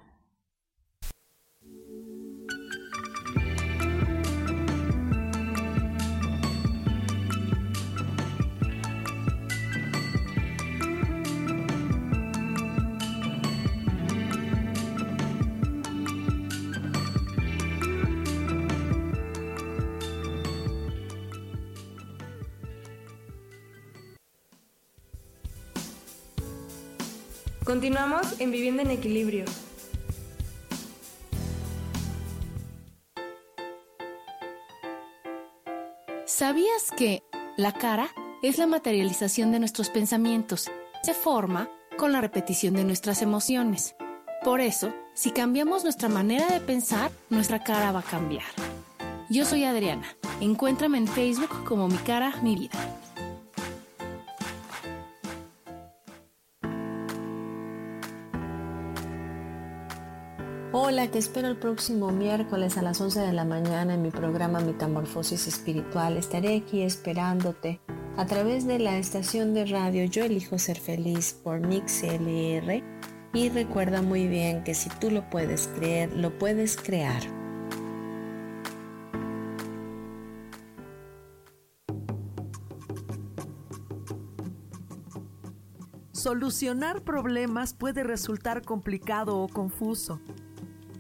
Continuamos 27.72 28.42
en 28.42 28.52
Vivienda 28.52 28.84
en 28.84 28.92
Equilibrio. 28.92 29.46
¿Sabías 36.26 36.92
que 36.98 37.24
la 37.56 37.72
cara 37.72 38.10
es 38.44 38.58
la 38.58 38.68
materialización 38.68 39.54
de 39.54 39.60
nuestros 39.60 39.90
pensamientos? 39.90 40.70
Se 41.02 41.14
forma 41.14 41.70
con 41.98 42.12
la 42.12 42.20
repetición 42.20 42.74
de 42.74 42.84
nuestras 42.84 43.22
emociones. 43.22 43.96
Por 44.44 44.60
eso, 44.60 44.94
si 45.14 45.32
cambiamos 45.32 45.86
nuestra 45.86 46.10
manera 46.10 46.48
de 46.48 46.60
pensar, 46.60 47.10
nuestra 47.30 47.64
cara 47.64 47.94
va 47.94 48.00
a 48.00 48.04
cambiar. 48.04 48.44
Yo 49.30 49.46
soy 49.46 49.64
Adriana. 49.64 50.14
Encuéntrame 50.42 50.98
en 50.98 51.08
Facebook 51.08 51.64
como 51.64 51.88
Mi 51.88 52.00
Cara, 52.00 52.34
Mi 52.44 52.54
Vida. 52.58 52.78
Hola, 60.84 61.08
te 61.12 61.20
espero 61.20 61.48
el 61.48 61.58
próximo 61.58 62.10
miércoles 62.10 62.76
a 62.76 62.82
las 62.82 63.00
11 63.00 63.20
de 63.20 63.34
la 63.34 63.46
mañana 63.46 63.94
en 63.94 64.02
mi 64.02 64.10
programa 64.10 64.62
Metamorfosis 64.62 65.46
Espiritual. 65.46 66.18
Estaré 66.18 66.58
aquí 66.58 66.82
esperándote 66.82 67.80
a 68.18 68.26
través 68.26 68.66
de 68.66 68.80
la 68.80 68.98
estación 68.98 69.54
de 69.54 69.68
radio 69.68 70.06
Yo 70.06 70.24
elijo 70.24 70.58
ser 70.58 70.80
feliz 70.80 71.40
por 71.44 71.60
Mix 71.60 72.02
LR 72.02 72.84
y 73.32 73.50
recuerda 73.50 74.02
muy 74.02 74.28
bien 74.28 74.64
que 74.64 74.74
si 74.74 74.90
tú 74.90 75.12
lo 75.12 75.30
puedes 75.30 75.68
creer, 75.68 76.18
lo 76.18 76.36
puedes 76.40 76.76
crear. 76.78 77.22
Solucionar 86.12 87.04
problemas 87.04 87.74
puede 87.76 88.04
resultar 88.04 88.64
complicado 88.64 89.38
o 89.38 89.48
confuso. 89.48 90.20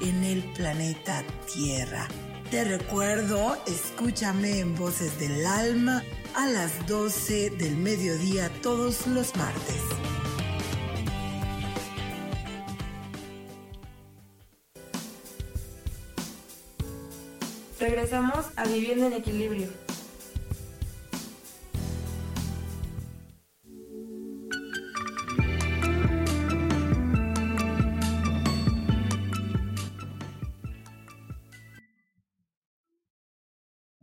en 0.00 0.24
el 0.24 0.42
planeta 0.52 1.24
Tierra. 1.52 2.08
Te 2.50 2.64
recuerdo, 2.64 3.56
escúchame 3.66 4.60
en 4.60 4.74
Voces 4.76 5.18
del 5.18 5.44
Alma 5.46 6.02
a 6.34 6.46
las 6.46 6.86
12 6.86 7.50
del 7.50 7.76
mediodía 7.76 8.50
todos 8.62 9.06
los 9.06 9.34
martes. 9.36 9.82
Regresamos 17.80 18.46
a 18.56 18.64
Viviendo 18.64 19.06
en 19.06 19.12
Equilibrio. 19.14 19.85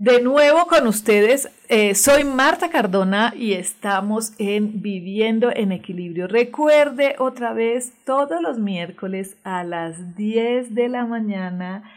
De 0.04 0.22
nuevo 0.22 0.66
con 0.66 0.86
ustedes, 0.86 1.50
eh, 1.70 1.96
soy 1.96 2.26
Marta 2.26 2.70
Cardona 2.70 3.34
y 3.38 3.54
estamos 3.54 4.34
en 4.38 4.82
Viviendo 4.82 5.50
en 5.50 5.72
Equilibrio. 5.72 6.28
Recuerde 6.28 7.16
otra 7.20 7.54
vez 7.54 7.94
todos 8.04 8.42
los 8.42 8.60
miércoles 8.60 9.38
a 9.46 9.64
las 9.64 10.18
10 10.18 10.76
de 10.76 10.90
la 10.90 11.06
mañana 11.06 11.90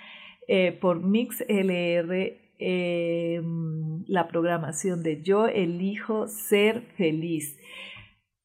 eh, 0.46 0.70
por 0.80 1.00
MixLR 1.02 2.36
em, 2.60 4.04
la 4.06 4.28
programación 4.28 5.02
de 5.02 5.20
Yo 5.22 5.48
elijo 5.48 6.28
ser 6.28 6.82
feliz. 6.96 7.56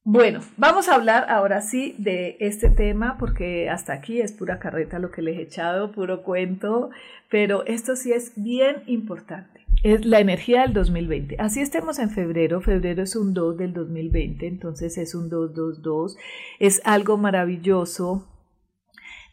Bueno, 0.04 0.40
vamos 0.56 0.88
a 0.88 0.96
hablar 0.96 1.26
ahora 1.30 1.60
sí 1.60 1.94
de 1.96 2.36
este 2.40 2.70
tema 2.70 3.16
porque 3.20 3.70
hasta 3.70 3.92
aquí 3.92 4.20
es 4.20 4.32
pura 4.32 4.58
carreta 4.58 4.98
lo 4.98 5.12
que 5.12 5.22
les 5.22 5.38
he 5.38 5.42
echado, 5.42 5.92
puro 5.92 6.24
cuento, 6.24 6.90
pero 7.30 7.64
esto 7.66 7.94
sí 7.94 8.12
es 8.12 8.32
bien 8.34 8.82
importante. 8.86 9.60
Es 9.84 10.04
la 10.04 10.18
energía 10.18 10.62
del 10.62 10.72
2020. 10.72 11.36
Así 11.38 11.60
estemos 11.60 12.00
en 12.00 12.10
febrero, 12.10 12.60
febrero 12.60 13.04
es 13.04 13.14
un 13.14 13.32
2 13.32 13.56
del 13.58 13.74
2020, 13.74 14.44
entonces 14.48 14.98
es 14.98 15.14
un 15.14 15.28
222, 15.28 16.16
es 16.58 16.80
algo 16.84 17.16
maravilloso. 17.16 18.26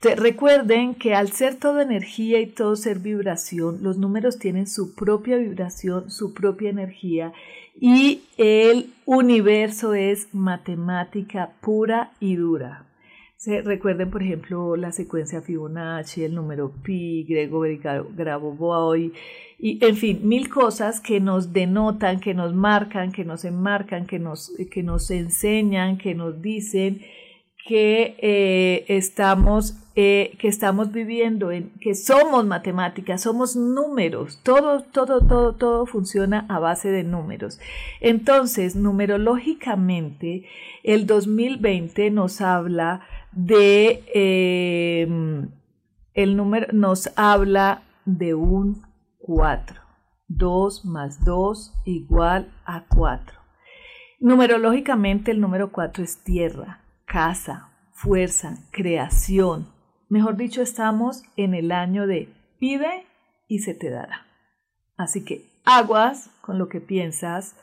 recuerden 0.02 0.94
que 0.94 1.16
al 1.16 1.32
ser 1.32 1.56
todo 1.56 1.82
energía 1.82 2.42
y 2.42 2.46
todo 2.46 2.76
ser 2.76 3.00
vibración, 3.00 3.82
los 3.82 3.98
números 3.98 4.38
tienen 4.38 4.68
su 4.68 4.94
propia 4.94 5.38
vibración, 5.38 6.12
su 6.12 6.36
propia 6.36 6.70
energía 6.70 7.34
y 7.82 8.24
el 8.38 8.92
universo 9.06 9.94
es 9.94 10.28
matemática 10.34 11.52
pura 11.62 12.12
y 12.20 12.36
dura. 12.36 12.86
Se, 13.38 13.62
recuerden, 13.62 14.12
por 14.12 14.22
ejemplo, 14.22 14.76
la 14.76 14.92
secuencia 14.92 15.42
Fibonacci, 15.42 16.26
el 16.26 16.36
número 16.36 16.74
pi, 16.84 17.24
Gregory 17.24 17.80
Grabovoi, 18.16 19.14
y 19.58 19.84
en 19.86 19.96
fin, 19.96 20.20
mil 20.28 20.50
cosas 20.50 21.00
que 21.00 21.22
nos 21.22 21.54
denotan, 21.54 22.20
que 22.20 22.34
nos 22.34 22.54
marcan, 22.54 23.14
que 23.14 23.24
nos 23.24 23.46
enmarcan, 23.46 24.08
que 24.08 24.20
nos, 24.20 24.52
que 24.70 24.84
nos 24.84 25.10
enseñan, 25.10 25.98
que 25.98 26.16
nos 26.16 26.42
dicen 26.42 27.02
que 27.70 28.16
eh, 28.18 28.86
estamos 28.88 29.76
eh, 29.96 30.36
que 30.40 30.48
estamos 30.48 30.92
viviendo 30.92 31.52
en 31.52 31.70
que 31.80 31.94
somos 31.94 32.44
matemáticas 32.44 33.22
somos 33.22 33.56
números. 33.56 34.40
Todo 34.42 34.82
todo 34.82 35.22
todo 35.22 35.54
todo 35.54 35.86
funciona 35.86 36.48
a 36.50 36.58
base 36.58 36.90
de 36.90 37.04
números. 37.04 37.60
Entonces 38.02 38.76
numerológicamente 38.76 40.46
el 40.82 41.06
2020 41.06 42.10
nos 42.10 42.42
habla 42.42 43.02
de 43.34 44.04
em, 44.16 45.52
el 46.16 46.38
número 46.38 46.74
nos 46.74 47.12
habla 47.16 47.84
de 48.06 48.34
un 48.34 48.82
4 49.20 49.80
2 50.28 50.86
más 50.86 51.24
2 51.24 51.72
igual 51.86 52.52
a 52.66 52.86
4 52.88 53.38
numerológicamente 54.20 55.30
el 55.30 55.40
número 55.40 55.72
4 55.72 56.04
es 56.04 56.24
tierra 56.24 56.79
casa, 57.10 57.70
fuerza, 57.92 58.60
creación. 58.70 59.68
Mejor 60.10 60.38
dicho, 60.38 60.62
estamos 60.62 61.24
en 61.38 61.56
el 61.56 61.72
año 61.72 62.06
de 62.06 62.30
pide 62.60 63.08
y 63.48 63.60
se 63.60 63.74
te 63.74 63.90
dará. 63.90 64.28
Así 64.96 65.26
que 65.26 65.50
aguas 65.66 66.30
con 66.42 66.60
lo 66.60 66.70
que 66.70 66.82
piensas, 66.82 67.56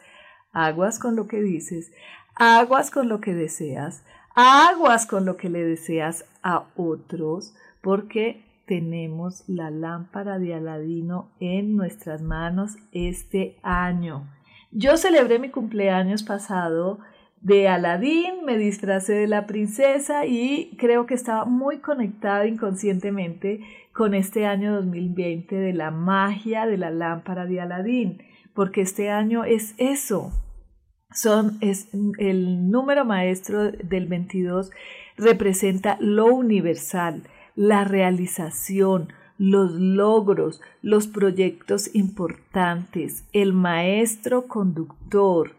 aguas 0.52 0.98
con 0.98 1.14
lo 1.14 1.28
que 1.28 1.40
dices, 1.40 1.92
aguas 2.34 2.90
con 2.90 3.08
lo 3.08 3.20
que 3.20 3.34
deseas, 3.34 4.02
aguas 4.34 5.06
con 5.06 5.24
lo 5.24 5.36
que 5.36 5.48
le 5.48 5.64
deseas 5.64 6.24
a 6.42 6.66
otros, 6.74 7.54
porque 7.82 8.44
tenemos 8.66 9.44
la 9.46 9.70
lámpara 9.70 10.40
de 10.40 10.54
Aladino 10.54 11.30
en 11.38 11.76
nuestras 11.76 12.20
manos 12.20 12.78
este 12.90 13.58
año. 13.62 14.26
Yo 14.72 14.96
celebré 14.96 15.38
mi 15.38 15.50
cumpleaños 15.50 16.24
pasado 16.24 16.98
de 17.40 17.68
Aladín, 17.68 18.44
me 18.44 18.58
disfracé 18.58 19.12
de 19.12 19.26
la 19.26 19.46
princesa 19.46 20.26
y 20.26 20.76
creo 20.78 21.06
que 21.06 21.14
estaba 21.14 21.44
muy 21.44 21.78
conectada 21.78 22.46
inconscientemente 22.46 23.60
con 23.92 24.14
este 24.14 24.46
año 24.46 24.74
2020 24.74 25.54
de 25.54 25.72
la 25.72 25.90
magia 25.90 26.66
de 26.66 26.76
la 26.76 26.90
lámpara 26.90 27.46
de 27.46 27.60
Aladín, 27.60 28.22
porque 28.54 28.80
este 28.80 29.10
año 29.10 29.44
es 29.44 29.74
eso. 29.78 30.32
son, 31.12 31.58
es 31.60 31.88
el 32.18 32.70
número 32.70 33.04
maestro 33.04 33.70
del 33.70 34.06
22 34.06 34.70
representa 35.16 35.96
lo 36.00 36.26
universal, 36.26 37.22
la 37.54 37.84
realización, 37.84 39.12
los 39.38 39.72
logros, 39.72 40.60
los 40.82 41.06
proyectos 41.06 41.94
importantes, 41.94 43.24
el 43.32 43.52
maestro 43.52 44.46
conductor, 44.46 45.52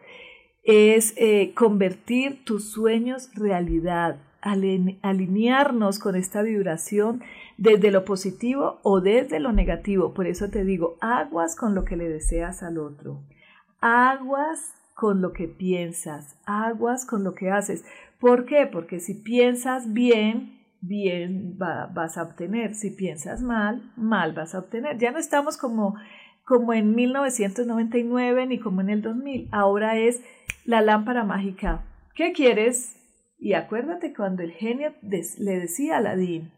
es 0.67 1.13
eh, 1.15 1.53
convertir 1.55 2.43
tus 2.43 2.69
sueños 2.69 3.29
realidad, 3.33 4.17
alinearnos 4.41 5.97
con 5.97 6.15
esta 6.15 6.41
vibración 6.41 7.23
desde 7.57 7.89
lo 7.89 8.03
positivo 8.03 8.79
o 8.83 8.99
desde 8.99 9.39
lo 9.39 9.53
negativo. 9.53 10.13
Por 10.13 10.27
eso 10.27 10.49
te 10.49 10.65
digo, 10.65 10.97
aguas 10.99 11.55
con 11.55 11.73
lo 11.73 11.85
que 11.85 11.95
le 11.95 12.09
deseas 12.09 12.63
al 12.63 12.79
otro, 12.79 13.23
aguas 13.79 14.73
con 14.93 15.21
lo 15.21 15.31
que 15.31 15.47
piensas, 15.47 16.37
aguas 16.45 17.05
con 17.05 17.23
lo 17.23 17.33
que 17.33 17.49
haces. 17.49 17.85
¿Por 18.19 18.45
qué? 18.45 18.67
Porque 18.67 18.99
si 18.99 19.13
piensas 19.13 19.93
bien, 19.93 20.59
bien 20.81 21.57
vas 21.57 22.17
a 22.17 22.23
obtener. 22.23 22.75
Si 22.75 22.91
piensas 22.91 23.41
mal, 23.41 23.89
mal 23.95 24.33
vas 24.33 24.53
a 24.53 24.59
obtener. 24.59 24.97
Ya 24.97 25.11
no 25.11 25.17
estamos 25.17 25.55
como, 25.55 25.95
como 26.43 26.73
en 26.73 26.93
1999 26.93 28.47
ni 28.47 28.59
como 28.59 28.81
en 28.81 28.89
el 28.89 29.01
2000. 29.01 29.47
Ahora 29.51 29.97
es 29.97 30.21
la 30.67 30.81
lámpara 30.81 31.23
mágica. 31.23 31.85
¿Qué 32.13 32.33
quieres? 32.33 32.97
Y 33.39 33.53
acuérdate 33.53 34.13
cuando 34.13 34.43
el 34.43 34.51
genio 34.51 34.93
le 35.01 35.59
decía 35.59 35.95
a 35.95 35.97
Aladín, 35.99 36.51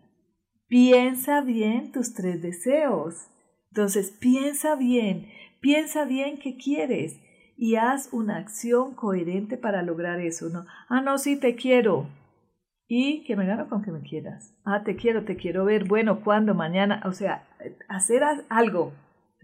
piensa 0.67 1.41
bien 1.41 1.91
tus 1.91 2.15
tres 2.15 2.41
deseos. 2.41 3.27
Entonces, 3.69 4.11
piensa 4.19 4.75
bien, 4.75 5.27
piensa 5.61 6.05
bien 6.05 6.39
qué 6.39 6.57
quieres 6.57 7.21
y 7.55 7.75
haz 7.75 8.11
una 8.11 8.37
acción 8.37 8.95
coherente 8.95 9.57
para 9.57 9.83
lograr 9.83 10.19
eso, 10.19 10.49
¿no? 10.49 10.65
Ah, 10.87 11.01
no, 11.01 11.19
sí, 11.19 11.39
te 11.39 11.55
quiero. 11.55 12.09
Y 12.87 13.23
que 13.25 13.35
me 13.35 13.45
gano 13.45 13.69
con 13.69 13.83
que 13.83 13.91
me 13.91 14.01
quieras. 14.01 14.55
Ah, 14.65 14.83
te 14.83 14.95
quiero, 14.95 15.23
te 15.23 15.35
quiero 15.35 15.65
ver. 15.65 15.83
Bueno, 15.87 16.21
¿cuándo? 16.23 16.55
Mañana. 16.55 17.03
O 17.05 17.11
sea, 17.11 17.47
hacer 17.87 18.23
algo. 18.49 18.93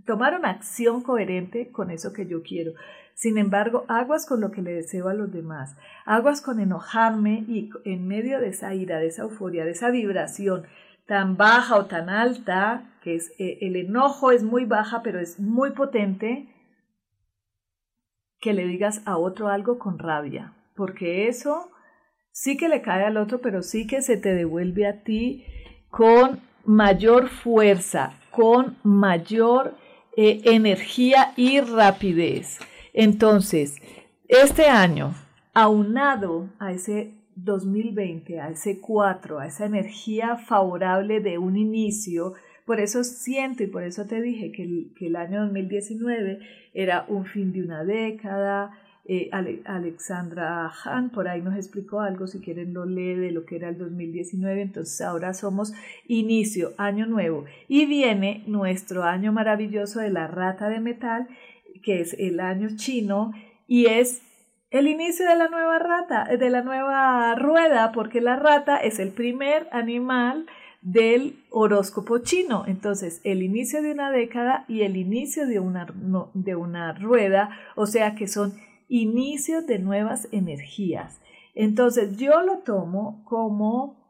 Tomar 0.07 0.35
una 0.35 0.49
acción 0.49 1.03
coherente 1.03 1.71
con 1.71 1.91
eso 1.91 2.13
que 2.13 2.25
yo 2.25 2.41
quiero. 2.41 2.71
Sin 3.15 3.37
embargo, 3.37 3.85
aguas 3.87 4.25
con 4.25 4.41
lo 4.41 4.51
que 4.51 4.61
le 4.61 4.73
deseo 4.73 5.07
a 5.07 5.13
los 5.13 5.31
demás, 5.31 5.77
aguas 6.05 6.41
con 6.41 6.59
enojarme 6.59 7.45
y 7.47 7.69
en 7.85 8.07
medio 8.07 8.41
de 8.41 8.49
esa 8.49 8.75
ira, 8.75 8.99
de 8.99 9.07
esa 9.07 9.23
euforia, 9.23 9.63
de 9.63 9.71
esa 9.71 9.89
vibración 9.89 10.65
tan 11.07 11.37
baja 11.37 11.77
o 11.77 11.85
tan 11.85 12.09
alta, 12.09 12.83
que 13.01 13.15
es 13.15 13.31
eh, 13.39 13.59
el 13.61 13.77
enojo 13.77 14.31
es 14.31 14.43
muy 14.43 14.65
baja, 14.65 15.01
pero 15.01 15.21
es 15.21 15.39
muy 15.39 15.71
potente, 15.71 16.49
que 18.41 18.51
le 18.53 18.67
digas 18.67 19.01
a 19.05 19.17
otro 19.17 19.47
algo 19.47 19.79
con 19.79 19.97
rabia, 19.97 20.53
porque 20.75 21.29
eso 21.29 21.71
sí 22.31 22.57
que 22.57 22.67
le 22.67 22.81
cae 22.81 23.05
al 23.05 23.15
otro, 23.15 23.39
pero 23.39 23.61
sí 23.61 23.87
que 23.87 24.01
se 24.01 24.17
te 24.17 24.35
devuelve 24.35 24.87
a 24.87 25.03
ti 25.03 25.45
con 25.89 26.41
mayor 26.65 27.29
fuerza, 27.29 28.19
con 28.29 28.77
mayor 28.83 29.73
eh, 30.17 30.41
energía 30.43 31.31
y 31.37 31.61
rapidez. 31.61 32.59
Entonces, 32.97 33.75
este 34.29 34.67
año, 34.67 35.13
aunado 35.53 36.49
a 36.59 36.71
ese 36.71 37.11
2020, 37.35 38.39
a 38.39 38.51
ese 38.51 38.79
4, 38.79 39.39
a 39.39 39.47
esa 39.47 39.65
energía 39.65 40.37
favorable 40.37 41.19
de 41.19 41.37
un 41.37 41.57
inicio, 41.57 42.35
por 42.65 42.79
eso 42.79 43.03
siento 43.03 43.63
y 43.63 43.67
por 43.67 43.83
eso 43.83 44.05
te 44.05 44.21
dije 44.21 44.53
que 44.53 44.63
el, 44.63 44.93
que 44.97 45.07
el 45.07 45.17
año 45.17 45.41
2019 45.41 46.39
era 46.73 47.05
un 47.09 47.25
fin 47.25 47.51
de 47.51 47.63
una 47.63 47.83
década. 47.83 48.71
Eh, 49.07 49.29
Alexandra 49.65 50.71
Han 50.85 51.09
por 51.11 51.27
ahí 51.27 51.41
nos 51.41 51.55
explicó 51.57 51.99
algo, 51.99 52.27
si 52.27 52.39
quieren 52.39 52.73
lo 52.73 52.85
lee 52.85 53.13
de 53.15 53.31
lo 53.31 53.45
que 53.45 53.57
era 53.57 53.69
el 53.69 53.77
2019, 53.77 54.61
entonces 54.61 54.99
ahora 55.01 55.33
somos 55.33 55.73
inicio, 56.07 56.73
año 56.77 57.05
nuevo 57.05 57.43
y 57.67 57.85
viene 57.85 58.43
nuestro 58.47 59.03
año 59.03 59.33
maravilloso 59.33 59.99
de 59.99 60.09
la 60.09 60.27
rata 60.27 60.69
de 60.69 60.79
metal 60.79 61.27
que 61.85 62.01
es 62.01 62.13
el 62.17 62.39
año 62.39 62.69
chino, 62.75 63.31
y 63.67 63.85
es 63.85 64.23
el 64.71 64.87
inicio 64.87 65.29
de 65.29 65.35
la 65.35 65.47
nueva 65.47 65.77
rata, 65.77 66.25
de 66.25 66.49
la 66.49 66.63
nueva 66.63 67.35
rueda, 67.35 67.91
porque 67.91 68.21
la 68.21 68.35
rata 68.35 68.77
es 68.77 68.97
el 68.97 69.09
primer 69.09 69.69
animal 69.71 70.47
del 70.81 71.43
horóscopo 71.51 72.17
chino. 72.17 72.65
Entonces, 72.67 73.21
el 73.23 73.43
inicio 73.43 73.83
de 73.83 73.91
una 73.91 74.11
década 74.11 74.65
y 74.67 74.81
el 74.81 74.97
inicio 74.97 75.45
de 75.45 75.59
una, 75.59 75.87
de 76.33 76.55
una 76.55 76.93
rueda, 76.93 77.51
o 77.75 77.85
sea 77.85 78.15
que 78.15 78.27
son 78.27 78.55
inicios 78.89 79.67
de 79.67 79.77
nuevas 79.77 80.27
energías. 80.31 81.21
Entonces, 81.53 82.17
yo 82.17 82.41
lo 82.41 82.59
tomo 82.59 83.23
como 83.25 84.03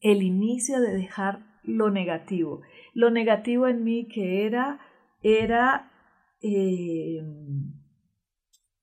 el 0.00 0.22
inicio 0.22 0.80
de 0.80 0.92
dejar 0.92 1.40
lo 1.62 1.90
negativo. 1.90 2.62
Lo 2.94 3.10
negativo 3.10 3.68
en 3.68 3.84
mí 3.84 4.08
que 4.08 4.46
era, 4.46 4.80
era 5.22 5.90
eh, 6.40 7.22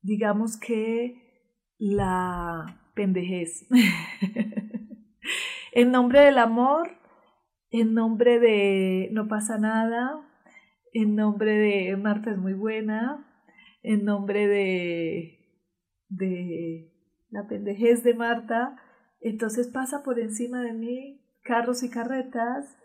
digamos 0.01 0.57
que 0.57 1.21
la 1.77 2.89
pendejez. 2.95 3.67
en 5.73 5.91
nombre 5.91 6.21
del 6.21 6.37
amor, 6.37 6.91
en 7.71 7.93
nombre 7.93 8.39
de 8.39 9.09
no 9.11 9.27
pasa 9.27 9.57
nada, 9.57 10.29
en 10.93 11.15
nombre 11.15 11.57
de 11.57 11.97
Marta 11.97 12.31
es 12.31 12.37
muy 12.37 12.53
buena, 12.53 13.27
en 13.81 14.05
nombre 14.05 14.47
de, 14.47 15.39
de 16.09 16.93
la 17.29 17.47
pendejez 17.47 18.03
de 18.03 18.13
Marta, 18.13 18.77
entonces 19.19 19.69
pasa 19.69 20.03
por 20.03 20.19
encima 20.19 20.61
de 20.61 20.73
mí 20.73 21.21
carros 21.43 21.83
y 21.83 21.89
carretas 21.89 22.77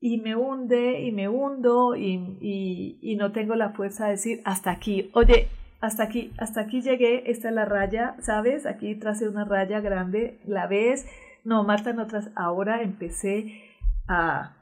y 0.00 0.18
me 0.18 0.36
hunde 0.36 1.00
y 1.02 1.12
me 1.12 1.28
hundo 1.28 1.96
y, 1.96 2.98
y, 3.00 3.16
no 3.16 3.32
tengo 3.32 3.54
la 3.54 3.70
fuerza 3.70 4.06
de 4.06 4.12
decir 4.12 4.40
hasta 4.44 4.70
aquí, 4.70 5.10
oye, 5.14 5.48
hasta 5.80 6.04
aquí, 6.04 6.32
hasta 6.38 6.62
aquí 6.62 6.82
llegué, 6.82 7.30
esta 7.30 7.48
es 7.48 7.54
la 7.54 7.64
raya, 7.64 8.16
¿sabes? 8.20 8.66
Aquí 8.66 8.94
tracé 8.94 9.28
una 9.28 9.44
raya 9.44 9.80
grande, 9.80 10.40
¿la 10.44 10.66
ves? 10.66 11.06
No, 11.44 11.64
Marta, 11.64 11.92
no 11.92 12.06
tras, 12.06 12.30
ahora 12.34 12.82
empecé 12.82 13.62
a, 14.06 14.56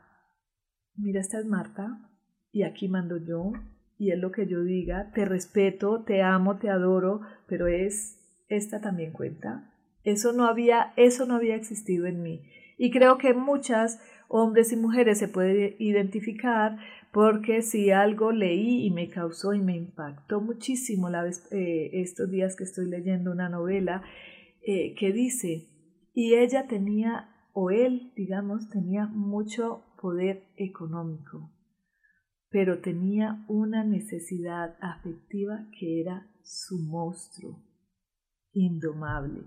mira, 0.97 1.21
esta 1.21 1.39
es 1.39 1.47
Marta 1.47 1.99
y 2.53 2.63
aquí 2.63 2.89
mando 2.89 3.17
yo 3.17 3.53
y 3.99 4.13
es 4.13 4.19
lo 4.19 4.33
que 4.33 4.47
yo 4.47 4.63
diga, 4.63 5.11
te 5.13 5.25
respeto, 5.25 6.05
te 6.05 6.23
amo, 6.23 6.59
te 6.59 6.71
adoro, 6.71 7.23
pero 7.47 7.67
es, 7.67 8.21
esta 8.49 8.81
también 8.81 9.13
cuenta. 9.13 9.73
Eso 10.03 10.33
no 10.33 10.47
había, 10.47 10.93
eso 10.97 11.27
no 11.27 11.37
había 11.37 11.57
existido 11.57 12.07
en 12.07 12.23
mí. 12.23 12.43
Y 12.77 12.91
creo 12.91 13.19
que 13.19 13.35
muchas 13.35 14.01
hombres 14.37 14.73
y 14.73 14.77
mujeres 14.77 15.19
se 15.19 15.29
pueden 15.29 15.77
identificar 15.79 16.77
porque 17.13 17.63
si 17.63 17.93
algo 17.93 18.33
leí 18.33 18.85
y 18.85 18.91
me 18.91 19.09
causó 19.09 19.55
y 19.55 19.61
me 19.61 19.77
impactó 19.77 20.41
muchísimo 20.41 21.09
la 21.09 21.23
vez, 21.23 21.47
eh, 21.53 21.91
estos 21.93 22.29
días 22.29 22.57
que 22.57 22.65
estoy 22.65 22.91
leyendo 22.91 23.31
una 23.31 23.49
novela 23.49 24.03
eh, 24.67 24.97
que 24.97 25.13
dice, 25.13 25.69
y 26.15 26.35
ella 26.35 26.67
tenía, 26.67 27.29
o 27.53 27.71
él, 27.71 28.13
digamos, 28.17 28.69
tenía 28.71 29.07
mucho 29.07 29.85
poder 30.03 30.49
económico, 30.57 31.53
pero 32.51 32.81
tenía 32.81 33.45
una 33.47 33.85
necesidad 33.85 34.77
afectiva 34.81 35.69
que 35.79 36.01
era 36.01 36.27
su 36.43 36.81
monstruo, 36.81 37.63
indomable. 38.53 39.45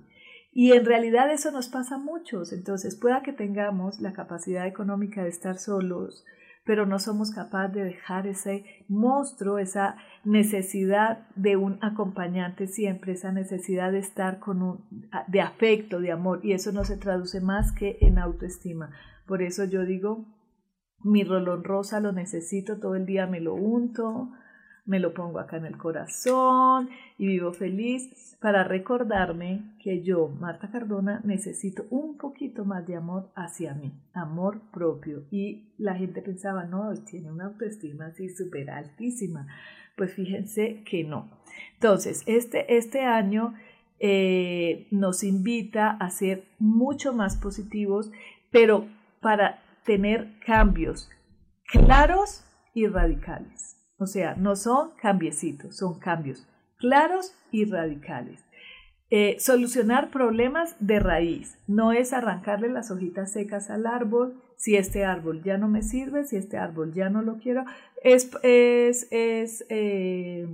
Y 0.52 0.72
en 0.72 0.86
realidad 0.86 1.32
eso 1.32 1.52
nos 1.52 1.70
pasa 1.70 1.96
a 1.96 2.00
muchos. 2.00 2.52
Entonces, 2.52 2.96
pueda 2.96 3.22
que 3.22 3.34
tengamos 3.34 4.00
la 4.00 4.14
capacidad 4.14 4.66
económica 4.66 5.24
de 5.24 5.30
estar 5.30 5.58
solos, 5.58 6.26
pero 6.66 6.86
no 6.86 7.00
somos 7.00 7.32
capaces 7.32 7.76
de 7.76 7.84
dejar 7.84 8.28
ese 8.28 8.66
monstruo, 8.90 9.58
esa 9.58 9.96
necesidad 10.26 11.28
de 11.36 11.56
un 11.56 11.80
acompañante 11.82 12.68
siempre, 12.68 13.14
esa 13.14 13.32
necesidad 13.32 13.92
de 13.92 14.00
estar 14.00 14.40
con 14.40 14.62
un, 14.62 14.86
de 15.28 15.42
afecto, 15.42 16.02
de 16.02 16.12
amor, 16.12 16.42
y 16.44 16.52
eso 16.52 16.72
no 16.74 16.84
se 16.84 16.98
traduce 16.98 17.40
más 17.40 17.72
que 17.72 17.98
en 18.02 18.20
autoestima. 18.20 18.92
Por 19.26 19.42
eso 19.42 19.64
yo 19.64 19.86
digo, 19.86 20.26
mi 21.04 21.24
rolón 21.24 21.64
rosa 21.64 22.00
lo 22.00 22.12
necesito, 22.12 22.80
todo 22.80 22.96
el 22.96 23.06
día 23.06 23.28
me 23.28 23.40
lo 23.40 23.54
unto, 23.54 24.32
me 24.88 25.00
lo 25.00 25.14
pongo 25.14 25.40
acá 25.40 25.58
en 25.58 25.66
el 25.66 25.78
corazón 25.78 26.90
y 27.18 27.28
vivo 27.28 27.54
feliz 27.54 28.36
para 28.40 28.64
recordarme 28.64 29.76
que 29.84 30.02
yo, 30.02 30.30
Marta 30.30 30.72
Cardona, 30.72 31.22
necesito 31.24 31.86
un 31.90 32.18
poquito 32.18 32.66
más 32.66 32.88
de 32.88 32.96
amor 32.96 33.30
hacia 33.36 33.74
mí, 33.74 33.92
amor 34.14 34.62
propio. 34.72 35.26
Y 35.30 35.74
la 35.78 35.96
gente 35.96 36.22
pensaba, 36.22 36.64
no, 36.64 36.94
tiene 37.10 37.32
una 37.32 37.46
autoestima 37.46 38.08
así 38.08 38.30
súper 38.30 38.70
altísima. 38.72 39.48
Pues 39.96 40.14
fíjense 40.14 40.84
que 40.86 41.04
no. 41.04 41.30
Entonces, 41.74 42.24
este, 42.26 42.78
este 42.78 43.02
año 43.02 43.56
eh, 44.00 44.88
nos 44.92 45.24
invita 45.24 45.90
a 45.92 46.10
ser 46.12 46.46
mucho 46.60 47.14
más 47.14 47.36
positivos, 47.36 48.12
pero 48.52 48.88
para 49.20 49.60
tener 49.84 50.40
cambios 50.46 51.10
claros 51.66 52.46
y 52.74 52.88
radicales. 52.88 53.77
O 53.98 54.06
sea, 54.06 54.36
no 54.36 54.56
son 54.56 54.92
cambiecitos, 55.02 55.78
son 55.78 56.00
cambios 56.00 56.48
claros 56.78 57.34
y 57.52 57.66
radicales. 57.66 58.44
Eh, 59.10 59.38
solucionar 59.40 60.12
problemas 60.12 60.76
de 60.80 61.00
raíz. 61.00 61.58
No 61.68 61.94
es 61.94 62.14
arrancarle 62.14 62.70
las 62.70 62.92
hojitas 62.92 63.32
secas 63.32 63.70
al 63.70 63.86
árbol. 63.86 64.42
Si 64.58 64.76
este 64.76 65.06
árbol 65.06 65.44
ya 65.44 65.58
no 65.58 65.68
me 65.68 65.82
sirve, 65.82 66.26
si 66.26 66.36
este 66.36 66.58
árbol 66.58 66.94
ya 66.94 67.10
no 67.10 67.22
lo 67.22 67.38
quiero, 67.38 67.64
es, 68.04 68.30
es, 68.44 69.08
es 69.12 69.66
eh, 69.70 70.48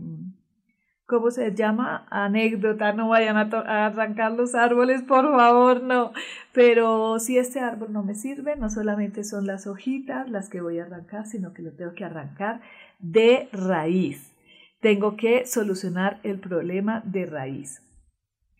¿cómo 1.13 1.29
se 1.29 1.53
llama? 1.53 2.07
Anécdota, 2.09 2.91
no 2.91 3.09
vayan 3.09 3.37
a, 3.37 3.85
arrancar 3.85 4.31
los 4.31 4.55
árboles, 4.55 5.03
por 5.03 5.29
favor, 5.31 5.83
no. 5.83 6.11
Pero 6.53 7.19
si 7.19 7.37
este 7.37 7.59
árbol 7.59 7.93
no 7.93 8.01
me 8.01 8.15
sirve, 8.15 8.55
no 8.55 8.71
solamente 8.71 9.23
son 9.23 9.45
las 9.45 9.67
hojitas 9.67 10.27
las 10.27 10.49
que 10.49 10.59
voy 10.59 10.79
a 10.79 10.85
arrancar, 10.85 11.27
sino 11.27 11.53
que 11.53 11.61
lo 11.61 11.71
tengo 11.73 11.93
que 11.93 12.03
arrancar 12.03 12.61
de 12.97 13.47
raíz. 13.53 14.33
Tengo 14.79 15.15
que 15.15 15.45
solucionar 15.45 16.19
el 16.23 16.39
problema 16.39 17.03
de 17.05 17.27
raíz. 17.27 17.83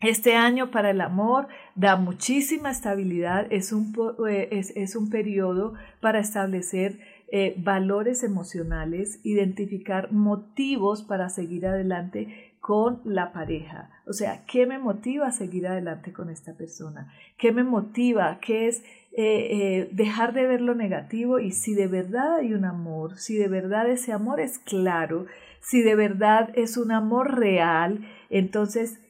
Este 0.00 0.36
año 0.36 0.70
para 0.70 0.90
el 0.90 1.00
amor 1.00 1.48
da 1.74 1.96
muchísima 1.96 2.70
estabilidad, 2.70 3.46
es 3.50 3.72
un, 3.72 3.92
eh, 4.28 4.48
es, 4.52 4.94
un 4.94 5.10
periodo 5.10 5.74
para 6.00 6.20
establecer 6.20 7.00
eh, 7.36 7.54
valores 7.58 8.22
emocionales, 8.22 9.18
identificar 9.24 10.12
motivos 10.12 11.02
para 11.02 11.28
seguir 11.28 11.66
adelante 11.66 12.54
con 12.60 13.00
la 13.04 13.32
pareja. 13.32 13.90
O 14.06 14.12
sea, 14.12 14.44
¿qué 14.46 14.66
me 14.66 14.78
motiva 14.78 15.26
a 15.26 15.32
seguir 15.32 15.66
adelante 15.66 16.12
con 16.12 16.30
esta 16.30 16.54
persona? 16.54 17.12
¿Qué 17.36 17.50
me 17.50 17.64
motiva? 17.64 18.38
¿Qué 18.40 18.68
es 18.68 18.84
eh, 19.16 19.88
dejar 19.90 20.32
de 20.32 20.46
ver 20.46 20.60
lo 20.60 20.76
negativo? 20.76 21.40
Y 21.40 21.50
si 21.50 21.74
de 21.74 21.88
verdad 21.88 22.36
hay 22.36 22.54
un 22.54 22.64
amor, 22.64 23.18
si 23.18 23.34
de 23.34 23.48
verdad 23.48 23.90
ese 23.90 24.12
amor 24.12 24.38
es 24.38 24.60
claro, 24.60 25.26
si 25.60 25.82
de 25.82 25.96
verdad 25.96 26.50
es 26.54 26.76
un 26.76 26.92
amor 26.92 27.38
real, 27.38 28.06
entonces 28.30 29.00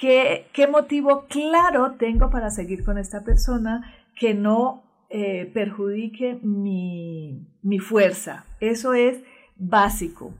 ¿Qué, 0.00 0.68
motivo 0.70 1.24
claro 1.26 1.92
tengo 1.92 2.30
para 2.30 2.50
seguir 2.50 2.84
con 2.84 2.98
esta 2.98 3.24
persona 3.24 3.94
que 4.18 4.34
no 4.34 4.84
eh, 5.08 5.50
perjudique 5.54 6.38
mi, 6.42 7.46
mi 7.66 7.80
fuerza? 7.80 8.46
Eso 8.60 8.94
es 8.94 9.18
básico. 9.56 10.32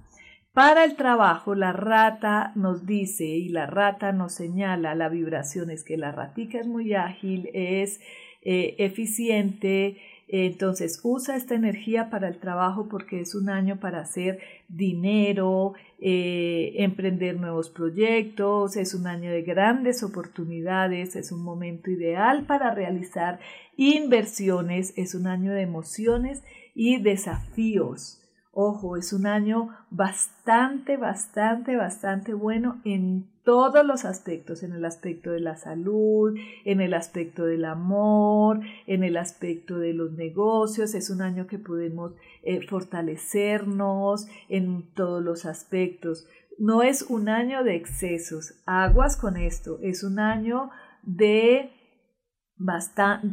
Para 0.52 0.84
el 0.84 0.96
trabajo, 0.96 1.54
la 1.54 1.72
rata 1.72 2.52
nos 2.54 2.86
dice 2.86 3.26
y 3.26 3.50
la 3.50 3.66
rata 3.66 4.12
nos 4.12 4.32
señala 4.32 4.94
la 4.94 5.10
vibración 5.10 5.70
es 5.70 5.84
que 5.84 5.98
la 5.98 6.12
ratica 6.12 6.58
es 6.58 6.66
muy 6.66 6.94
ágil, 6.94 7.50
es 7.52 8.00
eh, 8.42 8.74
eficiente, 8.78 9.98
entonces 10.28 10.98
usa 11.02 11.36
esta 11.36 11.54
energía 11.54 12.08
para 12.08 12.28
el 12.28 12.38
trabajo 12.38 12.88
porque 12.88 13.20
es 13.20 13.34
un 13.34 13.50
año 13.50 13.78
para 13.78 14.00
hacer 14.00 14.38
dinero, 14.68 15.74
eh, 16.00 16.72
emprender 16.78 17.38
nuevos 17.38 17.68
proyectos, 17.68 18.76
es 18.76 18.94
un 18.94 19.06
año 19.06 19.30
de 19.30 19.42
grandes 19.42 20.02
oportunidades, 20.02 21.16
es 21.16 21.32
un 21.32 21.42
momento 21.42 21.90
ideal 21.90 22.46
para 22.46 22.74
realizar 22.74 23.40
inversiones, 23.76 24.94
es 24.96 25.14
un 25.14 25.26
año 25.26 25.52
de 25.52 25.62
emociones 25.62 26.42
y 26.76 27.02
desafíos. 27.02 28.22
Ojo, 28.52 28.96
es 28.96 29.12
un 29.12 29.26
año 29.26 29.70
bastante, 29.90 30.96
bastante, 30.96 31.76
bastante 31.76 32.32
bueno 32.32 32.80
en 32.84 33.26
todos 33.44 33.84
los 33.84 34.04
aspectos, 34.04 34.62
en 34.62 34.72
el 34.72 34.84
aspecto 34.84 35.30
de 35.30 35.40
la 35.40 35.56
salud, 35.56 36.36
en 36.64 36.80
el 36.80 36.94
aspecto 36.94 37.44
del 37.44 37.64
amor, 37.64 38.60
en 38.86 39.04
el 39.04 39.16
aspecto 39.16 39.78
de 39.78 39.92
los 39.92 40.12
negocios. 40.12 40.94
Es 40.94 41.10
un 41.10 41.22
año 41.22 41.46
que 41.46 41.58
podemos 41.58 42.12
eh, 42.42 42.66
fortalecernos 42.66 44.26
en 44.48 44.84
todos 44.94 45.22
los 45.22 45.44
aspectos. 45.44 46.26
No 46.58 46.82
es 46.82 47.02
un 47.02 47.28
año 47.28 47.62
de 47.62 47.76
excesos. 47.76 48.54
Aguas 48.64 49.16
con 49.16 49.36
esto. 49.36 49.78
Es 49.82 50.02
un 50.02 50.18
año 50.18 50.70
de 51.02 51.75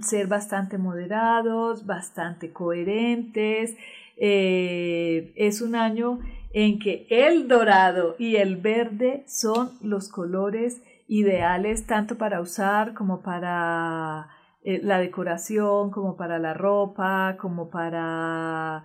ser 0.01 0.28
bastante 0.28 0.78
moderados, 0.78 1.86
bastante 1.86 2.51
coherentes, 2.51 3.76
eh, 4.17 5.34
es 5.36 5.61
un 5.61 5.76
año 5.76 6.19
en 6.53 6.80
que 6.80 7.07
el 7.09 7.47
dorado 7.47 8.15
y 8.19 8.36
el 8.36 8.57
verde 8.57 9.24
son 9.28 9.71
los 9.82 10.07
colores 10.09 10.82
ideales 11.07 11.88
tanto 11.88 12.17
para 12.17 12.41
usar 12.41 12.93
como 12.93 13.21
para 13.21 14.30
eh, 14.63 14.80
la 14.84 14.99
decoración, 14.99 15.91
como 15.91 16.15
para 16.15 16.39
la 16.39 16.53
ropa, 16.53 17.38
como 17.39 17.69
para, 17.69 18.84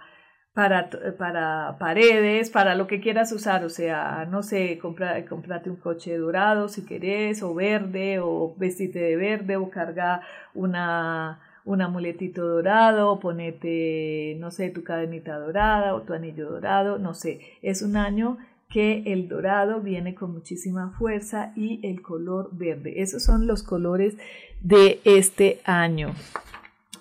para, 0.59 0.91
para, 1.17 1.77
paredes, 1.79 2.51
para 2.51 2.75
lo 2.75 2.89
que 2.89 3.01
quieras 3.01 3.31
usar. 3.31 3.65
O 3.65 3.69
sea, 3.69 4.27
no 4.29 4.43
sé, 4.43 4.77
compra, 4.83 5.25
comprate 5.25 5.71
un 5.71 5.77
coche 5.77 6.19
dorado 6.19 6.69
si 6.69 6.85
querés, 6.85 7.45
o 7.45 7.55
verde, 7.55 8.19
o 8.19 8.57
vestirte 8.57 8.99
de 8.99 9.15
verde, 9.15 9.57
o 9.57 9.71
carga 9.71 10.21
una 10.55 11.39
un 11.65 11.81
amuletito 11.81 12.45
dorado, 12.45 13.21
ponete, 13.21 14.37
no 14.41 14.51
sé, 14.51 14.71
tu 14.71 14.83
cadenita 14.83 15.39
dorada 15.39 15.95
o 15.95 16.03
tu 16.03 16.13
anillo 16.13 16.51
dorado, 16.51 16.99
no 16.99 17.15
sé. 17.15 17.41
Es 17.63 17.83
un 17.83 17.97
año 17.97 18.39
que 18.69 19.05
el 19.07 19.29
dorado 19.29 19.81
viene 19.81 20.17
con 20.17 20.33
muchísima 20.33 20.91
fuerza 20.99 21.53
y 21.55 21.79
el 21.87 22.03
color 22.03 22.49
verde. 22.51 23.01
Esos 23.01 23.23
son 23.23 23.47
los 23.47 23.63
colores 23.63 24.17
de 24.61 24.99
este 25.05 25.61
año. 25.65 26.17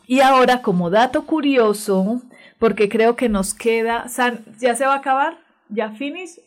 Y 0.05 0.19
ahora, 0.19 0.61
como 0.61 0.91
dato 0.91 1.25
curioso, 1.25 2.21
porque 2.59 2.89
creo 2.89 3.15
que 3.15 3.29
nos 3.29 3.53
queda, 3.53 4.05
¿ya 4.59 4.75
se 4.75 4.85
va 4.85 4.93
a 4.93 4.97
acabar? 4.97 5.37
¿Ya 5.69 5.91
finish? 5.91 6.39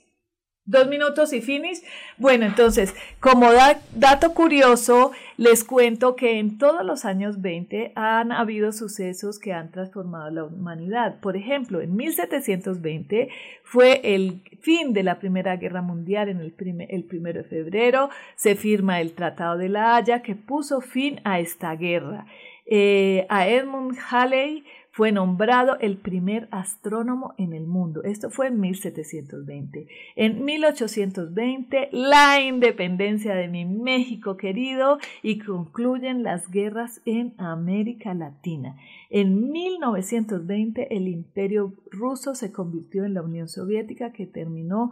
Dos 0.71 0.87
minutos 0.87 1.33
y 1.33 1.41
finis. 1.41 1.83
Bueno, 2.17 2.45
entonces, 2.45 2.95
como 3.19 3.49
dato 3.97 4.35
curioso, 4.35 5.11
les 5.37 5.65
cuento 5.65 6.15
que 6.15 6.39
en 6.39 6.59
todos 6.59 6.85
los 6.85 7.05
años 7.05 7.41
20 7.41 7.91
han 7.97 8.31
habido 8.31 8.71
sucesos 8.71 9.41
que 9.41 9.53
han 9.53 9.73
transformado 9.73 10.31
la 10.31 10.45
humanidad. 10.45 11.19
Por 11.21 11.37
ejemplo, 11.37 11.81
en 11.81 11.97
1720 11.97 13.31
fue 13.65 14.01
el 14.15 14.43
fin 14.61 14.93
de 14.93 15.03
la 15.03 15.19
Primera 15.19 15.57
Guerra 15.57 15.83
Mundial, 15.83 16.29
en 16.29 16.41
el, 16.41 16.55
el 16.89 17.05
primero 17.05 17.43
de 17.43 17.49
febrero 17.49 18.11
se 18.37 18.55
firma 18.55 19.01
el 19.01 19.13
Tratado 19.15 19.59
de 19.59 19.71
la 19.71 19.97
Haya 19.97 20.23
que 20.23 20.37
puso 20.37 20.81
fin 20.81 21.21
a 21.25 21.41
esta 21.41 21.75
guerra. 21.75 22.27
Eh, 22.73 23.27
a 23.29 23.49
Edmund 23.49 23.99
Halley 24.11 24.65
fue 25.01 25.13
nombrado 25.13 25.79
el 25.81 25.97
primer 25.97 26.47
astrónomo 26.51 27.33
en 27.39 27.55
el 27.55 27.67
mundo. 27.67 28.03
Esto 28.03 28.29
fue 28.29 28.49
en 28.49 28.61
1720. 28.61 29.89
En 30.15 30.45
1820, 30.45 31.89
la 31.91 32.39
independencia 32.43 33.35
de 33.35 33.49
mi 33.49 33.65
México 33.65 34.37
querido 34.37 34.99
y 35.23 35.39
concluyen 35.39 36.23
las 36.23 36.51
guerras 36.51 37.01
en 37.07 37.33
América 37.39 38.13
Latina. 38.13 38.77
En 39.09 39.51
1920, 39.51 40.95
el 40.95 41.09
imperio 41.09 41.73
ruso 41.91 42.35
se 42.35 42.53
convirtió 42.53 43.07
en 43.07 43.15
la 43.15 43.23
Unión 43.23 43.49
Soviética 43.49 44.13
que 44.13 44.27
terminó 44.27 44.91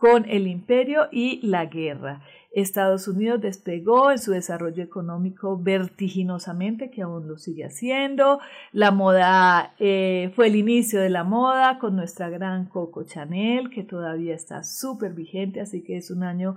con 0.00 0.28
el 0.28 0.46
imperio 0.46 1.08
y 1.10 1.40
la 1.46 1.66
guerra. 1.66 2.22
Estados 2.52 3.06
Unidos 3.08 3.40
despegó 3.40 4.10
en 4.10 4.18
su 4.18 4.32
desarrollo 4.32 4.82
económico 4.82 5.58
vertiginosamente, 5.58 6.90
que 6.90 7.02
aún 7.02 7.28
lo 7.28 7.36
sigue 7.36 7.64
haciendo. 7.64 8.40
La 8.72 8.90
moda 8.90 9.74
eh, 9.78 10.32
fue 10.34 10.46
el 10.46 10.56
inicio 10.56 11.00
de 11.00 11.10
la 11.10 11.24
moda 11.24 11.78
con 11.78 11.94
nuestra 11.94 12.30
gran 12.30 12.66
Coco 12.66 13.04
Chanel, 13.04 13.70
que 13.70 13.82
todavía 13.82 14.34
está 14.34 14.64
súper 14.64 15.12
vigente, 15.12 15.60
así 15.60 15.82
que 15.82 15.96
es 15.96 16.10
un 16.10 16.22
año 16.22 16.56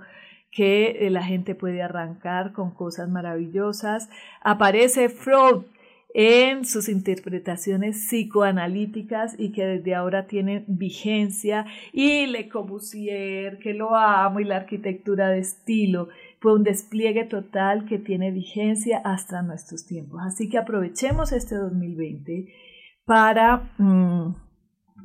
que 0.50 1.06
eh, 1.06 1.10
la 1.10 1.24
gente 1.24 1.54
puede 1.54 1.82
arrancar 1.82 2.52
con 2.52 2.70
cosas 2.70 3.08
maravillosas. 3.08 4.08
Aparece 4.40 5.08
Freud 5.08 5.62
en 6.14 6.64
sus 6.64 6.88
interpretaciones 6.88 7.96
psicoanalíticas 8.06 9.34
y 9.38 9.52
que 9.52 9.64
desde 9.64 9.94
ahora 9.94 10.26
tienen 10.26 10.64
vigencia 10.68 11.64
y 11.92 12.26
Le 12.26 12.48
Corbusier, 12.48 13.58
que 13.58 13.72
lo 13.72 13.96
amo, 13.96 14.40
y 14.40 14.44
la 14.44 14.56
arquitectura 14.56 15.30
de 15.30 15.38
estilo, 15.38 16.08
fue 16.40 16.54
un 16.54 16.64
despliegue 16.64 17.24
total 17.24 17.86
que 17.86 17.98
tiene 17.98 18.30
vigencia 18.30 19.00
hasta 19.04 19.42
nuestros 19.42 19.86
tiempos. 19.86 20.20
Así 20.24 20.48
que 20.48 20.58
aprovechemos 20.58 21.32
este 21.32 21.54
2020 21.54 22.52
para 23.06 23.72
mm, 23.78 24.34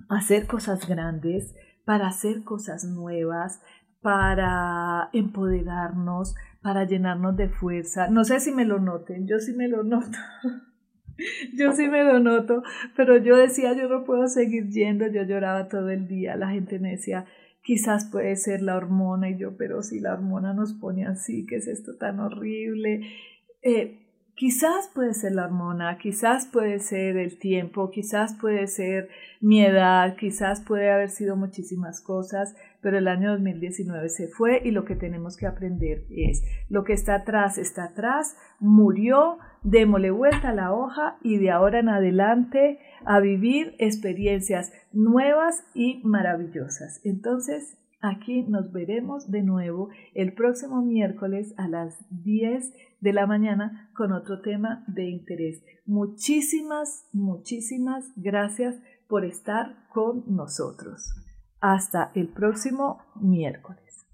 hacer 0.10 0.46
cosas 0.48 0.88
grandes, 0.88 1.56
para 1.86 2.08
hacer 2.08 2.44
cosas 2.44 2.84
nuevas, 2.84 3.62
para 4.02 5.10
empoderarnos, 5.14 6.36
para 6.62 6.84
llenarnos 6.84 7.38
de 7.38 7.50
fuerza. 7.50 8.10
No 8.10 8.26
sé 8.26 8.40
si 8.40 8.52
me 8.52 8.66
lo 8.66 8.80
noten, 8.80 9.26
yo 9.28 9.40
sí 9.40 9.54
me 9.54 9.68
lo 9.68 9.84
noto. 9.86 10.18
yo 11.54 11.72
sí 11.74 11.88
me 11.88 12.04
lo 12.04 12.20
noto, 12.20 12.64
pero 12.96 13.18
yo 13.18 13.38
decía, 13.38 13.74
yo 13.74 13.88
no 13.88 14.04
puedo 14.04 14.28
seguir 14.28 14.70
yendo, 14.70 15.08
yo 15.08 15.24
lloraba 15.24 15.68
todo 15.68 15.90
el 15.90 16.08
día, 16.08 16.36
la 16.36 16.50
gente 16.50 16.80
me 16.80 16.92
decía, 16.92 17.26
quizás 17.64 18.06
puede 18.06 18.36
ser 18.36 18.62
la 18.62 18.78
hormona, 18.78 19.30
y 19.30 19.38
yo, 19.38 19.58
pero 19.58 19.84
si 19.84 20.00
la 20.00 20.14
hormona 20.14 20.54
nos 20.54 20.74
pone 20.74 21.06
así, 21.06 21.46
¿qué 21.46 21.58
es 21.58 21.68
esto 21.68 21.98
tan 21.98 22.20
horrible? 22.20 23.02
Eh, 23.62 24.08
quizás 24.36 24.90
puede 24.94 25.14
ser 25.14 25.34
la 25.34 25.46
hormona, 25.46 25.98
quizás 25.98 26.46
puede 26.46 26.80
ser 26.80 27.18
el 27.18 27.40
tiempo, 27.40 27.90
quizás 27.90 28.36
puede 28.36 28.68
ser 28.68 29.10
mi 29.42 29.66
edad, 29.66 30.16
quizás 30.16 30.62
puede 30.62 30.92
haber 30.92 31.10
sido 31.10 31.36
muchísimas 31.36 32.02
cosas, 32.02 32.56
pero 32.82 32.98
el 32.98 33.08
año 33.08 33.32
2019 33.32 34.10
se 34.10 34.28
fue 34.28 34.62
y 34.64 34.72
lo 34.72 34.86
que 34.86 34.96
tenemos 34.96 35.38
que 35.38 35.48
aprender 35.48 36.06
es 36.10 36.44
lo 36.70 36.84
que 36.84 36.94
está 36.94 37.16
atrás 37.16 37.58
está 37.58 37.86
atrás, 37.86 38.38
murió, 38.60 39.38
démosle 39.64 40.12
vuelta 40.12 40.50
a 40.50 40.56
la 40.56 40.74
hoja 40.74 41.18
y 41.24 41.38
de 41.38 41.52
ahora 41.52 41.80
en 41.80 41.90
adelante 41.90 42.80
a 43.06 43.20
vivir 43.20 43.76
experiencias 43.80 44.72
nuevas 44.92 45.64
y 45.74 46.02
maravillosas. 46.04 47.02
Entonces, 47.04 47.78
aquí 48.02 48.44
nos 48.44 48.72
veremos 48.72 49.30
de 49.32 49.44
nuevo 49.44 49.90
el 50.14 50.34
próximo 50.34 50.82
miércoles 50.82 51.54
a 51.58 51.68
las 51.68 51.98
10 52.24 52.74
de 53.02 53.14
la 53.14 53.28
mañana 53.28 53.90
con 53.96 54.12
otro 54.12 54.42
tema 54.42 54.84
de 54.88 55.06
interés. 55.06 55.64
Muchísimas, 55.86 57.08
muchísimas 57.14 58.06
gracias 58.16 58.76
por 59.08 59.26
estar 59.26 59.88
con 59.94 60.24
nosotros. 60.28 61.27
Hasta 61.60 62.12
el 62.14 62.28
próximo 62.28 63.00
miércoles. 63.16 64.06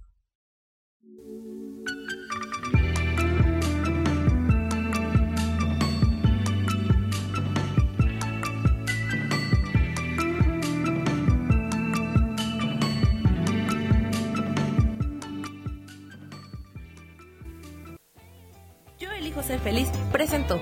Yo 19.00 19.12
elijo 19.12 19.44
ser 19.44 19.60
feliz. 19.60 19.90
Presento. 20.14 20.62